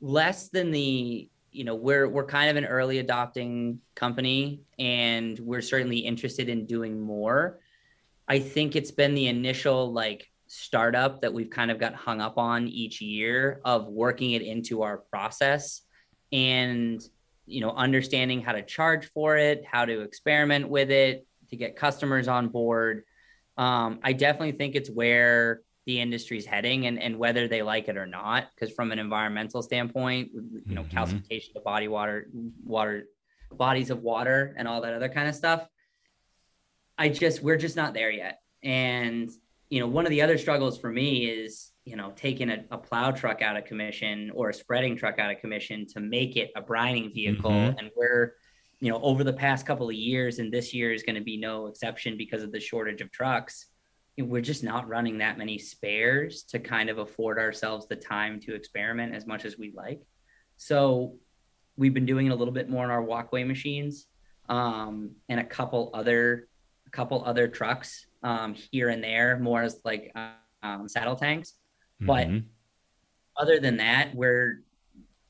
less 0.01 0.51
than 0.51 0.71
the 0.71 1.29
you 1.55 1.63
know 1.63 1.77
we're 1.77 2.09
we're 2.09 2.27
kind 2.27 2.51
of 2.51 2.57
an 2.57 2.65
early 2.65 2.99
adopting 2.99 3.79
company 3.95 4.63
and 4.79 5.39
we're 5.39 5.63
certainly 5.63 5.99
interested 5.99 6.49
in 6.49 6.67
doing 6.67 7.01
more. 7.01 7.61
I 8.27 8.41
think 8.41 8.75
it's 8.75 8.91
been 8.91 9.15
the 9.15 9.29
initial 9.29 9.93
like 9.93 10.31
startup 10.49 11.23
that 11.23 11.33
we've 11.33 11.51
kind 11.51 11.71
of 11.71 11.79
got 11.79 11.95
hung 11.95 12.21
up 12.21 12.39
on 12.39 12.67
each 12.67 13.01
year 13.01 13.61
of 13.65 13.87
working 13.87 14.33
it 14.33 14.43
into 14.43 14.83
our 14.83 14.99
process 14.99 15.83
and 16.33 17.01
you 17.47 17.61
know 17.61 17.71
understanding 17.71 18.43
how 18.43 18.53
to 18.53 18.63
charge 18.63 19.07
for 19.07 19.37
it 19.37 19.65
how 19.65 19.85
to 19.85 20.01
experiment 20.01 20.69
with 20.69 20.91
it 20.91 21.25
to 21.51 21.57
get 21.57 21.77
customers 21.77 22.27
on 22.27 22.49
board. 22.49 23.05
Um, 23.57 24.01
i 24.03 24.13
definitely 24.13 24.59
think 24.59 24.75
it's 24.75 24.91
where 24.91 25.63
the 25.87 26.01
industry's 26.01 26.47
heading 26.47 26.87
and, 26.87 26.99
and 26.99 27.19
whether 27.19 27.47
they 27.47 27.63
like 27.63 27.89
it 27.89 27.97
or 27.97 28.07
not 28.07 28.49
because 28.55 28.75
from 28.75 28.93
an 28.93 28.99
environmental 28.99 29.63
standpoint 29.63 30.31
you 30.33 30.75
know 30.75 30.83
mm-hmm. 30.83 30.97
calcification 30.97 31.55
of 31.57 31.65
body 31.65 31.89
water 31.89 32.29
water 32.65 33.07
bodies 33.53 33.91
of 33.91 34.03
water 34.03 34.55
and 34.57 34.67
all 34.67 34.81
that 34.81 34.95
other 34.95 35.09
kind 35.09 35.29
of 35.29 35.35
stuff 35.35 35.67
i 36.99 37.09
just 37.09 37.43
we're 37.43 37.57
just 37.57 37.77
not 37.77 37.95
there 37.95 38.11
yet 38.11 38.41
and 38.63 39.31
you 39.69 39.81
know 39.81 39.87
one 39.87 40.07
of 40.07 40.11
the 40.11 40.23
other 40.23 40.39
struggles 40.39 40.79
for 40.79 40.91
me 40.91 41.27
is 41.27 41.73
you 41.85 41.97
know 41.97 42.13
taking 42.17 42.51
a, 42.51 42.65
a 42.71 42.79
plow 42.79 43.11
truck 43.11 43.43
out 43.43 43.57
of 43.57 43.65
commission 43.65 44.31
or 44.35 44.49
a 44.49 44.55
spreading 44.55 44.97
truck 44.97 45.19
out 45.19 45.31
of 45.31 45.39
commission 45.39 45.87
to 45.87 46.01
make 46.01 46.37
it 46.37 46.51
a 46.57 46.63
brining 46.63 47.13
vehicle 47.13 47.51
mm-hmm. 47.51 47.79
and 47.79 47.91
we're 47.97 48.35
you 48.81 48.91
know 48.91 49.01
over 49.03 49.23
the 49.23 49.33
past 49.33 49.67
couple 49.67 49.89
of 49.89 49.95
years 49.95 50.39
and 50.39 50.53
this 50.53 50.73
year 50.73 50.93
is 50.93 51.03
going 51.03 51.15
to 51.15 51.23
be 51.23 51.37
no 51.37 51.67
exception 51.67 52.17
because 52.17 52.43
of 52.43 52.53
the 52.53 52.61
shortage 52.61 53.01
of 53.01 53.11
trucks 53.13 53.67
we're 54.19 54.43
just 54.43 54.63
not 54.63 54.89
running 54.89 55.19
that 55.19 55.39
many 55.39 55.59
spares 55.59 56.45
to 56.45 56.59
kind 56.59 56.89
of 56.89 56.99
afford 56.99 57.39
ourselves 57.39 57.87
the 57.87 57.97
time 57.97 58.39
to 58.41 58.55
experiment 58.55 59.15
as 59.15 59.27
much 59.27 59.45
as 59.45 59.59
we'd 59.59 59.75
like. 59.75 60.01
So 60.57 61.17
we've 61.77 61.95
been 61.95 62.07
doing 62.07 62.27
it 62.27 62.31
a 62.31 62.35
little 62.35 62.55
bit 62.55 62.69
more 62.69 62.85
on 62.85 62.91
our 62.91 63.03
walkway 63.03 63.45
machines 63.45 64.07
um, 64.49 65.11
and 65.29 65.41
a 65.41 65.45
couple 65.45 65.91
other 65.95 66.49
a 66.87 66.91
couple 66.91 67.25
other 67.25 67.49
trucks 67.49 68.07
um, 68.23 68.55
here 68.55 68.89
and 68.89 69.03
there, 69.03 69.39
more 69.39 69.63
as 69.63 69.81
like 69.85 70.15
um, 70.63 70.89
saddle 70.89 71.17
tanks. 71.17 71.55
Mm-hmm. 72.01 72.07
But 72.07 73.43
other 73.43 73.59
than 73.59 73.79
that, 73.79 74.15
we're 74.15 74.63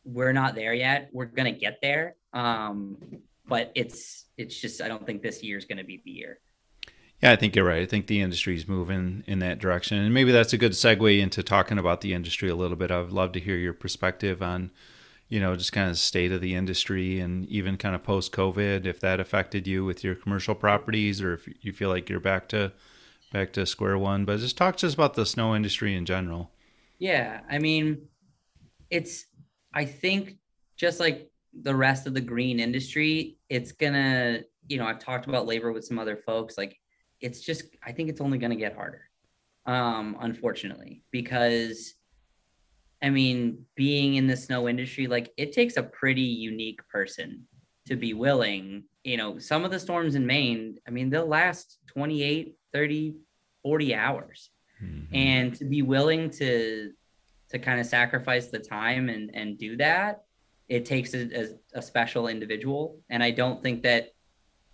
we're 0.05 0.33
not 0.33 0.55
there 0.55 0.75
yet. 0.75 1.09
We're 1.13 1.27
gonna 1.27 1.53
get 1.53 1.79
there, 1.81 2.17
um, 2.33 2.99
but 3.47 3.73
it's 3.75 4.27
it's 4.37 4.61
just 4.61 4.83
I 4.83 4.89
don't 4.89 5.07
think 5.07 5.23
this 5.23 5.43
year 5.43 5.57
is 5.57 5.65
gonna 5.65 5.85
be 5.85 6.03
the 6.05 6.11
year. 6.11 6.41
Yeah, 7.23 7.33
I 7.33 7.37
think 7.37 7.57
you're 7.57 7.65
right. 7.65 7.83
I 7.83 7.87
think 7.87 8.07
the 8.07 8.21
industry 8.21 8.55
is 8.55 8.69
moving 8.69 9.25
in 9.27 9.39
that 9.39 9.59
direction, 9.59 9.99
and 9.99 10.13
maybe 10.13 10.31
that's 10.31 10.53
a 10.53 10.59
good 10.59 10.73
segue 10.73 11.19
into 11.21 11.43
talking 11.43 11.79
about 11.79 12.03
the 12.03 12.13
industry 12.13 12.51
a 12.51 12.55
little 12.55 12.77
bit. 12.77 12.91
I'd 12.91 13.11
love 13.11 13.33
to 13.33 13.41
hear 13.41 13.57
your 13.57 13.73
perspective 13.73 14.43
on, 14.43 14.71
you 15.29 15.41
know, 15.41 15.57
just 15.57 15.73
kind 15.73 15.89
of 15.89 15.97
state 15.97 16.33
of 16.33 16.43
the 16.43 16.55
industry, 16.55 17.21
and 17.21 17.47
even 17.49 17.79
kind 17.79 17.95
of 17.95 18.03
post 18.03 18.33
COVID, 18.33 18.85
if 18.85 19.01
that 19.01 19.21
affected 19.21 19.67
you 19.67 19.85
with 19.85 20.05
your 20.05 20.15
commercial 20.15 20.55
properties, 20.55 21.23
or 21.23 21.33
if 21.33 21.49
you 21.63 21.73
feel 21.73 21.89
like 21.89 22.11
you're 22.11 22.21
back 22.21 22.49
to 22.49 22.73
back 23.33 23.53
to 23.55 23.65
square 23.65 23.97
one. 23.97 24.25
But 24.25 24.41
just 24.41 24.59
talk 24.59 24.77
to 24.79 24.87
us 24.87 24.95
about 24.95 25.15
the 25.15 25.25
snow 25.25 25.57
industry 25.57 25.95
in 25.97 26.05
general. 26.05 26.51
Yeah, 26.99 27.41
I 27.51 27.59
mean, 27.59 28.09
it's 28.91 29.25
I 29.73 29.87
think 29.87 30.37
just 30.77 31.01
like 31.01 31.31
the 31.63 31.75
rest 31.75 32.07
of 32.07 32.15
the 32.15 32.21
green 32.21 32.61
industry, 32.61 33.39
it's 33.49 33.73
gonna, 33.73 34.41
you 34.69 34.77
know, 34.77 34.87
I've 34.87 34.99
talked 34.99 35.27
about 35.27 35.47
labor 35.47 35.73
with 35.73 35.85
some 35.85 35.99
other 35.99 36.17
folks, 36.17 36.59
like 36.59 36.77
it's 37.25 37.41
just 37.41 37.65
I 37.83 37.91
think 37.93 38.11
it's 38.11 38.21
only 38.21 38.39
going 38.39 38.51
to 38.51 38.57
get 38.57 38.77
harder. 38.77 39.09
Um, 39.67 40.17
unfortunately, 40.21 41.03
because 41.11 41.95
I 43.03 43.09
mean, 43.11 43.65
being 43.75 44.17
in 44.17 44.27
the 44.27 44.37
snow 44.37 44.69
industry, 44.69 45.07
like 45.07 45.33
it 45.37 45.53
takes 45.53 45.77
a 45.77 45.83
pretty 45.83 46.23
unique 46.23 46.87
person 46.89 47.47
to 47.87 47.97
be 47.97 48.13
willing. 48.13 48.85
You 49.05 49.17
know, 49.17 49.39
some 49.39 49.65
of 49.65 49.71
the 49.71 49.81
storms 49.81 50.15
in 50.15 50.27
Maine, 50.27 50.77
I 50.87 50.91
mean, 50.91 51.11
they'll 51.11 51.27
last 51.27 51.79
28, 51.89 52.55
30, 52.73 53.15
40 53.63 53.95
hours. 53.95 54.51
Mm-hmm. 54.83 55.15
And 55.15 55.55
to 55.57 55.65
be 55.65 55.83
willing 55.83 56.31
to 56.31 56.93
to 57.51 57.59
kind 57.59 57.81
of 57.81 57.87
sacrifice 57.87 58.49
the 58.49 58.59
time 58.59 59.09
and 59.09 59.31
and 59.35 59.57
do 59.57 59.79
that, 59.79 60.25
it 60.69 60.85
takes 60.85 61.15
a, 61.15 61.23
a, 61.41 61.79
a 61.79 61.83
special 61.83 62.29
individual. 62.29 62.99
And 63.09 63.23
I 63.23 63.31
don't 63.31 63.63
think 63.63 63.83
that, 63.85 64.13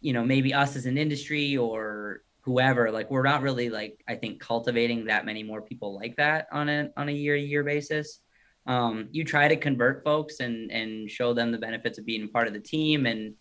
you 0.00 0.12
know, 0.12 0.24
maybe 0.24 0.52
us 0.52 0.74
as 0.74 0.86
an 0.86 0.98
industry 0.98 1.56
or 1.56 2.22
whoever 2.42 2.90
like 2.90 3.10
we're 3.10 3.22
not 3.22 3.42
really 3.42 3.68
like 3.68 4.02
i 4.08 4.14
think 4.14 4.40
cultivating 4.40 5.04
that 5.04 5.26
many 5.26 5.42
more 5.42 5.60
people 5.60 5.94
like 5.94 6.16
that 6.16 6.46
on 6.52 6.68
a 6.68 6.88
on 6.96 7.08
a 7.08 7.12
year 7.12 7.36
to 7.36 7.42
year 7.42 7.64
basis. 7.64 8.20
Um, 8.66 9.08
you 9.10 9.24
try 9.24 9.48
to 9.48 9.56
convert 9.56 10.04
folks 10.04 10.40
and 10.40 10.70
and 10.70 11.10
show 11.10 11.32
them 11.32 11.50
the 11.50 11.58
benefits 11.58 11.98
of 11.98 12.04
being 12.04 12.28
part 12.28 12.46
of 12.46 12.52
the 12.52 12.60
team 12.60 13.06
and 13.06 13.34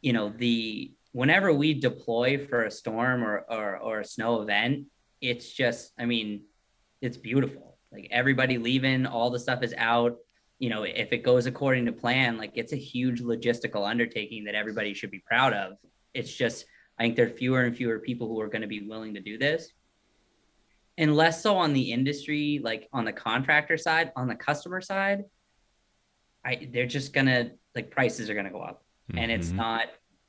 you 0.00 0.12
know 0.12 0.32
the 0.36 0.92
whenever 1.10 1.52
we 1.52 1.74
deploy 1.74 2.46
for 2.46 2.64
a 2.64 2.70
storm 2.70 3.24
or 3.24 3.44
or, 3.50 3.76
or 3.78 4.00
a 4.00 4.04
snow 4.04 4.40
event 4.40 4.86
it's 5.20 5.52
just 5.52 5.92
i 5.98 6.04
mean 6.04 6.42
it's 7.02 7.16
beautiful. 7.16 7.76
Like 7.90 8.08
everybody 8.10 8.56
leaving 8.56 9.04
all 9.04 9.28
the 9.28 9.40
stuff 9.40 9.62
is 9.62 9.74
out. 9.76 10.16
You 10.58 10.70
know 10.70 10.84
if 10.84 11.12
it 11.12 11.24
goes 11.24 11.46
according 11.46 11.86
to 11.86 11.92
plan 11.92 12.38
like 12.38 12.52
it's 12.54 12.72
a 12.72 12.76
huge 12.76 13.20
logistical 13.20 13.86
undertaking 13.86 14.44
that 14.44 14.54
everybody 14.54 14.94
should 14.94 15.10
be 15.10 15.18
proud 15.18 15.52
of. 15.52 15.72
It's 16.14 16.32
just 16.32 16.64
I 17.02 17.06
think 17.06 17.16
there 17.16 17.26
are 17.26 17.30
fewer 17.30 17.62
and 17.62 17.76
fewer 17.76 17.98
people 17.98 18.28
who 18.28 18.40
are 18.40 18.46
going 18.46 18.62
to 18.62 18.68
be 18.68 18.86
willing 18.86 19.14
to 19.14 19.20
do 19.20 19.36
this. 19.36 19.72
And 20.98 21.16
less 21.16 21.42
so 21.42 21.56
on 21.56 21.72
the 21.72 21.90
industry, 21.90 22.60
like 22.62 22.88
on 22.92 23.04
the 23.04 23.12
contractor 23.12 23.76
side, 23.76 24.12
on 24.14 24.28
the 24.28 24.36
customer 24.36 24.80
side, 24.80 25.24
I 26.44 26.68
they're 26.72 26.86
just 26.86 27.12
gonna 27.12 27.50
like 27.74 27.90
prices 27.90 28.30
are 28.30 28.34
gonna 28.34 28.52
go 28.52 28.60
up. 28.60 28.84
Mm-hmm. 29.10 29.18
And 29.18 29.32
it's 29.32 29.48
mm-hmm. 29.48 29.56
not 29.56 29.86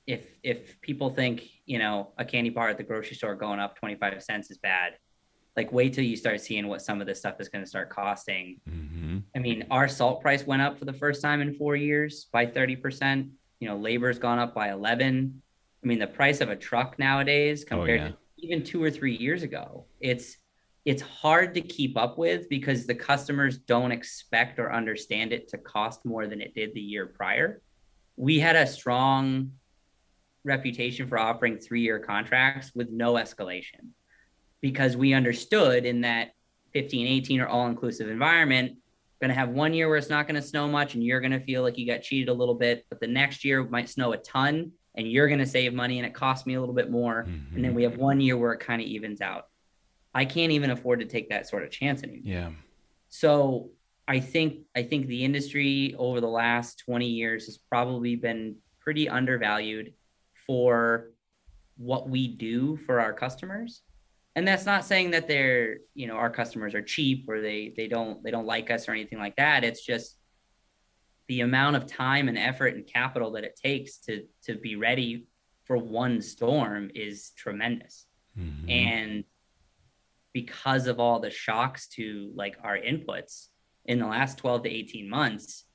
if 0.08 0.26
if 0.42 0.82
people 0.82 1.12
think, 1.12 1.48
you 1.68 1.78
know, 1.78 2.12
a 2.18 2.26
candy 2.26 2.50
bar 2.50 2.70
at 2.70 2.78
the 2.78 2.84
grocery 2.84 3.16
store 3.18 3.36
going 3.36 3.60
up 3.60 3.78
25 3.78 4.24
cents 4.24 4.50
is 4.50 4.58
bad, 4.58 4.94
like 5.56 5.72
wait 5.72 5.94
till 5.94 6.04
you 6.04 6.16
start 6.16 6.42
seeing 6.42 6.68
what 6.68 6.82
some 6.82 7.02
of 7.02 7.06
this 7.06 7.20
stuff 7.20 7.36
is 7.40 7.50
going 7.50 7.64
to 7.64 7.70
start 7.70 7.92
costing. 7.92 8.60
Mm-hmm. 8.68 9.20
I 9.36 9.40
mean, 9.40 9.68
our 9.70 9.88
salt 9.88 10.22
price 10.22 10.48
went 10.48 10.64
up 10.64 10.80
for 10.80 10.86
the 10.86 10.94
first 10.94 11.22
time 11.22 11.40
in 11.42 11.54
four 11.54 11.76
years 11.76 12.30
by 12.32 12.48
30%. 12.48 13.30
You 13.60 13.68
know, 13.68 13.78
labor's 13.78 14.18
gone 14.18 14.40
up 14.40 14.56
by 14.56 14.72
11. 14.72 15.43
I 15.84 15.88
mean, 15.88 16.00
the 16.00 16.08
price 16.08 16.42
of 16.42 16.50
a 16.50 16.56
truck 16.56 16.98
nowadays 16.98 17.64
oh, 17.66 17.76
compared 17.76 18.02
oh, 18.02 18.04
yeah. 18.04 18.10
to 18.10 18.18
even 18.38 18.64
two 18.64 18.84
or 18.84 18.92
three 18.92 19.16
years 19.16 19.44
ago, 19.44 19.86
it's 20.00 20.38
it's 20.86 21.02
hard 21.02 21.54
to 21.54 21.62
keep 21.62 21.98
up 21.98 22.18
with 22.18 22.50
because 22.50 22.86
the 22.86 22.96
customers 22.96 23.58
don't 23.58 23.94
expect 23.94 24.60
or 24.60 24.74
understand 24.74 25.32
it 25.32 25.48
to 25.48 25.58
cost 25.58 26.04
more 26.04 26.28
than 26.28 26.42
it 26.42 26.54
did 26.54 26.74
the 26.74 26.82
year 26.82 27.06
prior. 27.06 27.62
We 28.18 28.40
had 28.40 28.58
a 28.58 28.68
strong 28.68 29.54
reputation 30.44 31.08
for 31.08 31.18
offering 31.18 31.58
three-year 31.58 32.00
contracts 32.00 32.72
with 32.76 32.90
no 32.90 33.14
escalation 33.14 33.92
because 34.60 34.98
we 34.98 35.14
understood 35.14 35.86
in 35.86 36.02
that 36.02 36.32
15 36.74 37.08
18 37.08 37.40
or 37.40 37.48
all-inclusive 37.48 38.10
environment 38.10 38.78
going 39.22 39.30
to 39.30 39.40
have 39.40 39.50
one 39.50 39.74
year 39.74 39.88
where 39.88 39.98
it's 39.98 40.10
not 40.10 40.28
going 40.28 40.36
to 40.36 40.46
snow 40.46 40.68
much 40.68 40.96
and 40.96 41.04
you're 41.04 41.22
going 41.22 41.32
to 41.32 41.40
feel 41.40 41.62
like 41.62 41.78
you 41.78 41.88
got 41.88 42.02
cheated 42.02 42.28
a 42.28 42.34
little 42.34 42.56
bit 42.56 42.86
but 42.90 43.00
the 43.00 43.08
next 43.08 43.46
year 43.46 43.64
might 43.64 43.88
snow 43.88 44.12
a 44.12 44.18
ton 44.18 44.72
and 44.96 45.10
you're 45.10 45.28
going 45.28 45.40
to 45.40 45.46
save 45.46 45.74
money 45.74 45.98
and 46.00 46.06
it 46.06 46.14
costs 46.14 46.46
me 46.46 46.54
a 46.54 46.60
little 46.60 46.76
bit 46.76 46.92
more. 46.92 47.26
Mm-hmm. 47.28 47.56
And 47.56 47.66
then 47.66 47.74
we 47.74 47.84
have 47.84 47.98
one 47.98 48.22
year 48.22 48.38
where 48.38 48.54
it 48.54 48.60
kind 48.60 48.82
of 48.82 48.88
evens 48.88 49.22
out. 49.22 49.48
I 50.14 50.26
can't 50.26 50.52
even 50.52 50.70
afford 50.70 51.00
to 51.00 51.06
take 51.06 51.30
that 51.30 51.48
sort 51.48 51.64
of 51.64 51.72
chance 51.72 52.04
anymore. 52.04 52.22
Yeah. 52.24 52.50
So 53.10 53.72
I 54.08 54.20
think 54.20 54.60
I 54.76 54.84
think 54.84 55.08
the 55.08 55.24
industry 55.24 55.96
over 55.98 56.22
the 56.22 56.28
last 56.28 56.80
20 56.86 57.08
years 57.08 57.46
has 57.46 57.58
probably 57.58 58.16
been 58.16 58.58
pretty 58.80 59.08
undervalued 59.10 59.94
for 60.46 61.12
what 61.78 62.10
we 62.10 62.28
do 62.28 62.78
for 62.78 63.00
our 63.00 63.14
customers. 63.14 63.82
And 64.36 64.48
that's 64.48 64.66
not 64.66 64.84
saying 64.84 65.12
that 65.12 65.28
they're, 65.28 65.78
you 65.94 66.08
know, 66.08 66.16
our 66.16 66.30
customers 66.30 66.74
are 66.74 66.82
cheap 66.82 67.26
or 67.30 67.40
they 67.40 67.74
they 67.78 67.88
don't 67.88 68.24
they 68.24 68.32
don't 68.32 68.46
like 68.46 68.72
us 68.72 68.88
or 68.88 68.92
anything 68.92 69.20
like 69.20 69.36
that. 69.38 69.64
It's 69.64 69.86
just 69.86 70.18
the 71.28 71.42
amount 71.42 71.76
of 71.76 71.86
time 71.86 72.28
and 72.28 72.38
effort 72.38 72.76
and 72.76 72.86
capital 72.86 73.32
that 73.32 73.44
it 73.44 73.60
takes 73.62 73.98
to 73.98 74.26
to 74.44 74.56
be 74.56 74.76
ready 74.76 75.26
for 75.64 75.78
one 75.78 76.22
storm 76.22 76.92
is 76.94 77.32
tremendous. 77.38 78.06
Mm-hmm. 78.38 78.70
And 78.70 79.24
because 80.34 80.88
of 80.88 81.00
all 81.00 81.20
the 81.20 81.30
shocks 81.30 81.88
to 81.88 82.32
like 82.36 82.58
our 82.64 82.78
inputs 82.78 83.48
in 83.86 84.00
the 84.00 84.08
last 84.08 84.38
12 84.40 84.64
to 84.64 84.70
18 84.70 85.10
months, 85.10 85.66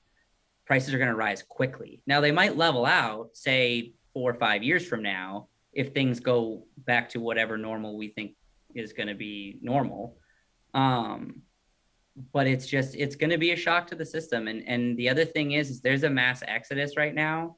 prices 0.67 0.93
are 0.93 0.99
going 0.99 1.09
to 1.09 1.17
rise 1.17 1.43
quickly. 1.43 2.03
Now 2.07 2.21
they 2.21 2.33
might 2.33 2.57
level 2.57 2.85
out, 2.85 3.31
say 3.33 3.95
four 4.13 4.31
or 4.31 4.35
five 4.35 4.63
years 4.63 4.87
from 4.87 5.03
now, 5.03 5.49
if 5.73 5.93
things 5.93 6.21
go 6.21 6.65
back 6.77 7.09
to 7.11 7.21
whatever 7.21 7.57
normal 7.57 7.97
we 7.97 8.09
think 8.09 8.33
is 8.75 8.93
going 8.93 9.09
to 9.09 9.15
be 9.15 9.59
normal. 9.63 10.19
Um, 10.75 11.43
but 12.33 12.47
it's 12.47 12.67
just 12.67 12.95
it's 12.95 13.17
going 13.17 13.31
to 13.31 13.39
be 13.39 13.53
a 13.53 13.57
shock 13.57 13.87
to 13.89 13.95
the 13.95 14.07
system. 14.07 14.49
And 14.49 14.63
and 14.67 14.97
the 14.97 15.09
other 15.09 15.25
thing 15.25 15.53
is, 15.53 15.71
is 15.71 15.81
there's 15.81 16.05
a 16.05 16.11
mass 16.11 16.43
exodus 16.47 16.97
right 16.97 17.15
now 17.15 17.57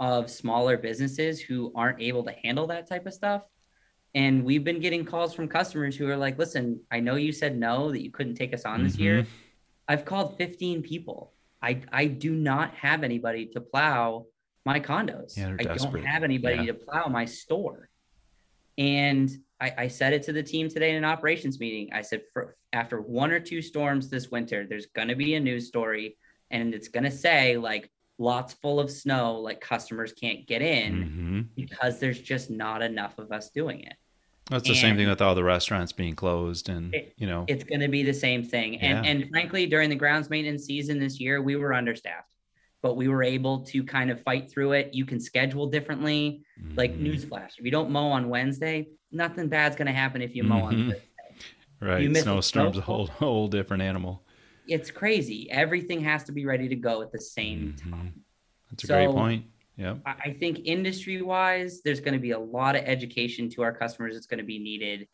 of 0.00 0.30
smaller 0.30 0.76
businesses 0.76 1.40
who 1.40 1.72
aren't 1.74 2.00
able 2.00 2.24
to 2.24 2.32
handle 2.42 2.66
that 2.66 2.88
type 2.88 3.06
of 3.06 3.14
stuff. 3.14 3.42
And 4.14 4.44
we've 4.44 4.64
been 4.64 4.80
getting 4.80 5.04
calls 5.04 5.32
from 5.32 5.48
customers 5.48 5.96
who 5.96 6.08
are 6.08 6.16
like, 6.16 6.38
listen, 6.38 6.80
I 6.90 7.00
know 7.00 7.14
you 7.14 7.32
said 7.32 7.56
no, 7.56 7.90
that 7.92 8.02
you 8.02 8.10
couldn't 8.10 8.34
take 8.34 8.52
us 8.52 8.64
on 8.64 8.78
mm-hmm. 8.78 8.84
this 8.84 8.96
year. 8.96 9.22
Mm-hmm. 9.22 9.30
I've 9.88 10.04
called 10.04 10.36
15 10.36 10.82
people. 10.82 11.32
I, 11.62 11.82
I 11.92 12.06
do 12.06 12.34
not 12.34 12.74
have 12.74 13.04
anybody 13.04 13.46
to 13.46 13.60
plow 13.60 14.26
my 14.66 14.80
condos. 14.80 15.36
Yeah, 15.36 15.56
I 15.58 15.64
don't 15.64 16.04
have 16.04 16.24
anybody 16.24 16.56
yeah. 16.56 16.66
to 16.66 16.74
plow 16.74 17.06
my 17.06 17.24
store. 17.24 17.88
And 18.78 19.30
I, 19.60 19.74
I, 19.78 19.88
said 19.88 20.12
it 20.12 20.22
to 20.24 20.32
the 20.32 20.42
team 20.42 20.68
today 20.68 20.90
in 20.90 20.96
an 20.96 21.04
operations 21.04 21.60
meeting. 21.60 21.92
I 21.92 22.02
said, 22.02 22.22
for, 22.32 22.56
after 22.72 23.00
one 23.00 23.30
or 23.30 23.40
two 23.40 23.60
storms 23.60 24.08
this 24.08 24.30
winter, 24.30 24.66
there's 24.66 24.86
going 24.86 25.08
to 25.08 25.14
be 25.14 25.34
a 25.34 25.40
news 25.40 25.68
story 25.68 26.16
and 26.50 26.74
it's 26.74 26.88
going 26.88 27.04
to 27.04 27.10
say, 27.10 27.56
like, 27.56 27.90
lots 28.18 28.54
full 28.54 28.78
of 28.78 28.90
snow, 28.90 29.38
like 29.40 29.60
customers 29.60 30.12
can't 30.12 30.46
get 30.46 30.62
in 30.62 30.92
mm-hmm. 30.94 31.40
because 31.56 31.98
there's 31.98 32.20
just 32.20 32.50
not 32.50 32.82
enough 32.82 33.18
of 33.18 33.32
us 33.32 33.50
doing 33.50 33.80
it. 33.80 33.94
That's 34.50 34.64
the 34.64 34.70
and 34.70 34.78
same 34.78 34.96
thing 34.96 35.08
with 35.08 35.22
all 35.22 35.34
the 35.34 35.44
restaurants 35.44 35.92
being 35.92 36.14
closed, 36.14 36.68
and 36.68 36.94
it, 36.94 37.14
you 37.16 37.26
know, 37.26 37.44
it's 37.48 37.64
going 37.64 37.80
to 37.80 37.88
be 37.88 38.02
the 38.02 38.12
same 38.12 38.42
thing. 38.42 38.80
And 38.80 39.04
yeah. 39.04 39.10
and 39.10 39.30
frankly, 39.30 39.66
during 39.66 39.88
the 39.88 39.96
grounds 39.96 40.30
maintenance 40.30 40.64
season 40.64 40.98
this 40.98 41.20
year, 41.20 41.40
we 41.40 41.56
were 41.56 41.72
understaffed, 41.72 42.31
but 42.82 42.96
we 42.96 43.08
were 43.08 43.22
able 43.22 43.60
to 43.60 43.84
kind 43.84 44.10
of 44.10 44.20
fight 44.22 44.50
through 44.50 44.72
it. 44.72 44.92
You 44.92 45.06
can 45.06 45.20
schedule 45.20 45.68
differently. 45.68 46.44
Mm-hmm. 46.60 46.76
Like 46.76 46.98
newsflash, 46.98 47.52
if 47.58 47.64
you 47.64 47.70
don't 47.70 47.90
mow 47.90 48.08
on 48.08 48.28
Wednesday, 48.28 48.88
nothing 49.10 49.48
bad's 49.48 49.76
going 49.76 49.86
to 49.86 49.92
happen 49.92 50.20
if 50.20 50.34
you 50.34 50.42
mow 50.42 50.62
mm-hmm. 50.62 50.66
on 50.66 50.90
Thursday. 50.90 51.02
Right, 51.80 52.16
snowstorm's 52.16 52.78
a 52.78 52.80
whole 52.80 53.06
whole 53.06 53.48
different 53.48 53.82
animal. 53.82 54.22
It's 54.68 54.90
crazy. 54.90 55.50
Everything 55.50 56.00
has 56.02 56.22
to 56.24 56.32
be 56.32 56.46
ready 56.46 56.68
to 56.68 56.76
go 56.76 57.02
at 57.02 57.10
the 57.10 57.20
same 57.20 57.74
mm-hmm. 57.76 57.90
time. 57.90 58.22
That's 58.70 58.84
a 58.84 58.86
so, 58.86 58.94
great 58.94 59.10
point. 59.10 59.44
Yeah. 59.76 59.96
I 60.04 60.36
think 60.38 60.60
industry 60.64 61.22
wise, 61.22 61.80
there's 61.82 62.00
going 62.00 62.14
to 62.14 62.20
be 62.20 62.32
a 62.32 62.38
lot 62.38 62.76
of 62.76 62.84
education 62.84 63.48
to 63.50 63.62
our 63.62 63.72
customers. 63.72 64.16
It's 64.16 64.26
going 64.26 64.38
to 64.38 64.44
be 64.44 64.58
needed. 64.58 65.08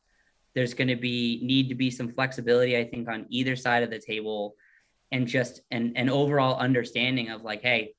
There's 0.54 0.74
going 0.74 0.88
to 0.88 0.96
be 0.96 1.40
need 1.42 1.68
to 1.68 1.74
be 1.74 1.90
some 1.90 2.12
flexibility, 2.12 2.76
I 2.76 2.84
think, 2.84 3.08
on 3.08 3.26
either 3.30 3.56
side 3.56 3.82
of 3.82 3.90
the 3.90 3.98
table, 3.98 4.56
and 5.12 5.26
just 5.26 5.60
an 5.70 5.92
an 5.96 6.10
overall 6.10 6.58
understanding 6.58 7.30
of 7.30 7.42
like, 7.42 7.62
hey, 7.62 7.94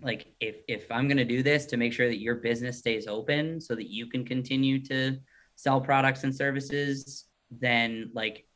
like 0.00 0.34
if 0.40 0.56
if 0.68 0.90
I'm 0.90 1.06
going 1.08 1.18
to 1.18 1.24
do 1.24 1.42
this 1.42 1.66
to 1.66 1.76
make 1.76 1.92
sure 1.92 2.08
that 2.08 2.20
your 2.20 2.36
business 2.36 2.78
stays 2.78 3.06
open 3.06 3.60
so 3.60 3.74
that 3.74 3.90
you 3.90 4.06
can 4.06 4.24
continue 4.24 4.82
to 4.86 5.18
sell 5.56 5.80
products 5.80 6.24
and 6.24 6.34
services, 6.34 7.26
then 7.50 8.10
like 8.14 8.46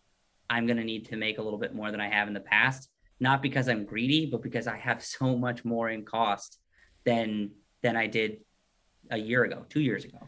I'm 0.50 0.66
going 0.66 0.78
to 0.78 0.84
need 0.84 1.06
to 1.06 1.16
make 1.16 1.38
a 1.38 1.42
little 1.42 1.58
bit 1.58 1.74
more 1.74 1.90
than 1.90 2.00
I 2.00 2.08
have 2.08 2.28
in 2.28 2.34
the 2.34 2.40
past, 2.40 2.88
not 3.20 3.42
because 3.42 3.68
I'm 3.68 3.84
greedy, 3.84 4.26
but 4.26 4.42
because 4.42 4.66
I 4.66 4.76
have 4.76 5.04
so 5.16 5.36
much 5.36 5.64
more 5.64 5.90
in 5.90 6.04
cost 6.04 6.58
than 7.04 7.52
than 7.82 7.96
I 7.96 8.06
did 8.06 8.38
a 9.10 9.16
year 9.16 9.44
ago, 9.44 9.64
two 9.68 9.80
years 9.80 10.04
ago. 10.04 10.18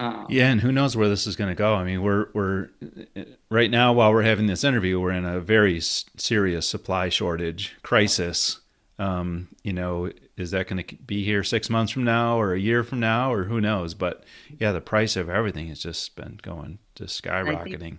Um, 0.00 0.24
yeah, 0.30 0.50
and 0.50 0.62
who 0.62 0.72
knows 0.72 0.96
where 0.96 1.10
this 1.10 1.26
is 1.26 1.36
going 1.36 1.50
to 1.50 1.54
go? 1.54 1.74
I 1.74 1.84
mean, 1.84 2.00
we're 2.00 2.28
we're 2.32 2.70
right 3.50 3.70
now 3.70 3.92
while 3.92 4.14
we're 4.14 4.22
having 4.22 4.46
this 4.46 4.64
interview, 4.64 4.98
we're 4.98 5.12
in 5.12 5.26
a 5.26 5.40
very 5.40 5.78
serious 5.80 6.66
supply 6.66 7.10
shortage 7.10 7.76
crisis. 7.82 8.60
Um, 8.98 9.48
you 9.62 9.74
know, 9.74 10.10
is 10.38 10.52
that 10.52 10.68
going 10.68 10.82
to 10.82 10.96
be 10.96 11.22
here 11.22 11.44
six 11.44 11.68
months 11.68 11.92
from 11.92 12.04
now 12.04 12.40
or 12.40 12.54
a 12.54 12.58
year 12.58 12.82
from 12.82 12.98
now 12.98 13.30
or 13.30 13.44
who 13.44 13.60
knows? 13.60 13.92
But 13.92 14.24
yeah, 14.58 14.72
the 14.72 14.80
price 14.80 15.16
of 15.16 15.28
everything 15.28 15.68
has 15.68 15.80
just 15.80 16.16
been 16.16 16.38
going 16.40 16.78
just 16.94 17.22
skyrocketing. 17.22 17.74
I, 17.74 17.78
think, 17.78 17.98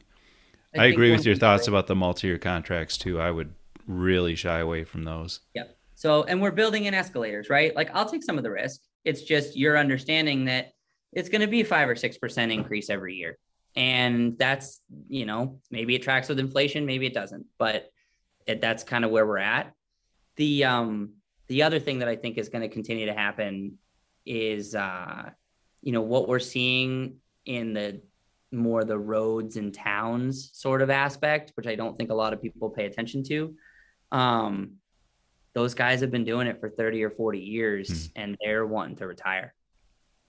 I, 0.76 0.84
I 0.84 0.86
agree 0.88 1.12
with 1.12 1.24
your 1.24 1.36
thoughts 1.36 1.68
about 1.68 1.86
the 1.86 1.96
multi-year 1.96 2.40
contracts 2.40 2.98
too. 2.98 3.22
I 3.22 3.30
would 3.30 3.54
really 3.86 4.34
shy 4.34 4.58
away 4.58 4.86
from 4.86 5.04
those. 5.04 5.42
Yep. 5.54 5.78
So, 5.94 6.24
and 6.24 6.42
we're 6.42 6.50
building 6.50 6.86
in 6.86 6.96
escalators, 6.96 7.48
right? 7.52 7.76
Like 7.76 7.92
I'll 7.94 8.10
take 8.10 8.24
some 8.24 8.40
of 8.40 8.44
the 8.44 8.52
risk. 8.52 8.82
It's 9.06 9.22
just 9.22 9.56
you're 9.56 9.78
understanding 9.78 10.46
that 10.46 10.74
it's 11.12 11.30
going 11.30 11.42
to 11.42 11.48
be 11.48 11.64
five 11.64 11.90
or 11.90 11.96
6% 11.96 12.54
increase 12.54 12.90
every 12.90 13.16
year. 13.16 13.38
And 13.76 14.38
that's, 14.38 14.82
you 15.08 15.26
know, 15.26 15.60
maybe 15.70 15.96
it 15.96 16.04
tracks 16.04 16.28
with 16.30 16.40
inflation, 16.40 16.86
maybe 16.86 17.06
it 17.06 17.14
doesn't, 17.14 17.46
but 17.58 17.90
it, 18.46 18.62
that's 18.62 18.84
kind 18.84 19.06
of 19.06 19.12
where 19.12 19.26
we're 19.26 19.38
at. 19.38 19.74
The, 20.36 20.66
um, 20.66 21.14
the 21.48 21.64
other 21.64 21.80
thing 21.80 22.00
that 22.00 22.08
I 22.08 22.16
think 22.16 22.38
is 22.38 22.50
going 22.50 22.62
to 22.62 22.70
continue 22.70 23.06
to 23.06 23.14
happen 23.14 23.78
is, 24.26 24.76
uh, 24.76 25.30
you 25.82 25.92
know, 25.92 26.02
what 26.02 26.28
we're 26.28 26.40
seeing 26.40 27.18
in 27.46 27.74
the 27.74 28.02
more 28.52 28.84
the 28.84 28.98
roads 28.98 29.56
and 29.56 29.74
towns 29.74 30.52
sort 30.54 30.82
of 30.82 30.90
aspect, 30.90 31.52
which 31.56 31.68
I 31.68 31.76
don't 31.76 31.96
think 31.98 32.10
a 32.10 32.16
lot 32.16 32.34
of 32.34 32.42
people 32.42 32.70
pay 32.70 32.86
attention 32.86 33.24
to. 33.24 33.56
Um, 34.12 34.74
those 35.54 35.74
guys 35.74 36.02
have 36.02 36.12
been 36.12 36.24
doing 36.24 36.48
it 36.48 36.60
for 36.60 36.70
30 36.70 37.04
or 37.04 37.10
40 37.10 37.40
years 37.40 37.90
mm. 37.90 38.12
and 38.16 38.38
they're 38.42 38.66
wanting 38.66 38.98
to 38.98 39.08
retire. 39.08 39.54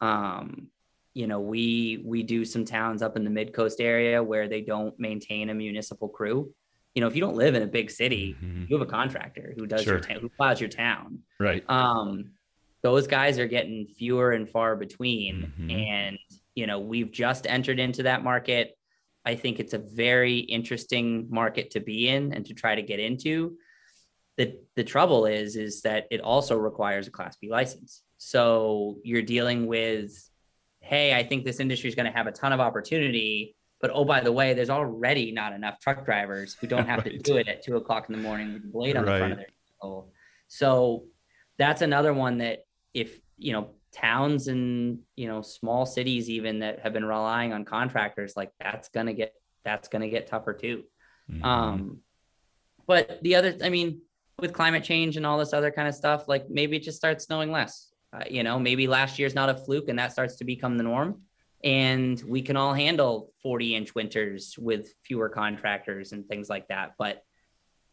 Um, 0.02 0.68
you 1.14 1.26
know, 1.26 1.40
we 1.40 2.02
we 2.04 2.22
do 2.22 2.44
some 2.44 2.64
towns 2.64 3.02
up 3.02 3.16
in 3.16 3.24
the 3.24 3.30
mid 3.30 3.54
coast 3.54 3.80
area 3.80 4.22
where 4.22 4.48
they 4.48 4.60
don't 4.60 4.98
maintain 4.98 5.50
a 5.50 5.54
municipal 5.54 6.08
crew. 6.08 6.52
You 6.94 7.00
know, 7.00 7.06
if 7.06 7.14
you 7.14 7.20
don't 7.20 7.36
live 7.36 7.54
in 7.54 7.62
a 7.62 7.66
big 7.66 7.90
city, 7.90 8.36
mm-hmm. 8.42 8.64
you 8.68 8.78
have 8.78 8.86
a 8.86 8.90
contractor 8.90 9.54
who 9.56 9.66
does 9.66 9.82
sure. 9.82 9.94
your 9.94 10.00
ta- 10.00 10.20
who 10.20 10.28
plows 10.28 10.60
your 10.60 10.68
town. 10.68 11.20
Right. 11.38 11.64
Um, 11.68 12.32
those 12.82 13.06
guys 13.06 13.38
are 13.38 13.46
getting 13.46 13.86
fewer 13.86 14.32
and 14.32 14.48
far 14.48 14.74
between, 14.74 15.52
mm-hmm. 15.58 15.70
and 15.70 16.18
you 16.54 16.66
know, 16.66 16.80
we've 16.80 17.12
just 17.12 17.46
entered 17.46 17.78
into 17.78 18.02
that 18.02 18.24
market. 18.24 18.76
I 19.24 19.36
think 19.36 19.60
it's 19.60 19.72
a 19.72 19.78
very 19.78 20.38
interesting 20.38 21.28
market 21.30 21.70
to 21.72 21.80
be 21.80 22.08
in 22.08 22.32
and 22.32 22.44
to 22.46 22.54
try 22.54 22.74
to 22.74 22.82
get 22.82 22.98
into 22.98 23.56
the 24.36 24.58
the 24.76 24.84
trouble 24.84 25.26
is 25.26 25.56
is 25.56 25.82
that 25.82 26.06
it 26.10 26.20
also 26.20 26.56
requires 26.56 27.06
a 27.06 27.10
class 27.10 27.36
b 27.36 27.50
license 27.50 28.02
so 28.24 28.98
you're 29.02 29.20
dealing 29.20 29.66
with 29.66 30.30
hey 30.78 31.12
i 31.12 31.24
think 31.24 31.44
this 31.44 31.58
industry 31.58 31.88
is 31.88 31.96
going 31.96 32.06
to 32.06 32.16
have 32.16 32.28
a 32.28 32.32
ton 32.32 32.52
of 32.52 32.60
opportunity 32.60 33.56
but 33.80 33.90
oh 33.92 34.04
by 34.04 34.20
the 34.20 34.30
way 34.30 34.54
there's 34.54 34.70
already 34.70 35.32
not 35.32 35.52
enough 35.52 35.80
truck 35.80 36.04
drivers 36.04 36.54
who 36.60 36.68
don't 36.68 36.86
have 36.86 37.00
right. 37.04 37.14
to 37.14 37.18
do 37.18 37.36
it 37.36 37.48
at 37.48 37.64
two 37.64 37.76
o'clock 37.76 38.08
in 38.08 38.14
the 38.14 38.22
morning 38.22 38.52
with 38.52 38.62
a 38.62 38.68
blade 38.68 38.96
on 38.96 39.04
right. 39.04 39.12
the 39.12 39.18
front 39.18 39.32
of 39.32 39.38
their 39.38 39.48
vehicle 39.66 40.12
so 40.46 41.02
that's 41.58 41.82
another 41.82 42.14
one 42.14 42.38
that 42.38 42.60
if 42.94 43.18
you 43.38 43.52
know 43.52 43.70
towns 43.92 44.46
and 44.46 45.00
you 45.16 45.26
know 45.26 45.42
small 45.42 45.84
cities 45.84 46.30
even 46.30 46.60
that 46.60 46.78
have 46.78 46.92
been 46.92 47.04
relying 47.04 47.52
on 47.52 47.64
contractors 47.64 48.36
like 48.36 48.52
that's 48.60 48.88
gonna 48.90 49.12
get 49.12 49.34
that's 49.64 49.88
gonna 49.88 50.08
get 50.08 50.28
tougher 50.28 50.54
too 50.54 50.84
mm-hmm. 51.28 51.44
um 51.44 51.98
but 52.86 53.20
the 53.22 53.34
other 53.34 53.56
i 53.64 53.68
mean 53.68 54.00
with 54.42 54.52
climate 54.52 54.84
change 54.84 55.16
and 55.16 55.24
all 55.24 55.38
this 55.38 55.54
other 55.54 55.70
kind 55.70 55.88
of 55.88 55.94
stuff, 55.94 56.28
like 56.28 56.50
maybe 56.50 56.76
it 56.76 56.82
just 56.82 56.98
starts 56.98 57.24
snowing 57.24 57.50
less. 57.50 57.91
Uh, 58.12 58.24
you 58.28 58.42
know, 58.42 58.58
maybe 58.58 58.86
last 58.86 59.18
year's 59.18 59.34
not 59.34 59.48
a 59.48 59.54
fluke 59.54 59.88
and 59.88 59.98
that 59.98 60.12
starts 60.12 60.36
to 60.36 60.44
become 60.44 60.76
the 60.76 60.84
norm. 60.84 61.22
And 61.64 62.20
we 62.26 62.42
can 62.42 62.56
all 62.56 62.74
handle 62.74 63.32
40 63.42 63.76
inch 63.76 63.94
winters 63.94 64.56
with 64.58 64.92
fewer 65.04 65.28
contractors 65.28 66.12
and 66.12 66.26
things 66.26 66.50
like 66.50 66.68
that. 66.68 66.94
But 66.98 67.22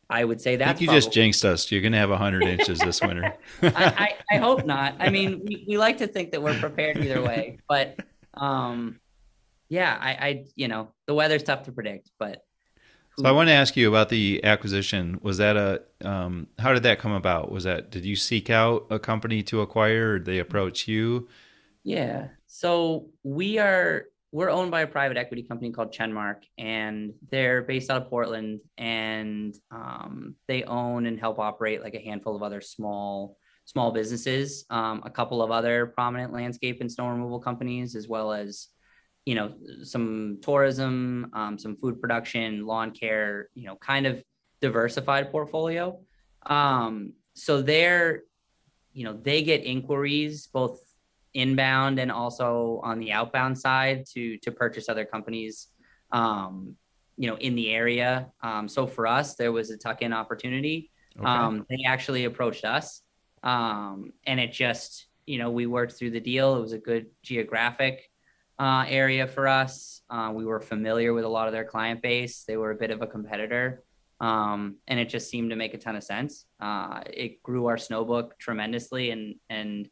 I 0.10 0.26
would 0.26 0.42
say 0.42 0.56
that 0.56 0.82
you 0.82 0.88
probably... 0.88 1.02
just 1.02 1.14
jinxed 1.14 1.46
us. 1.46 1.72
You're 1.72 1.82
going 1.82 1.92
to 1.92 2.00
have 2.00 2.10
100 2.10 2.44
inches 2.44 2.80
this 2.80 3.00
winter. 3.00 3.36
I, 3.62 3.70
I, 4.32 4.36
I, 4.36 4.38
hope 4.38 4.66
not. 4.66 4.96
I 5.00 5.10
mean, 5.10 5.44
we, 5.46 5.66
we 5.68 5.78
like 5.78 6.00
to 6.00 6.08
think 6.08 6.32
that 6.32 6.42
we're 6.42 6.60
prepared 6.60 6.98
either 6.98 7.22
way. 7.22 7.60
But 7.70 8.00
um, 8.34 9.00
yeah, 9.70 9.96
I, 10.00 10.10
I, 10.10 10.46
you 10.56 10.68
know, 10.68 10.92
the 11.06 11.14
weather's 11.14 11.44
tough 11.44 11.64
to 11.64 11.72
predict, 11.72 12.10
but 12.18 12.44
so 13.20 13.30
I 13.30 13.32
want 13.32 13.50
to 13.50 13.54
ask 13.54 13.76
you 13.76 13.90
about 13.90 14.10
the 14.10 14.44
acquisition. 14.44 15.20
Was 15.22 15.38
that 15.38 15.58
a 15.58 15.82
um, 16.08 16.48
how 16.58 16.74
did 16.74 16.84
that 16.84 17.00
come 17.00 17.12
about? 17.12 17.52
Was 17.52 17.66
that 17.66 17.92
did 17.92 18.06
you 18.06 18.16
seek 18.16 18.50
out 18.50 18.88
a 18.90 19.00
company 19.00 19.44
to 19.44 19.62
acquire, 19.62 20.14
or 20.14 20.20
did 20.20 20.26
they 20.26 20.40
approach 20.40 20.88
you? 20.88 21.28
Yeah. 21.84 22.30
So 22.48 23.08
we 23.24 23.58
are 23.58 24.06
we're 24.32 24.50
owned 24.50 24.70
by 24.72 24.82
a 24.82 24.88
private 24.88 25.18
equity 25.18 25.44
company 25.44 25.72
called 25.72 25.92
Chenmark, 25.92 26.44
and 26.58 27.14
they're 27.32 27.64
based 27.64 27.90
out 27.90 28.04
of 28.04 28.10
Portland, 28.10 28.62
and 28.78 29.56
um, 29.72 30.36
they 30.48 30.64
own 30.64 31.06
and 31.06 31.20
help 31.20 31.40
operate 31.40 31.82
like 31.82 31.96
a 31.96 32.00
handful 32.00 32.36
of 32.36 32.44
other 32.44 32.62
small 32.62 33.38
small 33.66 33.92
businesses, 33.92 34.66
um, 34.72 35.02
a 35.06 35.10
couple 35.12 35.44
of 35.44 35.52
other 35.52 35.88
prominent 35.88 36.34
landscape 36.34 36.82
and 36.82 36.92
snow 36.92 37.08
removal 37.08 37.40
companies, 37.40 37.96
as 37.96 38.08
well 38.08 38.34
as 38.34 38.68
you 39.30 39.36
know, 39.36 39.54
some 39.84 40.40
tourism, 40.42 41.30
um, 41.34 41.54
some 41.60 41.76
food 41.78 42.02
production, 42.02 42.66
lawn 42.66 42.90
care, 42.90 43.50
you 43.54 43.68
know, 43.68 43.76
kind 43.76 44.08
of 44.08 44.24
diversified 44.60 45.32
portfolio. 45.32 46.00
Um, 46.48 47.14
so 47.36 47.62
they're, 47.62 48.24
you 48.92 49.04
know, 49.06 49.14
they 49.14 49.44
get 49.44 49.64
inquiries 49.64 50.48
both 50.48 50.80
inbound 51.36 52.00
and 52.00 52.12
also 52.12 52.82
on 52.84 52.98
the 52.98 53.12
outbound 53.12 53.56
side 53.56 54.04
to 54.14 54.40
to 54.40 54.52
purchase 54.52 54.90
other 54.90 55.06
companies, 55.06 55.68
um, 56.12 56.76
you 57.16 57.30
know, 57.30 57.38
in 57.38 57.54
the 57.54 57.70
area. 57.70 58.32
Um, 58.42 58.68
so 58.68 58.88
for 58.88 59.06
us, 59.06 59.36
there 59.36 59.52
was 59.52 59.70
a 59.70 59.78
tuck-in 59.78 60.12
opportunity. 60.12 60.90
Okay. 61.16 61.28
Um, 61.28 61.68
they 61.70 61.82
actually 61.86 62.26
approached 62.26 62.66
us, 62.66 63.04
um, 63.44 64.12
and 64.26 64.40
it 64.40 64.52
just, 64.52 65.06
you 65.28 65.38
know, 65.38 65.52
we 65.52 65.68
worked 65.68 65.94
through 65.94 66.14
the 66.18 66.26
deal. 66.34 66.56
It 66.58 66.62
was 66.62 66.74
a 66.74 66.80
good 66.80 67.06
geographic 67.22 68.09
uh, 68.60 68.86
area 68.88 69.26
for 69.26 69.48
us. 69.48 70.02
Uh, 70.10 70.32
we 70.34 70.46
were 70.46 70.60
familiar 70.60 71.14
with 71.14 71.24
a 71.24 71.30
lot 71.30 71.48
of 71.48 71.54
their 71.54 71.64
client 71.64 72.02
base. 72.02 72.44
They 72.48 72.58
were 72.58 72.72
a 72.72 72.76
bit 72.76 72.92
of 72.92 73.02
a 73.02 73.08
competitor. 73.08 73.84
Um, 74.20 74.76
and 74.88 75.00
it 75.00 75.08
just 75.08 75.30
seemed 75.30 75.52
to 75.52 75.56
make 75.56 75.74
a 75.74 75.78
ton 75.78 75.96
of 75.96 76.04
sense. 76.04 76.46
Uh, 76.60 77.02
it 77.08 77.42
grew 77.42 77.68
our 77.68 77.78
snow 77.78 78.04
book 78.04 78.38
tremendously, 78.38 79.12
and 79.12 79.36
and 79.50 79.88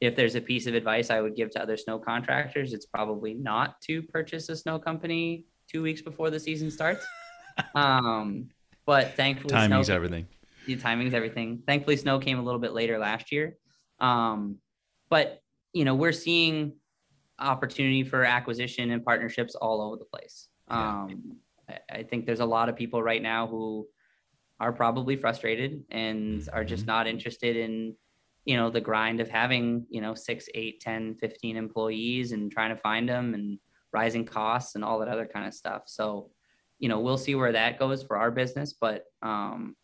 if 0.00 0.14
there's 0.14 0.36
a 0.36 0.40
piece 0.40 0.68
of 0.68 0.74
advice 0.74 1.10
I 1.10 1.20
would 1.20 1.34
give 1.34 1.50
to 1.50 1.62
other 1.62 1.76
snow 1.76 1.98
contractors, 1.98 2.72
it's 2.72 2.86
probably 2.86 3.34
not 3.34 3.80
to 3.82 4.02
purchase 4.02 4.48
a 4.48 4.54
snow 4.54 4.78
company 4.78 5.44
two 5.68 5.82
weeks 5.82 6.02
before 6.02 6.30
the 6.30 6.38
season 6.38 6.70
starts. 6.70 7.04
um, 7.74 8.48
but 8.86 9.16
thankfully, 9.16 9.50
timing's 9.50 9.86
snow, 9.86 9.96
everything. 9.96 10.28
The 10.66 10.76
timing's 10.76 11.14
everything. 11.14 11.62
Thankfully, 11.66 11.96
snow 11.96 12.20
came 12.20 12.38
a 12.38 12.42
little 12.42 12.60
bit 12.60 12.74
later 12.74 12.96
last 12.98 13.32
year. 13.32 13.56
Um, 13.98 14.58
but 15.10 15.42
you 15.72 15.84
know, 15.84 15.96
we're 15.96 16.12
seeing 16.12 16.74
opportunity 17.38 18.04
for 18.04 18.24
acquisition 18.24 18.90
and 18.90 19.04
partnerships 19.04 19.54
all 19.54 19.80
over 19.80 19.96
the 19.96 20.04
place. 20.04 20.48
Yeah. 20.70 21.04
Um, 21.04 21.36
I 21.90 22.02
think 22.02 22.26
there's 22.26 22.40
a 22.40 22.46
lot 22.46 22.68
of 22.68 22.76
people 22.76 23.02
right 23.02 23.22
now 23.22 23.46
who 23.46 23.86
are 24.60 24.72
probably 24.72 25.16
frustrated 25.16 25.84
and 25.90 26.40
mm-hmm. 26.40 26.56
are 26.56 26.64
just 26.64 26.82
mm-hmm. 26.82 26.92
not 26.92 27.06
interested 27.06 27.56
in 27.56 27.94
you 28.44 28.56
know 28.56 28.70
the 28.70 28.80
grind 28.80 29.20
of 29.20 29.28
having 29.28 29.86
you 29.90 30.00
know 30.00 30.14
6 30.14 30.48
8 30.54 30.80
10 30.80 31.14
15 31.16 31.56
employees 31.56 32.32
and 32.32 32.50
trying 32.50 32.74
to 32.74 32.80
find 32.80 33.08
them 33.08 33.34
and 33.34 33.58
rising 33.92 34.24
costs 34.24 34.74
and 34.74 34.82
all 34.82 34.98
that 35.00 35.08
other 35.08 35.26
kind 35.26 35.46
of 35.46 35.52
stuff 35.52 35.82
so 35.86 36.30
you 36.78 36.88
know 36.88 37.00
we'll 37.00 37.18
see 37.18 37.34
where 37.34 37.52
that 37.52 37.78
goes 37.78 38.02
for 38.02 38.16
our 38.16 38.30
business 38.30 38.72
but 38.72 39.04
um 39.22 39.76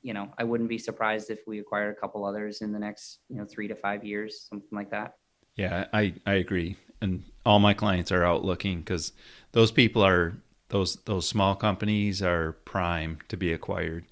you 0.00 0.14
know 0.14 0.32
i 0.38 0.44
wouldn't 0.44 0.70
be 0.70 0.78
surprised 0.78 1.30
if 1.30 1.40
we 1.46 1.58
acquire 1.58 1.90
a 1.90 1.94
couple 1.94 2.24
others 2.24 2.62
in 2.62 2.72
the 2.72 2.78
next 2.78 3.18
you 3.28 3.36
know 3.36 3.44
3 3.44 3.68
to 3.68 3.74
5 3.74 4.04
years 4.04 4.46
something 4.48 4.72
like 4.72 4.90
that 4.90 5.12
yeah 5.56 5.86
i 5.92 6.14
i 6.24 6.34
agree 6.34 6.78
and 7.00 7.24
all 7.44 7.58
my 7.58 7.74
clients 7.74 8.12
are 8.12 8.24
out 8.24 8.44
looking 8.44 8.82
cuz 8.82 9.12
those 9.52 9.70
people 9.70 10.04
are 10.04 10.34
those 10.68 10.96
those 11.04 11.26
small 11.26 11.54
companies 11.54 12.22
are 12.22 12.52
prime 12.64 13.18
to 13.28 13.36
be 13.36 13.52
acquired. 13.52 14.04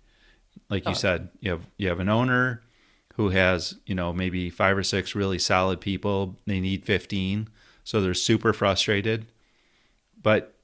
Like 0.69 0.85
you 0.85 0.93
oh. 0.93 0.95
said, 0.95 1.29
you 1.41 1.51
have 1.51 1.67
you 1.77 1.89
have 1.89 2.01
an 2.01 2.09
owner 2.09 2.63
who 3.15 3.31
has 3.31 3.77
you 3.87 3.95
know 3.95 4.13
maybe 4.13 4.51
five 4.51 4.77
or 4.77 4.83
six 4.83 5.15
really 5.15 5.39
solid 5.39 5.81
people. 5.81 6.37
They 6.47 6.61
need 6.61 6.85
fifteen, 6.85 7.49
so 7.85 8.01
they're 8.01 8.15
super 8.15 8.53
frustrated. 8.53 9.27
But 10.23 10.55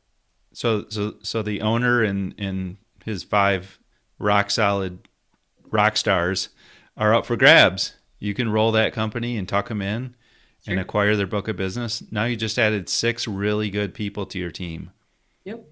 so 0.53 0.87
so 0.89 1.15
so 1.23 1.43
the 1.43 1.61
owner 1.61 2.03
and 2.03 2.35
and 2.39 2.79
his 3.05 3.23
five 3.23 3.79
rock 4.19 4.51
solid 4.51 5.09
rock 5.71 5.97
stars 5.97 6.51
are 6.97 7.15
up 7.15 7.27
for 7.27 7.37
grabs. 7.37 7.95
You 8.19 8.35
can 8.35 8.51
roll 8.51 8.73
that 8.73 8.93
company 8.93 9.37
and 9.37 9.49
tuck 9.49 9.69
them 9.69 9.83
in 9.83 10.15
sure. 10.65 10.73
and 10.73 10.81
acquire 10.81 11.17
their 11.17 11.27
book 11.27 11.49
of 11.49 11.57
business. 11.57 12.03
Now 12.11 12.25
you 12.25 12.37
just 12.37 12.59
added 12.59 12.89
six 12.89 13.27
really 13.29 13.71
good 13.71 13.95
people 13.95 14.27
to 14.27 14.39
your 14.39 14.51
team. 14.51 14.91
Yep. 15.45 15.65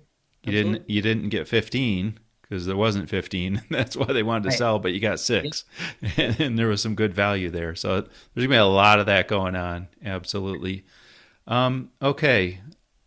You 0.43 0.53
Absolutely. 0.53 0.73
didn't 0.73 0.91
you 0.91 1.03
didn't 1.03 1.29
get 1.29 1.49
15 1.49 2.19
because 2.43 2.67
there 2.67 2.77
wasn't 2.77 3.09
15. 3.09 3.63
That's 3.71 3.97
why 3.97 4.13
they 4.13 4.23
wanted 4.23 4.45
to 4.45 4.49
right. 4.51 4.59
sell, 4.59 4.79
but 4.79 4.93
you 4.93 5.01
got 5.01 5.21
six, 5.21 5.65
and, 6.17 6.41
and, 6.41 6.59
there 6.59 6.67
was 6.67 6.83
some 6.83 6.95
good 6.95 7.15
value 7.15 7.51
there. 7.51 7.75
So 7.75 8.01
there's 8.01 8.47
gonna 8.47 8.49
be 8.49 8.57
a 8.57 8.65
lot 8.65 8.99
of 8.99 9.07
that 9.07 9.29
going 9.29 9.55
on. 9.55 9.89
Absolutely. 10.05 10.85
Um, 11.47 11.91
okay, 12.03 12.61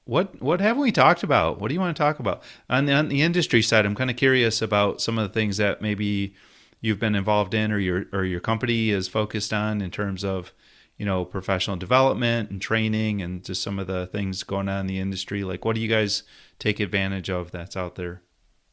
what 0.06 0.42
what 0.42 0.62
haven't 0.62 0.82
we 0.82 0.92
talked 0.92 1.24
about? 1.24 1.60
What 1.60 1.68
do 1.68 1.74
you 1.74 1.80
want 1.80 1.96
to 1.96 2.02
talk 2.02 2.20
about 2.20 2.44
on 2.70 2.86
the, 2.86 2.94
on 2.94 3.10
the 3.10 3.22
industry 3.22 3.62
side? 3.62 3.86
I'm 3.86 3.96
kind 3.96 4.10
of 4.10 4.16
curious 4.16 4.62
about 4.62 5.02
some 5.02 5.18
of 5.18 5.28
the 5.28 5.34
things 5.34 5.58
that 5.58 5.82
maybe 5.82 6.34
you've 6.82 7.00
been 7.00 7.16
involved 7.16 7.54
in, 7.54 7.72
or 7.72 7.80
your 7.80 8.06
or 8.14 8.24
your 8.26 8.40
company 8.40 8.90
is 8.90 9.08
focused 9.08 9.54
on 9.54 9.82
in 9.82 9.92
terms 9.92 10.24
of 10.24 10.54
you 10.98 11.06
know 11.06 11.26
professional 11.26 11.76
development 11.76 12.50
and 12.50 12.62
training 12.62 13.22
and 13.22 13.44
just 13.44 13.62
some 13.62 13.80
of 13.80 13.88
the 13.88 14.08
things 14.08 14.44
going 14.44 14.70
on 14.70 14.82
in 14.82 14.88
the 14.88 15.00
industry? 15.00 15.44
Like 15.44 15.66
what 15.66 15.76
do 15.76 15.82
you 15.82 15.88
guys 15.88 16.24
take 16.60 16.80
advantage 16.80 17.30
of 17.30 17.52
that's 17.52 17.76
out 17.76 17.96
there? 17.96 18.22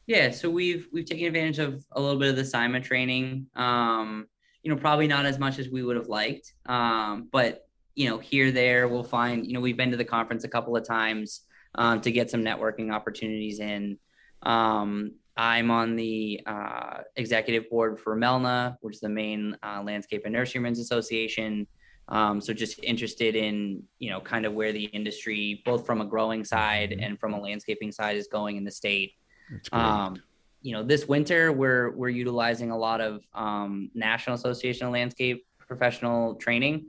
Yeah 0.07 0.31
so 0.31 0.49
we've 0.49 0.87
we've 0.91 1.05
taken 1.05 1.27
advantage 1.27 1.59
of 1.59 1.85
a 1.91 2.01
little 2.01 2.19
bit 2.19 2.29
of 2.29 2.35
the 2.35 2.45
SIMA 2.45 2.81
training 2.81 3.47
um 3.55 4.27
you 4.63 4.71
know 4.73 4.77
probably 4.77 5.07
not 5.07 5.25
as 5.25 5.39
much 5.39 5.59
as 5.59 5.69
we 5.69 5.83
would 5.83 5.95
have 5.95 6.07
liked 6.07 6.53
um 6.65 7.29
but 7.31 7.67
you 7.95 8.09
know 8.09 8.17
here 8.17 8.51
there 8.51 8.87
we'll 8.87 9.03
find 9.03 9.45
you 9.47 9.53
know 9.53 9.61
we've 9.61 9.77
been 9.77 9.91
to 9.91 9.97
the 9.97 10.05
conference 10.05 10.43
a 10.43 10.49
couple 10.49 10.75
of 10.75 10.85
times 10.85 11.41
um, 11.75 12.01
to 12.01 12.11
get 12.11 12.29
some 12.29 12.43
networking 12.43 12.91
opportunities 12.91 13.59
in. 13.59 13.97
Um 14.43 15.13
I'm 15.37 15.71
on 15.71 15.95
the 15.95 16.41
uh, 16.45 16.99
executive 17.15 17.69
board 17.69 17.99
for 17.99 18.15
MELNA, 18.15 18.77
which 18.81 18.95
is 18.95 19.01
the 19.01 19.09
Maine 19.09 19.55
uh, 19.63 19.81
landscape 19.83 20.23
and 20.25 20.33
nurserymen's 20.33 20.79
association. 20.79 21.67
Um, 22.11 22.41
so 22.41 22.53
just 22.53 22.83
interested 22.83 23.37
in 23.37 23.83
you 23.97 24.09
know 24.09 24.19
kind 24.19 24.45
of 24.45 24.53
where 24.53 24.73
the 24.73 24.83
industry, 24.85 25.63
both 25.65 25.85
from 25.85 26.01
a 26.01 26.05
growing 26.05 26.43
side 26.43 26.91
mm-hmm. 26.91 27.03
and 27.03 27.19
from 27.19 27.33
a 27.33 27.39
landscaping 27.39 27.91
side, 27.91 28.17
is 28.17 28.27
going 28.27 28.57
in 28.57 28.63
the 28.63 28.71
state. 28.71 29.13
Um, 29.71 30.21
you 30.61 30.73
know, 30.73 30.83
this 30.83 31.07
winter 31.07 31.51
we're 31.51 31.91
we're 31.91 32.09
utilizing 32.09 32.69
a 32.69 32.77
lot 32.77 33.01
of 33.01 33.23
um, 33.33 33.89
National 33.95 34.35
Association 34.35 34.87
of 34.87 34.93
Landscape 34.93 35.45
Professional 35.57 36.35
training. 36.35 36.87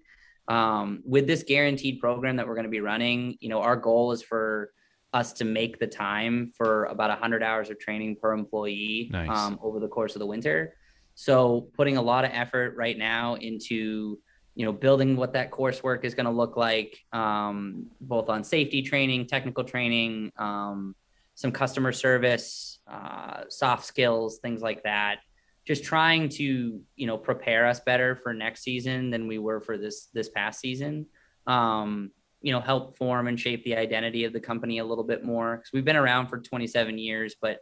Um, 0.48 1.02
with 1.06 1.28
this 1.28 1.44
guaranteed 1.44 2.00
program 2.00 2.36
that 2.36 2.46
we're 2.46 2.54
going 2.54 2.64
to 2.64 2.70
be 2.70 2.80
running, 2.80 3.38
you 3.40 3.48
know, 3.48 3.62
our 3.62 3.76
goal 3.76 4.10
is 4.10 4.22
for 4.22 4.72
us 5.12 5.32
to 5.34 5.44
make 5.44 5.78
the 5.78 5.86
time 5.86 6.52
for 6.56 6.86
about 6.86 7.10
100 7.10 7.44
hours 7.44 7.70
of 7.70 7.78
training 7.78 8.16
per 8.20 8.32
employee 8.32 9.08
nice. 9.12 9.30
um, 9.30 9.58
over 9.62 9.78
the 9.78 9.88
course 9.88 10.16
of 10.16 10.20
the 10.20 10.26
winter. 10.26 10.74
So, 11.14 11.68
putting 11.74 11.96
a 11.96 12.02
lot 12.02 12.24
of 12.24 12.32
effort 12.34 12.74
right 12.76 12.98
now 12.98 13.34
into 13.34 14.18
you 14.54 14.66
know 14.66 14.72
building 14.72 15.16
what 15.16 15.32
that 15.32 15.50
coursework 15.50 16.04
is 16.04 16.14
going 16.14 16.26
to 16.26 16.32
look 16.32 16.56
like 16.56 16.98
um, 17.12 17.86
both 18.00 18.28
on 18.28 18.44
safety 18.44 18.82
training 18.82 19.26
technical 19.26 19.64
training 19.64 20.32
um, 20.36 20.94
some 21.34 21.52
customer 21.52 21.92
service 21.92 22.78
uh, 22.86 23.42
soft 23.48 23.84
skills 23.84 24.38
things 24.38 24.62
like 24.62 24.82
that. 24.82 25.20
Just 25.64 25.84
trying 25.84 26.28
to 26.30 26.80
you 26.96 27.06
know 27.06 27.16
prepare 27.16 27.66
us 27.66 27.80
better 27.80 28.16
for 28.16 28.34
next 28.34 28.62
season 28.62 29.10
than 29.10 29.28
we 29.28 29.38
were 29.38 29.60
for 29.60 29.78
this 29.78 30.08
this 30.12 30.28
past 30.28 30.60
season. 30.60 31.06
Um, 31.46 32.10
you 32.40 32.52
know 32.52 32.60
help 32.60 32.96
form 32.96 33.28
and 33.28 33.38
shape 33.38 33.64
the 33.64 33.76
identity 33.76 34.24
of 34.24 34.32
the 34.32 34.40
company 34.40 34.78
a 34.78 34.84
little 34.84 35.04
bit 35.04 35.24
more 35.24 35.56
because 35.56 35.72
we've 35.72 35.84
been 35.84 35.94
around 35.94 36.26
for 36.26 36.38
27 36.38 36.98
years 36.98 37.36
but 37.40 37.60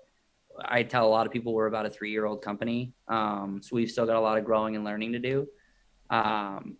i 0.64 0.82
tell 0.82 1.06
a 1.06 1.08
lot 1.08 1.26
of 1.26 1.32
people 1.32 1.52
we're 1.52 1.66
about 1.66 1.86
a 1.86 1.90
three 1.90 2.10
year 2.10 2.26
old 2.26 2.42
company. 2.42 2.92
Um, 3.08 3.60
so 3.62 3.76
we've 3.76 3.90
still 3.90 4.06
got 4.06 4.16
a 4.16 4.20
lot 4.20 4.38
of 4.38 4.44
growing 4.44 4.76
and 4.76 4.84
learning 4.84 5.12
to 5.12 5.18
do. 5.18 5.46
Um, 6.10 6.76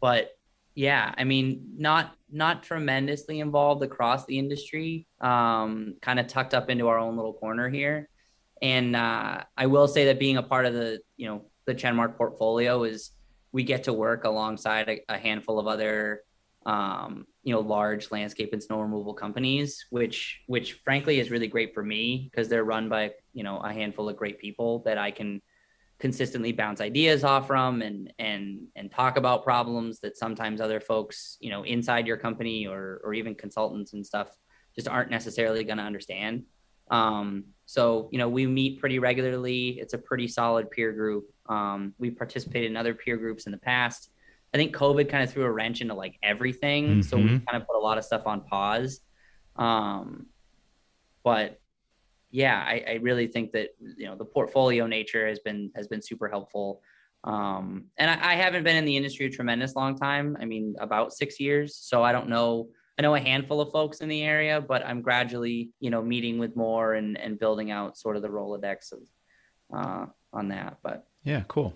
but 0.00 0.30
yeah, 0.74 1.14
I 1.16 1.24
mean, 1.24 1.72
not 1.78 2.14
not 2.30 2.62
tremendously 2.62 3.40
involved 3.40 3.82
across 3.82 4.26
the 4.26 4.38
industry. 4.38 5.06
Um, 5.20 5.94
kind 6.02 6.20
of 6.20 6.26
tucked 6.26 6.54
up 6.54 6.68
into 6.68 6.88
our 6.88 6.98
own 6.98 7.16
little 7.16 7.32
corner 7.32 7.68
here. 7.68 8.08
And 8.62 8.94
uh, 8.94 9.44
I 9.56 9.66
will 9.66 9.88
say 9.88 10.06
that 10.06 10.18
being 10.18 10.36
a 10.36 10.42
part 10.42 10.66
of 10.66 10.74
the 10.74 11.00
you 11.16 11.28
know 11.28 11.46
the 11.66 11.74
Chenmark 11.74 12.16
portfolio 12.16 12.84
is 12.84 13.10
we 13.52 13.64
get 13.64 13.84
to 13.84 13.92
work 13.92 14.24
alongside 14.24 14.88
a, 14.88 15.00
a 15.08 15.18
handful 15.18 15.58
of 15.58 15.66
other 15.66 16.22
um, 16.66 17.26
you 17.42 17.54
know 17.54 17.60
large 17.60 18.10
landscape 18.10 18.52
and 18.52 18.62
snow 18.62 18.80
removal 18.80 19.14
companies, 19.14 19.86
which 19.88 20.42
which 20.46 20.74
frankly 20.84 21.20
is 21.20 21.30
really 21.30 21.48
great 21.48 21.72
for 21.72 21.82
me 21.82 22.28
because 22.30 22.48
they're 22.48 22.64
run 22.64 22.90
by 22.90 23.12
you 23.32 23.44
know 23.44 23.58
a 23.58 23.72
handful 23.72 24.10
of 24.10 24.16
great 24.16 24.38
people 24.38 24.80
that 24.84 24.98
I 24.98 25.10
can 25.10 25.40
consistently 25.98 26.52
bounce 26.52 26.80
ideas 26.80 27.24
off 27.24 27.46
from 27.46 27.80
and 27.80 28.12
and 28.18 28.66
and 28.76 28.90
talk 28.90 29.16
about 29.16 29.44
problems 29.44 29.98
that 30.00 30.16
sometimes 30.16 30.60
other 30.60 30.78
folks 30.78 31.38
you 31.40 31.50
know 31.50 31.62
inside 31.62 32.06
your 32.06 32.18
company 32.18 32.66
or 32.66 33.00
or 33.02 33.14
even 33.14 33.34
consultants 33.34 33.94
and 33.94 34.04
stuff 34.04 34.28
just 34.74 34.88
aren't 34.88 35.10
necessarily 35.10 35.64
going 35.64 35.78
to 35.78 35.84
understand 35.84 36.42
um, 36.90 37.44
so 37.64 38.08
you 38.12 38.18
know 38.18 38.28
we 38.28 38.46
meet 38.46 38.78
pretty 38.78 38.98
regularly 38.98 39.78
it's 39.80 39.94
a 39.94 39.98
pretty 39.98 40.28
solid 40.28 40.70
peer 40.70 40.92
group 40.92 41.24
um, 41.48 41.94
we 41.98 42.10
participated 42.10 42.70
in 42.70 42.76
other 42.76 42.94
peer 42.94 43.16
groups 43.16 43.46
in 43.46 43.52
the 43.52 43.58
past 43.58 44.10
i 44.52 44.58
think 44.58 44.76
covid 44.76 45.08
kind 45.08 45.24
of 45.24 45.32
threw 45.32 45.44
a 45.44 45.50
wrench 45.50 45.80
into 45.80 45.94
like 45.94 46.18
everything 46.22 46.86
mm-hmm. 46.86 47.00
so 47.00 47.16
we 47.16 47.24
mm-hmm. 47.24 47.44
kind 47.46 47.60
of 47.60 47.66
put 47.66 47.76
a 47.76 47.80
lot 47.80 47.96
of 47.96 48.04
stuff 48.04 48.26
on 48.26 48.42
pause 48.42 49.00
um, 49.56 50.26
but 51.24 51.58
yeah, 52.36 52.62
I, 52.66 52.84
I, 52.86 52.92
really 53.00 53.28
think 53.28 53.52
that 53.52 53.70
you 53.96 54.04
know 54.04 54.14
the 54.14 54.24
portfolio 54.26 54.86
nature 54.86 55.26
has 55.26 55.38
been 55.38 55.70
has 55.74 55.88
been 55.88 56.02
super 56.02 56.28
helpful. 56.28 56.82
Um, 57.24 57.86
and 57.96 58.10
I, 58.10 58.32
I, 58.32 58.34
haven't 58.34 58.62
been 58.62 58.76
in 58.76 58.84
the 58.84 58.94
industry 58.94 59.24
a 59.24 59.30
tremendous 59.30 59.74
long 59.74 59.96
time. 59.96 60.36
I 60.38 60.44
mean, 60.44 60.76
about 60.78 61.14
six 61.14 61.40
years. 61.40 61.74
So 61.74 62.02
I 62.02 62.12
don't 62.12 62.28
know. 62.28 62.68
I 62.98 63.02
know 63.02 63.14
a 63.14 63.20
handful 63.20 63.62
of 63.62 63.72
folks 63.72 64.00
in 64.00 64.10
the 64.10 64.22
area, 64.22 64.60
but 64.60 64.84
I'm 64.84 65.00
gradually, 65.00 65.70
you 65.80 65.88
know, 65.88 66.02
meeting 66.02 66.38
with 66.38 66.54
more 66.56 66.92
and 66.92 67.16
and 67.16 67.38
building 67.38 67.70
out 67.70 67.96
sort 67.96 68.16
of 68.16 68.22
the 68.22 68.28
Rolodex 68.28 68.92
of 68.92 69.00
uh, 69.74 70.06
on 70.34 70.48
that. 70.48 70.76
But 70.82 71.06
Yeah, 71.24 71.44
cool. 71.48 71.74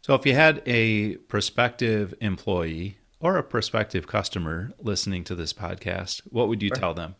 So 0.00 0.14
if 0.14 0.24
you 0.24 0.34
had 0.34 0.62
a 0.64 1.16
prospective 1.28 2.14
employee 2.22 2.96
or 3.20 3.36
a 3.36 3.42
prospective 3.42 4.06
customer 4.06 4.72
listening 4.78 5.24
to 5.24 5.34
this 5.34 5.52
podcast, 5.52 6.22
what 6.30 6.48
would 6.48 6.62
you 6.62 6.68
sure. 6.68 6.76
tell 6.76 6.94
them? 6.94 7.16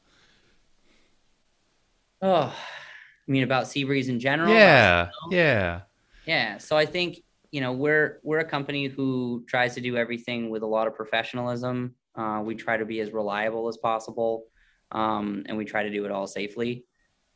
Oh, 2.22 2.54
I 2.54 3.30
mean 3.30 3.42
about 3.42 3.64
Seabreeze 3.64 4.08
in 4.08 4.20
general? 4.20 4.54
Yeah. 4.54 5.08
Yeah. 5.30 5.80
Yeah. 6.24 6.58
So 6.58 6.76
I 6.76 6.86
think, 6.86 7.18
you 7.50 7.60
know, 7.60 7.72
we're 7.72 8.20
we're 8.22 8.38
a 8.38 8.44
company 8.44 8.86
who 8.86 9.44
tries 9.48 9.74
to 9.74 9.80
do 9.80 9.96
everything 9.96 10.48
with 10.48 10.62
a 10.62 10.66
lot 10.66 10.86
of 10.86 10.94
professionalism. 10.94 11.94
Uh, 12.14 12.40
we 12.44 12.54
try 12.54 12.76
to 12.76 12.84
be 12.84 13.00
as 13.00 13.10
reliable 13.10 13.68
as 13.68 13.76
possible. 13.76 14.44
Um, 14.92 15.44
and 15.46 15.56
we 15.56 15.64
try 15.64 15.82
to 15.82 15.90
do 15.90 16.04
it 16.04 16.10
all 16.10 16.26
safely. 16.26 16.84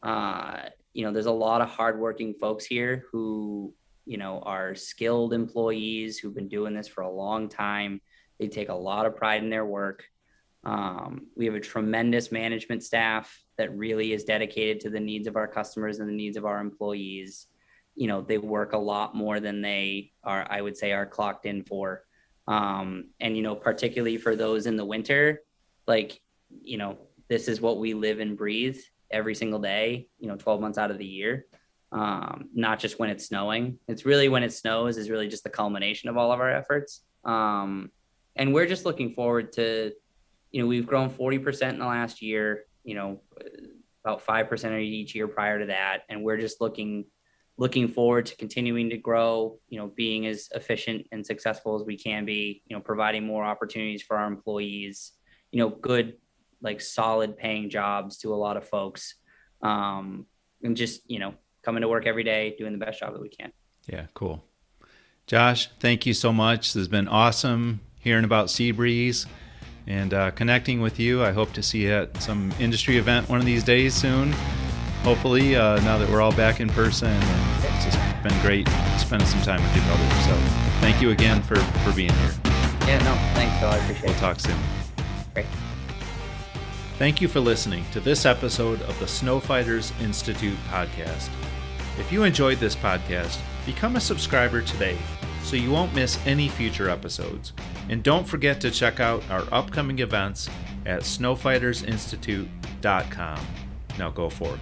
Uh, 0.03 0.59
you 0.93 1.05
know, 1.05 1.13
there's 1.13 1.27
a 1.27 1.33
lot 1.33 1.63
of 1.63 1.69
hardworking 1.69 2.35
folks 2.35 2.65
here 2.65 3.05
who, 3.11 3.75
you 4.05 4.19
know, 4.19 4.41
are 4.41 4.75
skilled 4.75 5.33
employees 5.33 6.19
who've 6.19 6.35
been 6.35 6.49
doing 6.49 6.75
this 6.75 6.87
for 6.87 7.01
a 7.01 7.11
long 7.11 7.49
time. 7.49 8.01
They 8.39 8.49
take 8.49 8.69
a 8.69 8.75
lot 8.75 9.07
of 9.07 9.17
pride 9.17 9.43
in 9.43 9.51
their 9.51 9.65
work. 9.65 10.05
Um, 10.67 11.29
we 11.37 11.47
have 11.47 11.55
a 11.55 11.61
tremendous 11.61 12.33
management 12.33 12.83
staff 12.83 13.41
that 13.57 13.75
really 13.77 14.13
is 14.13 14.25
dedicated 14.25 14.81
to 14.81 14.91
the 14.91 14.99
needs 14.99 15.29
of 15.29 15.37
our 15.37 15.47
customers 15.47 16.01
and 16.01 16.09
the 16.09 16.13
needs 16.13 16.37
of 16.37 16.45
our 16.45 16.59
employees. 16.59 17.47
You 17.95 18.09
know, 18.09 18.21
they 18.21 18.39
work 18.39 18.73
a 18.73 18.79
lot 18.79 19.15
more 19.15 19.39
than 19.39 19.63
they 19.63 20.11
are, 20.25 20.45
I 20.51 20.61
would 20.61 20.77
say, 20.77 20.91
are 20.91 21.07
clocked 21.07 21.47
in 21.47 21.63
for. 21.63 22.03
Um, 22.49 23.11
and, 23.21 23.37
you 23.37 23.45
know, 23.45 23.55
particularly 23.55 24.17
for 24.17 24.35
those 24.35 24.67
in 24.67 24.77
the 24.77 24.85
winter, 24.85 25.43
like, 25.87 26.21
you 26.63 26.79
know, 26.79 26.99
this 27.29 27.47
is 27.47 27.61
what 27.61 27.79
we 27.79 27.95
live 27.95 28.19
and 28.19 28.37
breathe 28.37 28.79
every 29.13 29.37
single 29.37 29.61
day, 29.61 30.09
you 30.19 30.27
know, 30.27 30.37
12 30.37 30.61
months 30.61 30.79
out 30.79 30.91
of 30.91 30.99
the 30.99 31.07
year. 31.07 31.47
Um, 31.93 32.49
not 32.53 32.81
just 32.81 32.99
when 32.99 33.09
it's 33.09 33.27
snowing. 33.27 33.79
It's 33.87 34.05
really 34.05 34.29
when 34.29 34.43
it 34.43 34.53
snows 34.53 34.97
is 34.97 35.11
really 35.11 35.29
just 35.29 35.45
the 35.45 35.51
culmination 35.51 36.09
of 36.09 36.17
all 36.17 36.33
of 36.33 36.41
our 36.41 36.51
efforts. 36.51 37.03
Um, 37.25 37.93
and 38.35 38.53
we're 38.53 38.67
just 38.67 38.85
looking 38.85 39.15
forward 39.15 39.53
to, 39.53 39.93
you 40.57 40.63
know, 40.63 40.69
we've 40.69 40.87
grown 40.87 41.11
40% 41.11 41.69
in 41.69 41.79
the 41.79 41.85
last 41.85 42.23
year, 42.23 42.65
you 42.83 42.95
know, 42.95 43.21
about 44.03 44.25
5% 44.25 44.81
each 44.81 45.15
year 45.15 45.29
prior 45.29 45.59
to 45.59 45.67
that. 45.67 46.05
And 46.09 46.25
we're 46.25 46.39
just 46.39 46.63
looking, 46.63 47.05
looking 47.59 47.89
forward 47.89 48.25
to 48.25 48.37
continuing 48.37 48.89
to 48.89 48.97
grow, 48.97 49.59
you 49.69 49.79
know, 49.79 49.93
being 49.95 50.27
as 50.27 50.49
efficient 50.55 51.09
and 51.13 51.27
successful 51.27 51.79
as 51.79 51.83
we 51.83 51.99
can 51.99 52.25
be, 52.25 52.63
you 52.67 52.75
know, 52.75 52.81
providing 52.81 53.27
more 53.27 53.45
opportunities 53.45 54.01
for 54.01 54.17
our 54.17 54.27
employees, 54.27 55.13
you 55.51 55.59
know, 55.59 55.69
good 55.69 56.15
like 56.63 56.81
solid 56.81 57.37
paying 57.37 57.69
jobs 57.69 58.17
to 58.21 58.33
a 58.33 58.35
lot 58.35 58.57
of 58.57 58.67
folks 58.67 59.17
um, 59.61 60.25
and 60.63 60.75
just 60.75 61.03
you 61.07 61.19
know 61.19 61.35
coming 61.63 61.83
to 61.83 61.89
work 61.89 62.07
every 62.07 62.25
day 62.25 62.55
doing 62.57 62.73
the 62.73 62.83
best 62.83 63.01
job 63.01 63.13
that 63.13 63.21
we 63.21 63.29
can. 63.29 63.53
Yeah 63.87 64.07
cool. 64.15 64.43
Josh 65.27 65.69
thank 65.81 66.07
you 66.07 66.15
so 66.15 66.33
much. 66.33 66.73
This 66.73 66.81
has 66.81 66.89
been 66.89 67.09
awesome 67.09 67.81
hearing 68.01 68.25
about 68.25 68.47
Seabreeze 68.47 69.27
and 69.87 70.13
uh, 70.13 70.31
connecting 70.33 70.81
with 70.81 70.99
you 70.99 71.23
i 71.23 71.31
hope 71.31 71.53
to 71.53 71.63
see 71.63 71.83
you 71.85 71.93
at 71.93 72.23
some 72.23 72.53
industry 72.59 72.97
event 72.97 73.29
one 73.29 73.39
of 73.39 73.47
these 73.47 73.63
days 73.65 73.95
soon. 73.95 74.33
Hopefully 75.03 75.55
uh, 75.55 75.81
now 75.83 75.99
that 75.99 76.09
we're 76.11 76.21
all 76.21 76.35
back 76.35 76.59
in 76.59 76.69
person 76.69 77.09
and 77.09 77.65
it's 77.65 77.85
just 77.85 78.23
been 78.23 78.43
great 78.43 78.69
spending 78.99 79.29
some 79.29 79.41
time 79.43 79.63
with 79.63 79.77
you 79.77 79.83
brother. 79.83 80.11
So 80.25 80.35
thank 80.81 81.01
you 81.01 81.11
again 81.11 81.43
for 81.43 81.57
for 81.57 81.93
being 81.93 82.13
here. 82.13 82.33
Yeah 82.87 82.99
no 83.05 83.15
thanks 83.35 83.59
phil. 83.61 83.69
I 83.69 83.77
appreciate 83.77 84.03
we'll 84.03 84.11
it. 84.11 84.21
we'll 84.21 84.21
talk 84.21 84.41
soon. 84.41 84.57
Great. 85.35 85.47
Thank 86.99 87.21
you 87.21 87.29
for 87.29 87.41
listening 87.41 87.85
to 87.93 88.01
this 88.01 88.27
episode 88.27 88.81
of 88.83 88.99
the 88.99 89.07
Snow 89.07 89.39
Fighters 89.39 89.93
Institute 90.01 90.57
podcast. 90.69 91.29
If 91.99 92.11
you 92.11 92.25
enjoyed 92.25 92.59
this 92.59 92.75
podcast, 92.75 93.39
become 93.65 93.97
a 93.97 94.01
subscriber 94.01 94.63
today 94.63 94.99
so 95.47 95.55
you 95.55 95.71
won't 95.71 95.95
miss 95.95 96.19
any 96.27 96.49
future 96.49 96.91
episodes. 96.91 97.53
And 97.89 98.03
don't 98.03 98.27
forget 98.27 98.61
to 98.63 98.71
check 98.73 98.99
out 98.99 99.23
our 99.31 99.45
upcoming 99.53 100.01
events 100.01 100.51
at 100.85 101.03
snowfightersinstitute.com. 101.03 103.39
Now 103.97 104.11
go 104.11 104.29
forth. 104.29 104.59